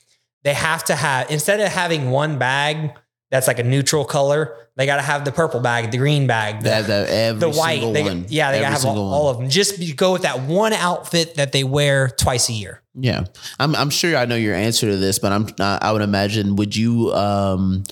[0.43, 2.91] they have to have instead of having one bag
[3.31, 6.63] that's like a neutral color, they got to have the purple bag, the green bag,
[6.63, 7.81] the, every the white.
[7.93, 9.49] They, yeah, they Every got to have all, all of them.
[9.49, 12.81] Just be- go with that one outfit that they wear twice a year.
[12.95, 13.25] Yeah,
[13.59, 13.75] I'm.
[13.75, 15.47] I'm sure I know your answer to this, but I'm.
[15.57, 16.55] Not, I would imagine.
[16.55, 17.13] Would you?
[17.13, 17.83] Um,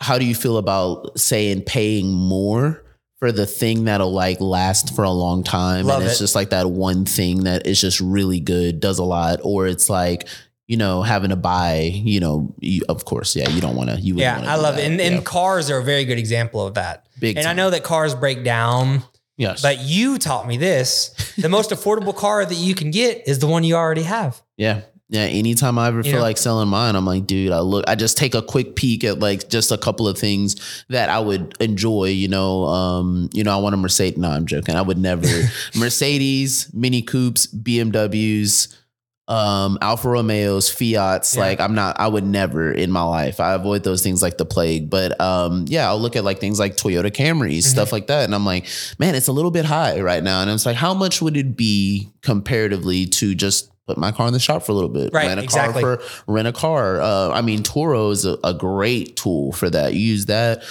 [0.00, 2.82] how do you feel about saying paying more
[3.20, 6.24] for the thing that'll like last for a long time, Love and it's it.
[6.24, 9.88] just like that one thing that is just really good, does a lot, or it's
[9.88, 10.26] like
[10.68, 11.90] you know having to buy.
[11.92, 13.96] You know, you, of course, yeah, you don't want to.
[14.00, 14.82] You Yeah, I love that.
[14.84, 14.90] it.
[14.90, 17.06] And, Yeah, and cars are a very good example of that.
[17.20, 17.36] big.
[17.36, 19.02] And I know that cars break down,
[19.36, 21.10] Yes, but you taught me this.
[21.38, 24.40] The most affordable car that you can get is the one you already have.
[24.56, 24.82] Yeah.
[25.08, 25.22] Yeah.
[25.24, 26.20] Anytime I ever You feel know?
[26.20, 29.18] like selling mine, I'm like, dude, I look, I just take a quick peek at
[29.18, 30.56] like just a couple of things
[30.88, 32.64] that I would enjoy, you know.
[32.64, 34.16] Um, you know, I want a Mercedes.
[34.18, 34.74] No, I'm joking.
[34.74, 35.26] I would never
[35.76, 38.74] Mercedes, Mini Coupes, BMWs,
[39.28, 41.34] um, Alfa Romeos, Fiats.
[41.36, 41.42] Yeah.
[41.42, 43.40] Like I'm not, I would never in my life.
[43.40, 44.90] I avoid those things like the plague.
[44.90, 47.70] But um, yeah, I'll look at like things like Toyota Camrys, Mm-hmm.
[47.70, 48.24] stuff like that.
[48.24, 48.66] And I'm like,
[48.98, 50.42] man, it's a little bit high right now.
[50.42, 54.32] And I'm like, how much would it be comparatively to just put my car in
[54.32, 55.12] the shop for a little bit?
[55.12, 55.82] Right, Rent a exactly.
[55.82, 57.00] car for rent a car.
[57.00, 59.94] Uh, I mean, Turo is a, a great tool for that.
[59.94, 60.62] You use that,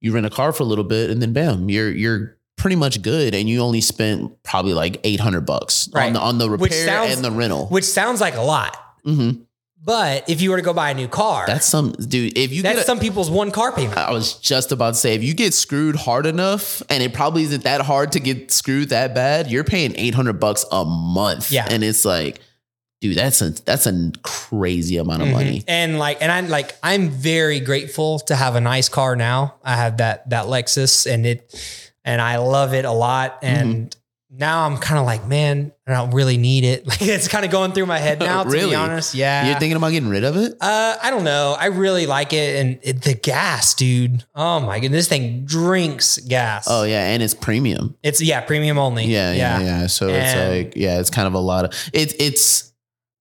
[0.00, 3.02] you rent a car for a little bit, and then bam, you're you're pretty much
[3.02, 3.34] good.
[3.34, 6.06] And you only spent probably like eight hundred bucks Right.
[6.06, 7.66] on the on the repair sounds- and the rental.
[7.66, 8.74] Which sounds like a lot.
[9.04, 9.30] hmm
[9.84, 12.38] But if you were to go buy a new car, That's some dude.
[12.38, 13.98] If you that's get a, some people's one car payment.
[13.98, 17.42] I was just about to say, if you get screwed hard enough, and it probably
[17.42, 21.52] isn't that hard to get screwed that bad, you're paying eight hundred bucks a month.
[21.52, 21.66] Yeah.
[21.68, 22.40] and it's like,
[23.02, 25.32] dude, that's a that's a crazy amount of Mhm.
[25.32, 25.64] money.
[25.68, 29.56] And like, and I'm like, I'm very grateful to have a nice car now.
[29.62, 33.40] I have that that Lexus, and it, and I love it a lot.
[33.42, 33.56] Mm-hmm.
[33.56, 33.96] And
[34.36, 36.84] now I'm kind of like, man, I don't really need it.
[36.94, 38.42] Like it's kind of going through my head now.
[38.44, 39.48] To be honest, yeah.
[39.48, 40.54] You're thinking about getting rid of it?
[40.60, 41.56] Uh, I don't know.
[41.58, 44.24] I really like it, and it, the gas, dude.
[44.34, 46.66] Oh my goodness, this thing drinks gas.
[46.68, 47.96] Oh yeah, and it's premium.
[48.02, 49.06] it's yeah, premium only.
[49.06, 49.86] Yeah, yeah, yeah.
[49.86, 52.14] So And- it's like, yeah, it's kind of a lot of it.
[52.20, 52.72] It's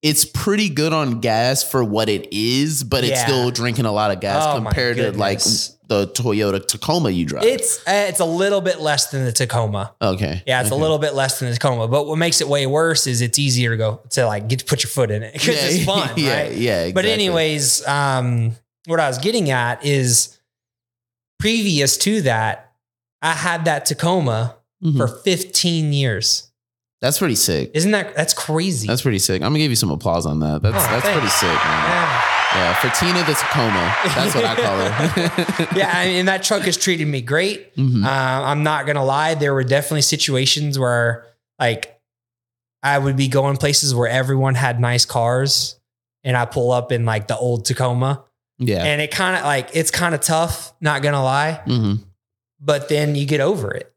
[0.04, 3.26] it's pretty good on gas for what it is, but it's Yeah.
[3.26, 5.78] still drinking a lot of gas Oh, my compared to like goodness.
[5.88, 7.46] the Toyota Tacoma you drive.
[7.46, 9.94] It's uh, it's a little bit less than the Tacoma.
[10.02, 10.44] okay.
[10.46, 10.78] Yeah, it's okay.
[10.78, 11.88] a little bit less than the Tacoma.
[11.88, 14.66] But what makes it way worse is it's easier to go to like get to
[14.66, 16.52] put your foot in it because it's fun, yeah, right?
[16.52, 17.12] Yeah, But exactly.
[17.14, 18.56] anyways, um,
[18.88, 20.38] what I was getting at is
[21.40, 22.72] previous to that,
[23.22, 24.98] I had that Tacoma Mhm.
[24.98, 26.52] for 15 years.
[27.04, 27.70] That's pretty sick.
[27.76, 28.88] Isn't that that's crazy?
[28.88, 29.42] That's pretty sick.
[29.42, 30.62] I'm gonna give you some applause on that.
[30.64, 31.60] That's Oh, that's pretty sick, man.
[31.90, 32.22] yeah.
[32.56, 33.96] Yeah, for Tina the Tacoma.
[34.16, 35.68] That's what I call her.
[35.76, 37.76] yeah, I mean, that truck has treated me great.
[37.76, 38.06] Mhm.
[38.06, 38.10] Uh,
[38.46, 41.26] I'm not gonna lie, there were definitely situations where
[41.60, 42.00] like
[42.82, 45.80] I would be going places where everyone had nice cars,
[46.24, 48.24] and I pull up in like the old Tacoma,
[48.60, 48.84] yeah.
[48.84, 50.74] and it kind of like it's kind of tough.
[50.80, 51.96] Not gonna lie, hmm
[52.66, 53.93] but then you get over it.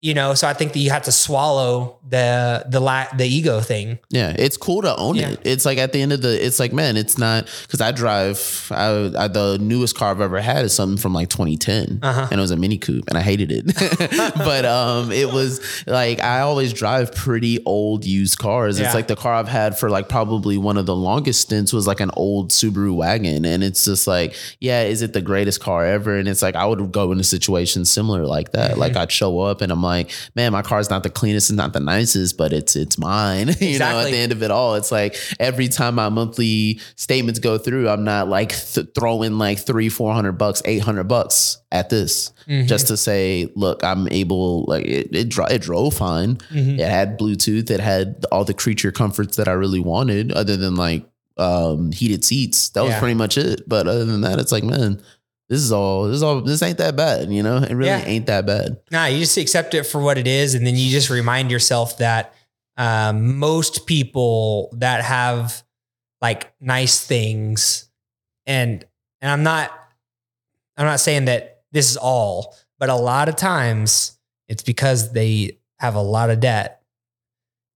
[0.00, 3.60] You know, so I think that you have to swallow the the la- the ego
[3.60, 3.98] thing.
[4.10, 5.30] Yeah, it's cool to own Yeah.
[5.30, 5.40] it.
[5.44, 8.68] It's like at the end of the, it's like man, it's not because I drive.
[8.70, 12.28] I, I the newest car I've ever had is something from like 2010, Uh-huh.
[12.30, 13.66] and it was a Mini Coupe, and I hated it.
[14.36, 18.78] but um, it was like I always drive pretty old used cars.
[18.78, 18.86] Yeah.
[18.86, 21.88] It's like the car I've had for like probably one of the longest stints was
[21.88, 25.84] like an old Subaru wagon, and it's just like, yeah, is it the greatest car
[25.84, 26.16] ever?
[26.16, 28.72] And it's like I would go into situations similar like that.
[28.72, 28.80] Mm-hmm.
[28.80, 31.72] Like I'd show up and I'm like, man, my car's not the cleanest, it's not
[31.72, 33.48] the nicest, but it's it's mine.
[33.60, 37.40] you know, at the end of it all, it's like every time my monthly statements
[37.40, 41.58] go through, I'm not like th- throwing like three, four hundred bucks, eight hundred bucks
[41.72, 42.66] at this Mhm.
[42.66, 44.64] just to say, look, I'm able.
[44.66, 46.36] Like it, it, dro- it drove fine.
[46.50, 46.78] Mhm.
[46.78, 47.70] It had Bluetooth.
[47.70, 51.04] It had all the creature comforts that I really wanted, other than like
[51.36, 52.70] um, heated seats.
[52.70, 52.98] That was Yeah.
[52.98, 53.68] pretty much it.
[53.68, 55.00] But other than that, it's like, man,
[55.48, 56.04] this is all.
[56.08, 56.40] This is all.
[56.42, 57.32] This ain't that bad.
[57.32, 58.04] You know, it really Yeah.
[58.04, 58.78] ain't that bad.
[58.90, 61.98] Nah, you just accept it for what it is, and then you just remind yourself
[61.98, 62.34] that
[62.76, 65.62] um, most people that have
[66.20, 67.88] like nice things,
[68.46, 68.84] and
[69.20, 69.72] and I'm not,
[70.76, 74.18] I'm not saying that this is all, but a lot of times
[74.48, 76.82] it's because they have a lot of debt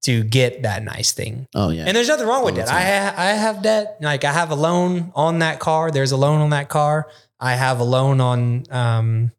[0.02, 1.46] to get that nice thing.
[1.54, 1.84] Oh yeah.
[1.86, 2.74] And there's nothing wrong with All the that.
[2.74, 3.98] I ha- I have debt.
[4.00, 5.90] Like I have a loan on that car.
[5.90, 7.08] There's a loan on that car.
[7.42, 9.32] I have a loan on um,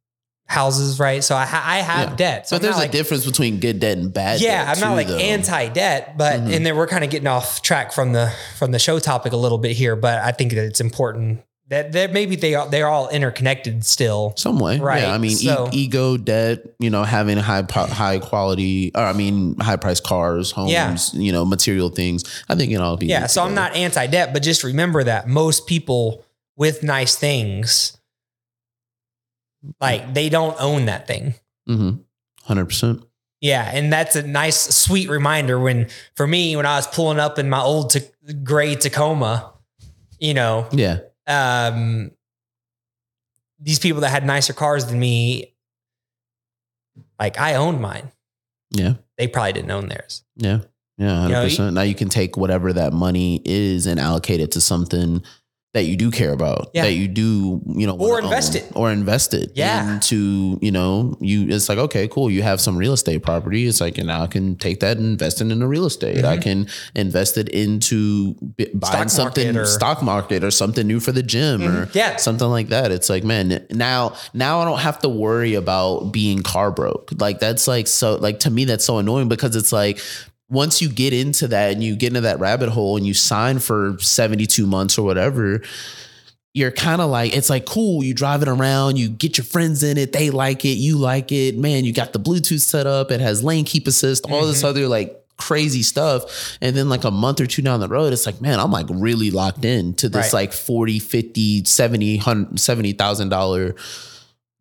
[0.45, 1.23] houses, right?
[1.23, 2.15] So I ha- I have Yeah.
[2.15, 2.47] debt.
[2.49, 4.39] So but there's a like, difference between good debt and bad.
[4.39, 4.41] Debt.
[4.41, 5.17] Yeah, I'm not too, like though.
[5.17, 6.53] anti debt, but Mhm.
[6.55, 9.37] and then we're kind of getting off track from the from the show topic a
[9.37, 9.95] little bit here.
[9.95, 14.33] But I think that it's important that that maybe they are they're all interconnected still.
[14.35, 18.19] Some way, Right, Yeah, I mean, e- ego, debt, you know, having high po- high
[18.19, 20.95] quality, or I mean, high price cars, homes, Yeah.
[21.13, 22.23] you know, material things.
[22.49, 25.27] I think it all be Yeah, so I'm not anti debt, but just remember that
[25.29, 26.21] most people
[26.55, 27.97] with nice things,
[29.79, 31.35] like they don't own that thing.
[31.69, 32.01] Mm-hmm.
[32.43, 33.03] Hundred percent.
[33.41, 37.37] Yeah, and that's a nice, sweet reminder when, for me, when I was pulling up
[37.37, 37.99] in my old ta-
[38.41, 39.51] gray Tacoma,
[40.17, 42.11] you know, Yeah, um,
[43.59, 45.55] these people that had nicer cars than me,
[47.19, 48.11] like I owned mine.
[48.71, 50.23] yeah, They probably didn't own theirs.
[50.37, 50.59] yeah,
[50.97, 51.15] yeah.
[51.15, 51.73] Hundred You know, percent.
[51.75, 55.21] Now you can take whatever that money is and allocate it to something
[55.73, 56.83] that you do care about, Yeah.
[56.83, 58.65] that you do, you know, Or invest it.
[58.75, 59.95] or invest it Yeah.
[59.95, 61.47] into, you know, you.
[61.49, 62.29] It's like okay, cool.
[62.29, 63.65] You have some real estate property.
[63.65, 66.23] It's like, and now I can take that and invest it in into real estate.
[66.25, 66.41] I Mhm.
[66.41, 71.11] can invest it into b- buying Stock something or- stock market or something new for
[71.11, 71.95] the gym or Mhm.
[71.95, 72.15] Yeah.
[72.17, 72.91] something like that.
[72.91, 77.11] It's like, man, now now I don't have to worry about being car broke.
[77.19, 79.99] Like that's like so like to me that's so annoying because it's like
[80.53, 83.59] once you get into that and you get into that rabbit hole and you sign
[83.59, 85.61] for 72 months or whatever,
[86.53, 89.81] you're kind of like it's like cool you drive it around you get your friends
[89.81, 93.09] in it they like it you like it man you got the bluetooth set up
[93.09, 94.65] it has lane keep assist all this Mhm.
[94.69, 98.27] other like crazy stuff and then like a month or two down the road it's
[98.27, 100.41] like man i'm like really locked in to this Right.
[100.41, 103.75] like 40 50 70 100 70000 dollar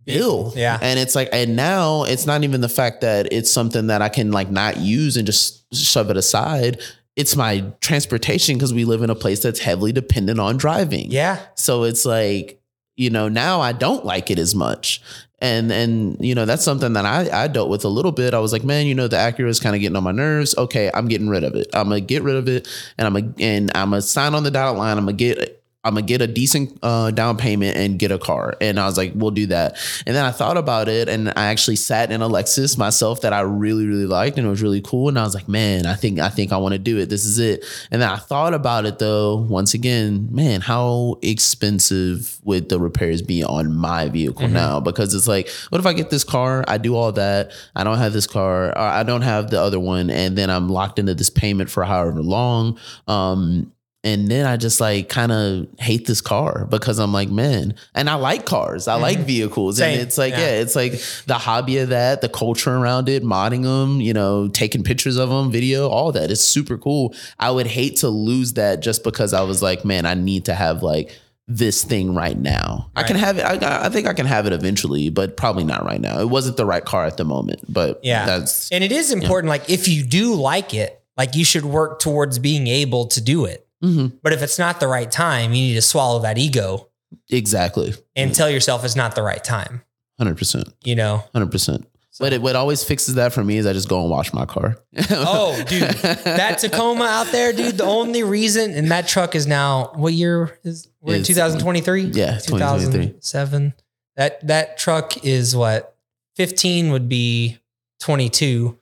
[0.04, 0.78] bill Yeah.
[0.82, 4.08] and it's like and now it's not even the fact that it's something that i
[4.08, 6.80] can like not use and just shove it aside
[7.14, 11.38] it's my transportation because we live in a place that's heavily dependent on driving Yeah.
[11.54, 12.58] so it's like,
[12.96, 15.00] you know, now I don't like it as much.
[15.38, 18.32] And and you know, that's something that I, I dealt with a little bit.
[18.32, 20.54] I was like, man, you know, the Acura is kind of getting on my nerves.
[20.56, 21.68] Okay, I'm getting rid of it.
[21.74, 22.66] I'm gonna get rid of it
[22.98, 24.96] and I'm gonna and I'm gonna sign on the dotted line.
[24.98, 28.54] I'm gonna get I'm gonna get a decent uh, down payment and get a car.
[28.60, 29.76] And I was like, we'll do that.
[30.06, 33.32] And then I thought about it, and I actually sat in a Lexus myself that
[33.32, 35.08] I really, really liked, and it was really cool.
[35.08, 37.08] And I was like, man, I think I think I want to do it.
[37.08, 37.64] This is it.
[37.90, 39.36] And then I thought about it though.
[39.36, 44.52] Once again, man, how expensive would the repairs be on my vehicle Mhm.
[44.52, 44.80] now?
[44.80, 46.64] Because it's like, what if I get this car?
[46.68, 47.52] I do all that.
[47.74, 48.68] I don't have this car.
[48.70, 51.84] Or I don't have the other one, and then I'm locked into this payment for
[51.84, 52.78] however long.
[53.08, 53.72] Um,
[54.04, 58.10] and then I just like kind of hate this car because I'm like, man, and
[58.10, 58.88] I like cars.
[58.88, 59.24] I like Mhm.
[59.24, 59.76] vehicles.
[59.78, 59.92] Same.
[59.94, 60.40] And it's like, Yeah.
[60.40, 60.60] yeah.
[60.60, 64.82] it's like the hobby of that, the culture around it, modding them, you know, taking
[64.82, 66.30] pictures of them, video, all that.
[66.30, 67.14] It's super cool.
[67.38, 70.54] I would hate to lose that just because I was like, man, I need to
[70.54, 71.16] have like
[71.48, 72.88] this thing right now.
[72.96, 73.42] I can have it.
[73.42, 76.20] I, I think I can have it eventually, but probably not right now.
[76.20, 78.24] It wasn't the right car at the moment, but Yeah.
[78.26, 79.48] that's And it is important.
[79.48, 83.44] Like if you do like it, like you should work towards being able to do
[83.44, 83.66] it.
[83.82, 84.18] Mhm.
[84.22, 86.88] But if it's not the right time, you need to swallow that ego
[87.30, 89.82] exactly and tell yourself it's not the right time.
[90.20, 90.72] 100%.
[90.84, 91.24] You know?
[91.34, 91.84] 100%.
[92.20, 94.44] But it, what always fixes that for me is I just go and wash my
[94.44, 94.76] car.
[95.10, 97.78] Oh, dude, that Tacoma out there, dude.
[97.78, 102.02] The only reason, and that truck is now what year is we're in 2023?
[102.12, 103.06] Yeah, 2023.
[103.06, 103.72] 2007.
[104.16, 105.96] That that truck is what
[106.36, 107.58] 15 would be
[108.00, 108.78] 22.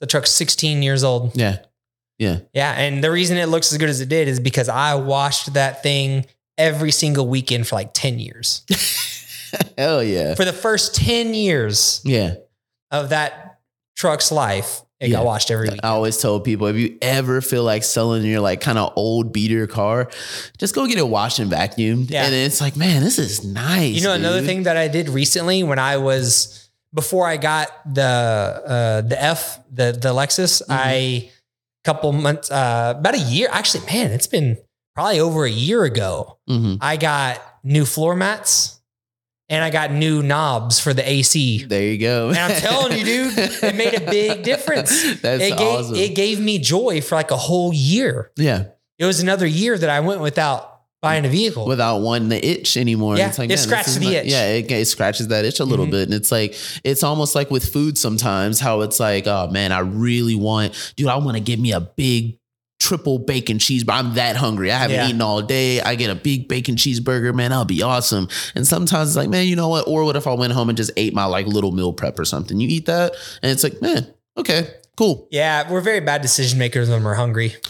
[0.00, 1.36] The truck's 16 years old.
[1.36, 1.58] Yeah.
[2.18, 2.40] Yeah.
[2.52, 5.54] Yeah, and the reason it looks as good as it did is because I washed
[5.54, 6.26] that thing
[6.58, 8.62] every single weekend for like 10 years.
[9.78, 10.34] Hell yeah.
[10.34, 12.34] For the first 10 years Yeah.
[12.90, 13.60] of that
[13.96, 15.16] truck's life, it Yeah.
[15.18, 15.80] got washed every week.
[15.82, 19.32] I always told people if you ever feel like selling your like kind of old
[19.32, 20.08] beater car,
[20.58, 22.10] just go get it washed and vacuumed.
[22.10, 22.24] Yeah.
[22.26, 23.94] And it's like, man, this is nice.
[23.94, 28.02] You know, another thing that I did recently when I was before I got the
[28.04, 30.72] uh, the F the the Lexus, Mm-hmm.
[30.72, 31.30] I
[31.84, 34.58] couple months uh, about a year actually, man, it's been
[34.94, 36.38] probably over a year ago.
[36.48, 36.78] Mhm.
[36.80, 38.80] I got new floor mats
[39.48, 41.64] and I got new knobs for the AC.
[41.64, 42.28] There you go.
[42.30, 44.90] And I'm telling you, dude, it made a big difference.
[45.20, 45.94] That's it gave awesome.
[45.96, 48.30] it gave me joy for like a whole year.
[48.36, 48.64] yeah.
[48.98, 50.71] It was another year that I went without
[51.02, 51.66] buying a vehicle.
[51.66, 53.16] Without wanting the itch anymore.
[53.16, 54.26] Yeah, it's like, it scratches the not- itch.
[54.26, 55.90] Yeah, it, it scratches that itch a little Mhm.
[55.90, 56.02] bit.
[56.04, 56.54] And it's like,
[56.84, 61.08] it's almost like with food sometimes, how it's like, oh man, I really want, dude,
[61.08, 62.38] I want to give me a big
[62.78, 63.92] triple bacon cheeseburger.
[63.92, 64.70] I'm that hungry.
[64.72, 65.08] I haven't Yeah.
[65.08, 65.80] eaten all day.
[65.80, 67.50] I get a big bacon cheeseburger, man.
[67.50, 68.28] That'll be awesome.
[68.54, 69.86] And sometimes it's like, man, you know what?
[69.88, 72.24] Or what if I went home and just ate my like little meal prep or
[72.24, 72.58] something?
[72.60, 74.06] You eat that, and it's like, man,
[74.36, 75.26] okay, cool.
[75.30, 77.56] Yeah, we're very bad decision makers when we're hungry.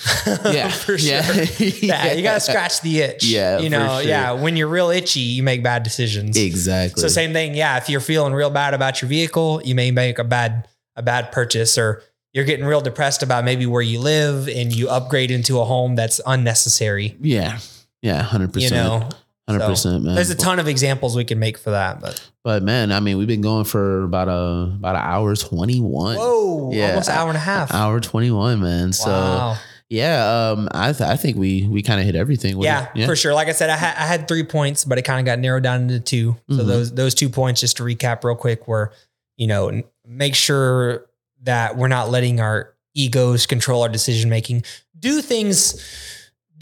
[0.44, 1.10] Yeah, for sure.
[1.10, 1.32] yeah.
[1.58, 2.12] Yeah.
[2.12, 3.24] you got to scratch the itch.
[3.24, 4.08] Yeah, you for know, sure.
[4.08, 4.32] yeah.
[4.32, 6.36] When you're real itchy, you make bad decisions.
[6.36, 7.00] Exactly.
[7.00, 7.54] So same thing.
[7.54, 11.02] Yeah, if you're feeling real bad about your vehicle, you may make a bad a
[11.02, 15.30] bad purchase, or you're getting real depressed about maybe where you live, and you upgrade
[15.32, 17.16] into a home that's unnecessary.
[17.20, 17.58] yeah,
[18.00, 18.72] yeah, hundred percent.
[18.74, 19.10] You percent.
[19.12, 19.18] know,
[19.52, 20.14] Hundred percent, man.
[20.14, 22.00] there's a ton of examples we can make for that.
[22.00, 25.80] But But man, I mean, we've been going for about a about an hour twenty
[25.80, 26.16] one.
[26.16, 26.90] whoa, Yeah.
[26.90, 27.72] almost an hour and a half.
[27.74, 28.92] Hour twenty one, man.
[28.92, 29.54] So
[29.88, 32.56] yeah, um, I th- I think we we kind of hit everything.
[32.56, 33.34] What yeah, for sure.
[33.34, 35.62] Like I said, I, ha- I had three points, but it kind of got narrowed
[35.62, 36.36] down into two.
[36.50, 36.66] So Mhm.
[36.66, 38.92] those those two points, just to recap real quick, were
[39.36, 41.06] you know make sure
[41.42, 44.64] that we're not letting our egos control our decision making.
[44.98, 45.82] Do things,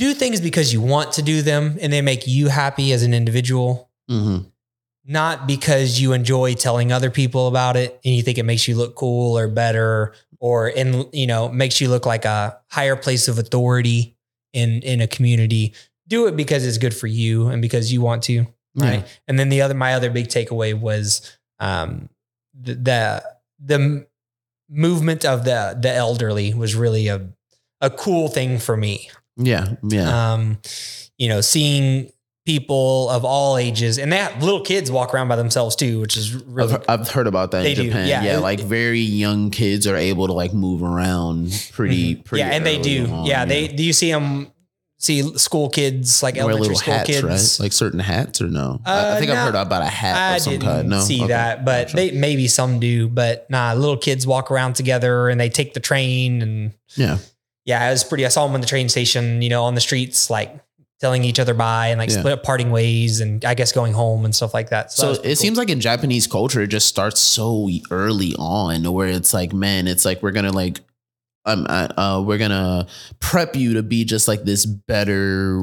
[0.01, 3.13] do things because you want to do them, and they make you happy as an
[3.13, 3.91] individual.
[4.11, 4.47] Mhm.
[5.05, 8.77] Not because you enjoy telling other people about it and you think it makes you
[8.77, 13.29] look cool or better or in you know makes you look like a higher place
[13.29, 14.17] of authority
[14.53, 15.75] in in a community
[16.09, 19.49] do it because it's good for you and because you want to right and then
[19.49, 22.09] the other my other big takeaway was um
[22.59, 23.25] the the,
[23.59, 24.07] the
[24.69, 27.29] movement of the the elderly was really a
[27.81, 29.11] a cool thing for me
[29.41, 30.59] Yeah, yeah, um
[31.19, 32.11] you know seeing
[32.47, 36.17] people of all ages and they have little kids walk around by themselves too which
[36.17, 38.09] is really I've, I've heard about that They in do, Japan.
[38.09, 38.23] yeah.
[38.25, 42.43] Yeah, like very young kids are able to like move around pretty, pretty.
[42.43, 42.51] Mm-hmm.
[42.51, 44.51] yeah and they do on, yeah they do you see them
[44.99, 47.65] see school kids like wear elementary school hats, kids right?
[47.65, 48.81] Like certain hats or no?
[48.85, 50.89] I, I Uh, think no, I've heard about a hat I of some didn't kind.
[50.91, 51.97] No, see Okay, that, but gotcha.
[51.97, 53.09] they maybe some do.
[53.09, 57.17] But nah, little kids walk around together and they take the train, and yeah,
[57.71, 58.25] yeah, it was pretty.
[58.27, 60.51] I saw them in the train station, you know, on the streets, like
[61.01, 62.19] telling each other bye and like Yeah.
[62.21, 64.93] split up parting ways, and I guess going home and stuff like that.
[64.93, 69.09] So that it seems like in Japanese culture, it just starts so early on, where
[69.09, 70.81] it's like, man, it's like we're gonna like,
[71.47, 72.87] um, uh, uh, we're gonna
[73.19, 75.59] prep you to be just like this better,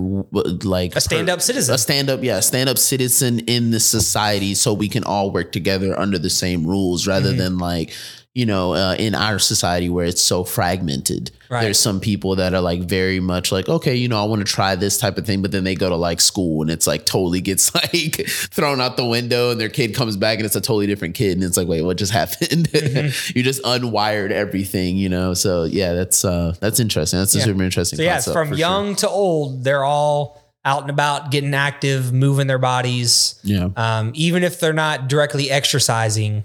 [0.63, 1.75] like a stand up citizen.
[1.75, 5.51] a stand up, yeah, stand up citizen in this society, so we can all work
[5.51, 7.37] together under the same rules, rather Mhm.
[7.37, 7.91] than like.
[8.37, 11.31] You know, uh, in our society where it's so fragmented.
[11.49, 11.61] Right.
[11.63, 14.53] There's some people that are like very much like, okay, you know, I want to
[14.53, 17.05] try this type of thing, but then they go to like school and it's like
[17.05, 20.61] totally gets like thrown out the window and their kid comes back and it's a
[20.61, 21.31] totally different kid.
[21.37, 22.69] And it's like, wait, what just happened?
[22.69, 23.37] Mm-hmm.
[23.37, 25.33] you just unwired everything, you know?
[25.33, 27.17] So yeah, that's, uh, that's interesting.
[27.17, 27.45] That's a Yeah.
[27.45, 27.97] super interesting.
[27.97, 28.59] So yeah, from for sure.
[28.59, 33.39] young to old, they're all out and about, getting active, moving their bodies.
[33.43, 33.69] Yeah.
[33.75, 36.43] Um, even if they're not directly exercising,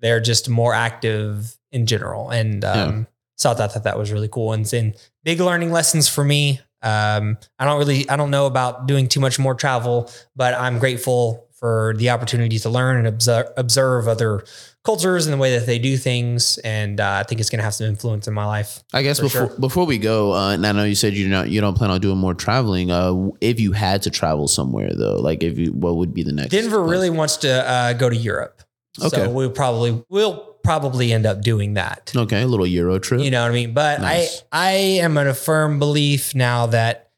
[0.00, 2.30] they're just more active in general.
[2.30, 3.06] And um,
[3.36, 4.94] so I thought that that was really cool and, and
[5.24, 6.60] big learning lessons for me.
[6.82, 10.78] Um, I don't really, I don't know about doing too much more travel, but I'm
[10.78, 14.44] grateful for the opportunity to learn and observe, observe other
[14.82, 16.56] cultures and the way that they do things.
[16.58, 18.82] And uh, I think it's going to have some influence in my life.
[18.94, 19.58] I guess before sure.
[19.58, 22.00] before we go, uh, and I know you said you not you don't plan on
[22.00, 22.90] doing more traveling.
[22.90, 26.32] Uh, if you had to travel somewhere though, like if you, what would be the
[26.32, 26.50] next?
[26.50, 26.90] Denver place?
[26.90, 28.59] really wants to uh, go to Europe.
[28.98, 29.08] Okay.
[29.08, 32.12] So we'll probably, we'll probably end up doing that.
[32.14, 33.20] okay, a little Euro trip.
[33.20, 33.72] You know what I mean?
[33.72, 34.42] But Nice.
[34.52, 34.72] I I
[35.02, 37.10] am in a firm belief now that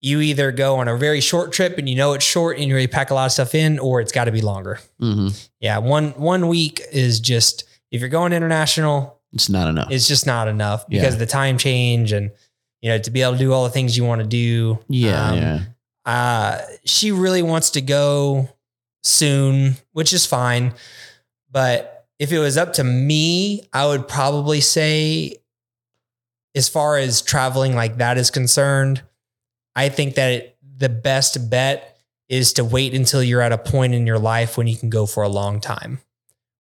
[0.00, 2.74] you either go on a very short trip and you know it's short and you
[2.74, 4.78] really pack a lot of stuff in, or it's got to be longer.
[5.00, 5.28] hmm
[5.60, 9.90] Yeah, one one week is just if you're going international, It's not enough.
[9.90, 11.00] it's just not enough Yeah.
[11.00, 12.30] because of the time change and
[12.80, 14.78] you know to be able to do all the things you want to do.
[14.88, 15.60] yeah, Um, yeah.
[16.06, 18.48] Uh, she really wants to go
[19.02, 20.74] soon, which is fine.
[21.50, 25.36] But if it was up to me, I would probably say,
[26.54, 29.02] as far as traveling like that is concerned,
[29.76, 31.96] I think that it, the best bet
[32.28, 35.06] is to wait until you're at a point in your life when you can go
[35.06, 36.00] for a long time.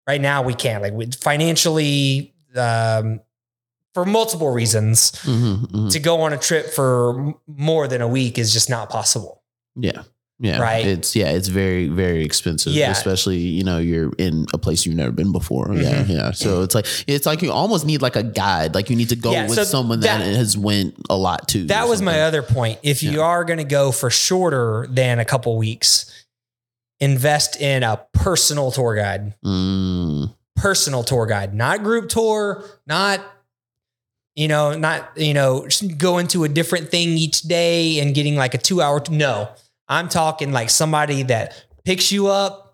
[0.06, 0.82] Right now, we can't.
[0.82, 3.20] Like we, financially, um,
[3.94, 8.38] for multiple reasons, hmm hmm to go on a trip for more than a week
[8.38, 9.42] is just not possible.
[9.74, 10.02] Yeah.
[10.38, 10.60] Yeah.
[10.60, 10.84] Right.
[10.84, 12.74] It's yeah, it's very, very expensive.
[12.74, 12.90] Yeah.
[12.90, 15.72] Especially, you know, you're in a place you've never been before.
[15.74, 16.02] Yeah.
[16.04, 16.08] Mhm.
[16.10, 16.30] Yeah.
[16.32, 18.74] So it's like it's like you almost need like a guide.
[18.74, 21.48] Like you need to go Yeah, with so someone that, that- has went a lot
[21.48, 21.64] too.
[21.68, 22.78] That was my other point.
[22.82, 26.12] If you are going to go for shorter than a couple weeks,
[27.00, 29.34] invest in a personal tour guide.
[29.44, 33.20] Mm, Personal tour guide, not group tour, not
[34.34, 38.52] you know, not you know, going to a different thing each day and getting like
[38.52, 39.48] a 2-hour no.
[39.88, 42.65] I'm talking like somebody that picks you up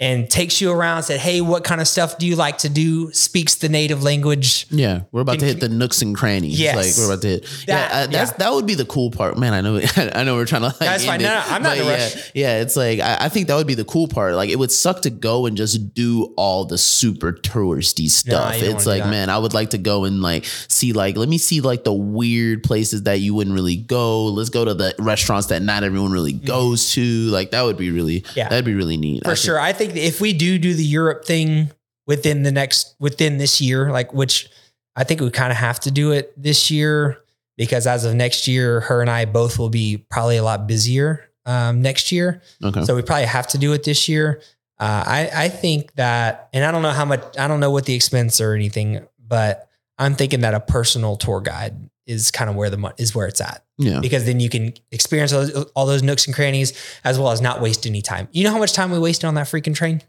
[0.00, 3.12] and takes you around said, "Hey, what kind of stuff do you like to do?"
[3.12, 4.66] speaks the native language.
[4.70, 6.58] yeah, we're about to hit the nooks and crannies.
[6.60, 6.76] Yes.
[6.76, 7.42] like we're about to hit.
[7.66, 8.36] That- yeah, uh, that's yeah.
[8.38, 9.52] that would be the cool part, man.
[9.54, 10.66] I know, I know, we're trying to.
[10.68, 11.14] Like, That's fine.
[11.14, 12.30] end No, no, I'm not in a yeah, rush.
[12.34, 14.34] Yeah, it's like I, I think that would be the cool part.
[14.34, 18.54] Like it would suck to go and just do all the super touristy stuff.
[18.56, 21.60] it's like, man, I would like to go and like see, like, let me see
[21.60, 24.26] like the weird places that you wouldn't really go.
[24.26, 27.02] Let's go to the restaurants that not everyone really goes to.
[27.30, 28.38] Like that would be really, Mm-hmm.
[28.38, 28.48] Yeah.
[28.48, 29.22] that'd be really neat.
[29.24, 29.60] for I think- sure.
[29.60, 31.70] I think that if we do do the Europe thing
[32.06, 34.48] within the next within this year, like which
[34.96, 37.18] I think we kind of have to do it this year
[37.56, 41.28] because as of next year, her and I both will be probably a lot busier
[41.44, 42.40] um, next year.
[42.62, 42.84] Okay.
[42.84, 44.40] So we probably have to do it this year.
[44.78, 47.84] Uh, I I think that, and I don't know how much, I don't know what
[47.84, 52.56] the expense or anything, but I'm thinking that a personal tour guide is kind of
[52.56, 54.00] where the is where it's at yeah.
[54.00, 56.72] because then you can experience all those, all those nooks and crannies
[57.04, 58.28] as well as not waste any time.
[58.32, 60.02] You know how much time we wasted on that freaking train?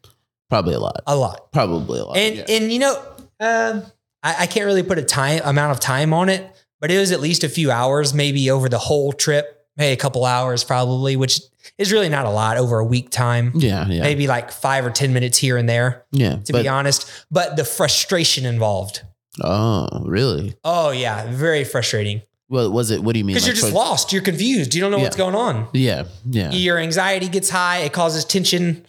[0.49, 1.01] Probably a lot.
[1.05, 1.51] A lot.
[1.51, 2.17] Probably a lot.
[2.17, 2.45] And yeah.
[2.49, 2.95] and you know,
[3.39, 3.83] um,
[4.23, 6.49] I, I can't really put a time amount of time on it,
[6.79, 9.97] but it was at least a few hours, maybe over the whole trip, maybe a
[9.97, 11.41] couple hours probably, which
[11.77, 13.51] is really not a lot over a week time.
[13.55, 13.87] yeah.
[13.87, 14.01] Yeah.
[14.01, 16.37] Maybe like five or ten minutes here and there, yeah.
[16.37, 17.09] to be honest.
[17.29, 19.03] But the frustration involved.
[19.43, 20.55] Oh, really?
[20.63, 22.21] Oh yeah, very frustrating.
[22.47, 23.03] What was it?
[23.03, 23.35] What do you mean?
[23.35, 24.11] Because like, you're just for- lost.
[24.11, 24.73] You're confused.
[24.73, 25.67] You don't know what's going on.
[25.73, 26.05] Yeah.
[26.25, 26.51] Yeah.
[26.51, 27.79] your anxiety gets high.
[27.79, 28.85] It causes tension.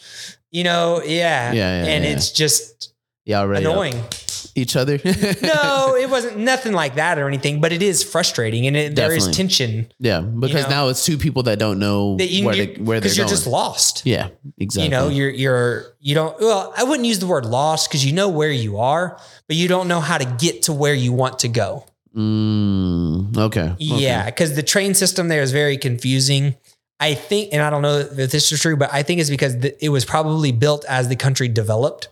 [0.50, 2.10] You know, yeah, Yeah, yeah, and yeah.
[2.10, 2.92] it's just
[3.26, 3.40] Yeah.
[3.40, 4.02] Already up annoying.
[4.54, 4.98] Each other.
[5.04, 9.12] no, it wasn't nothing like that or anything, but it is frustrating, and it, there
[9.12, 12.54] is tension Yeah, because know, now it's two people that don't know that you where,
[12.54, 13.18] they, where they're going.
[13.18, 14.06] you're just lost.
[14.06, 14.28] yeah,
[14.58, 14.84] exactly.
[14.84, 16.38] You know, you're you're you don't.
[16.40, 19.68] Well, I wouldn't use the word lost because you know where you are, but you
[19.68, 21.86] don't know how to get to where you want to go.
[22.14, 23.60] mm, okay.
[23.60, 23.74] okay.
[23.78, 26.56] Yeah, because the train system there is very confusing.
[27.00, 29.54] I think, and I don't know if this is true, but I think it's because
[29.54, 32.08] it was probably built as the country developed.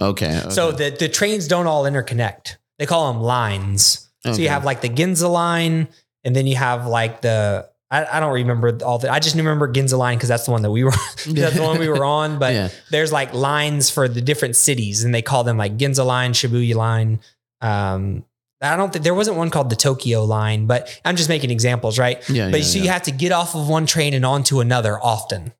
[0.00, 0.38] Okay.
[0.38, 0.50] okay.
[0.50, 2.56] So the, the trains don't all interconnect.
[2.78, 4.08] They call them lines.
[4.24, 5.88] So you have like the Ginza line,
[6.22, 9.72] and then you have like the I, I don't remember all the I just remember
[9.72, 10.92] Ginza line because that's the one that we were
[11.26, 12.38] that's the one we were on.
[12.38, 16.06] But yeah, there's like lines for the different cities, and they call them like Ginza
[16.06, 17.20] line, Shibuya line.
[17.60, 18.24] Um,
[18.60, 21.98] I don't think there wasn't one called the Tokyo line, but I'm just making examples,
[21.98, 22.18] right?
[22.30, 22.84] yeah, But yeah, so yeah.
[22.84, 25.52] you have to get off of one train and onto another often.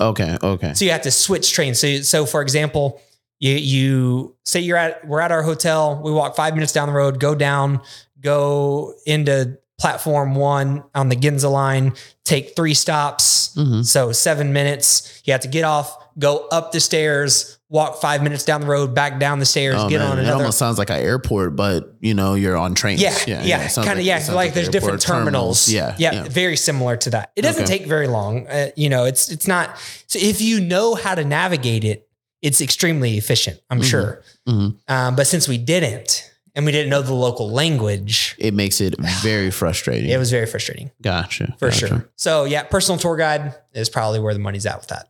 [0.00, 1.78] okay, okay, So you have to switch trains.
[1.78, 3.00] So, so for example,
[3.38, 6.00] You you say you're at we're at our hotel.
[6.02, 7.80] We walk five minutes down the road, go down,
[8.20, 11.92] go into platform one on the Ginza line,
[12.24, 13.54] take three stops.
[13.56, 13.84] Mhm.
[13.84, 15.20] So seven minutes.
[15.24, 18.94] You have to get off, go up the stairs, walk five minutes down the road,
[18.94, 21.94] back down the stairs, Oh, get man, on it almost sounds like an airport, but
[22.00, 23.02] you know you're on trains.
[23.02, 24.16] Yeah, yeah, sounds kind of, yeah.
[24.16, 25.68] it sounds Like, there's different airport terminals.
[25.68, 27.32] Yeah, yeah, very similar to that.
[27.36, 27.78] It doesn't Okay.
[27.78, 28.46] take very long.
[28.46, 29.76] Uh, you know, it's it's not.
[30.06, 32.05] So if you know how to navigate it,
[32.42, 33.60] it's extremely efficient.
[33.70, 33.84] I'm Mhm.
[33.90, 34.22] sure.
[34.48, 34.74] Mhm.
[34.88, 38.94] Um, but since we didn't, and we didn't know the local language, It makes it
[39.22, 40.08] very frustrating.
[40.10, 41.86] it was very frustrating gotcha for gotcha.
[41.88, 42.08] sure.
[42.16, 45.08] So yeah, personal tour guide is probably where the money's at with that.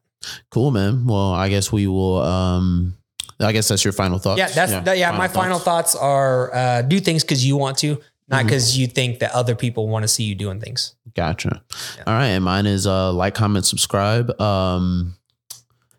[0.51, 1.07] Cool, man.
[1.07, 2.19] Well, I guess we will.
[2.23, 2.95] um
[3.39, 4.39] I guess that's your final thoughts.
[4.39, 4.93] Yeah, that's yeah.
[4.95, 8.87] yeah my final thoughts are uh, do things because you want to, not because you
[8.87, 10.95] think that other people want to see you doing things.
[11.15, 11.61] Gotcha.
[11.99, 12.03] Yeah.
[12.07, 14.41] All right, and mine is uh like, comment, subscribe.
[14.41, 15.16] Um,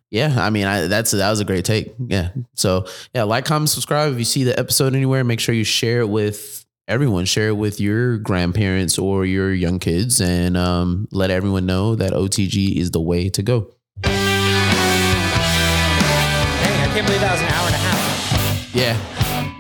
[0.10, 1.94] yeah, I mean, I, that's that was a great take.
[2.00, 2.30] Yeah.
[2.54, 4.14] So yeah, like, comment, subscribe.
[4.14, 7.26] If you see the episode anywhere, make sure you share it with everyone.
[7.26, 12.14] Share it with your grandparents or your young kids, and um, let everyone know that
[12.14, 13.74] OTG is the way to go.
[14.02, 14.14] Dang,
[16.82, 18.76] I can't believe that was an hour and a half.
[18.76, 18.98] Yeah.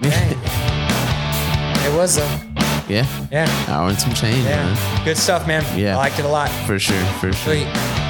[0.01, 0.31] Dang.
[1.93, 2.47] it was a
[2.89, 3.05] yeah.
[3.31, 5.05] yeah Hour and some change, yeah man.
[5.05, 5.63] good stuff, man.
[5.77, 5.95] Yeah.
[5.95, 6.49] I liked it a lot.
[6.65, 7.03] For sure.
[7.19, 7.53] For sure.
[7.63, 8.06] Sweet.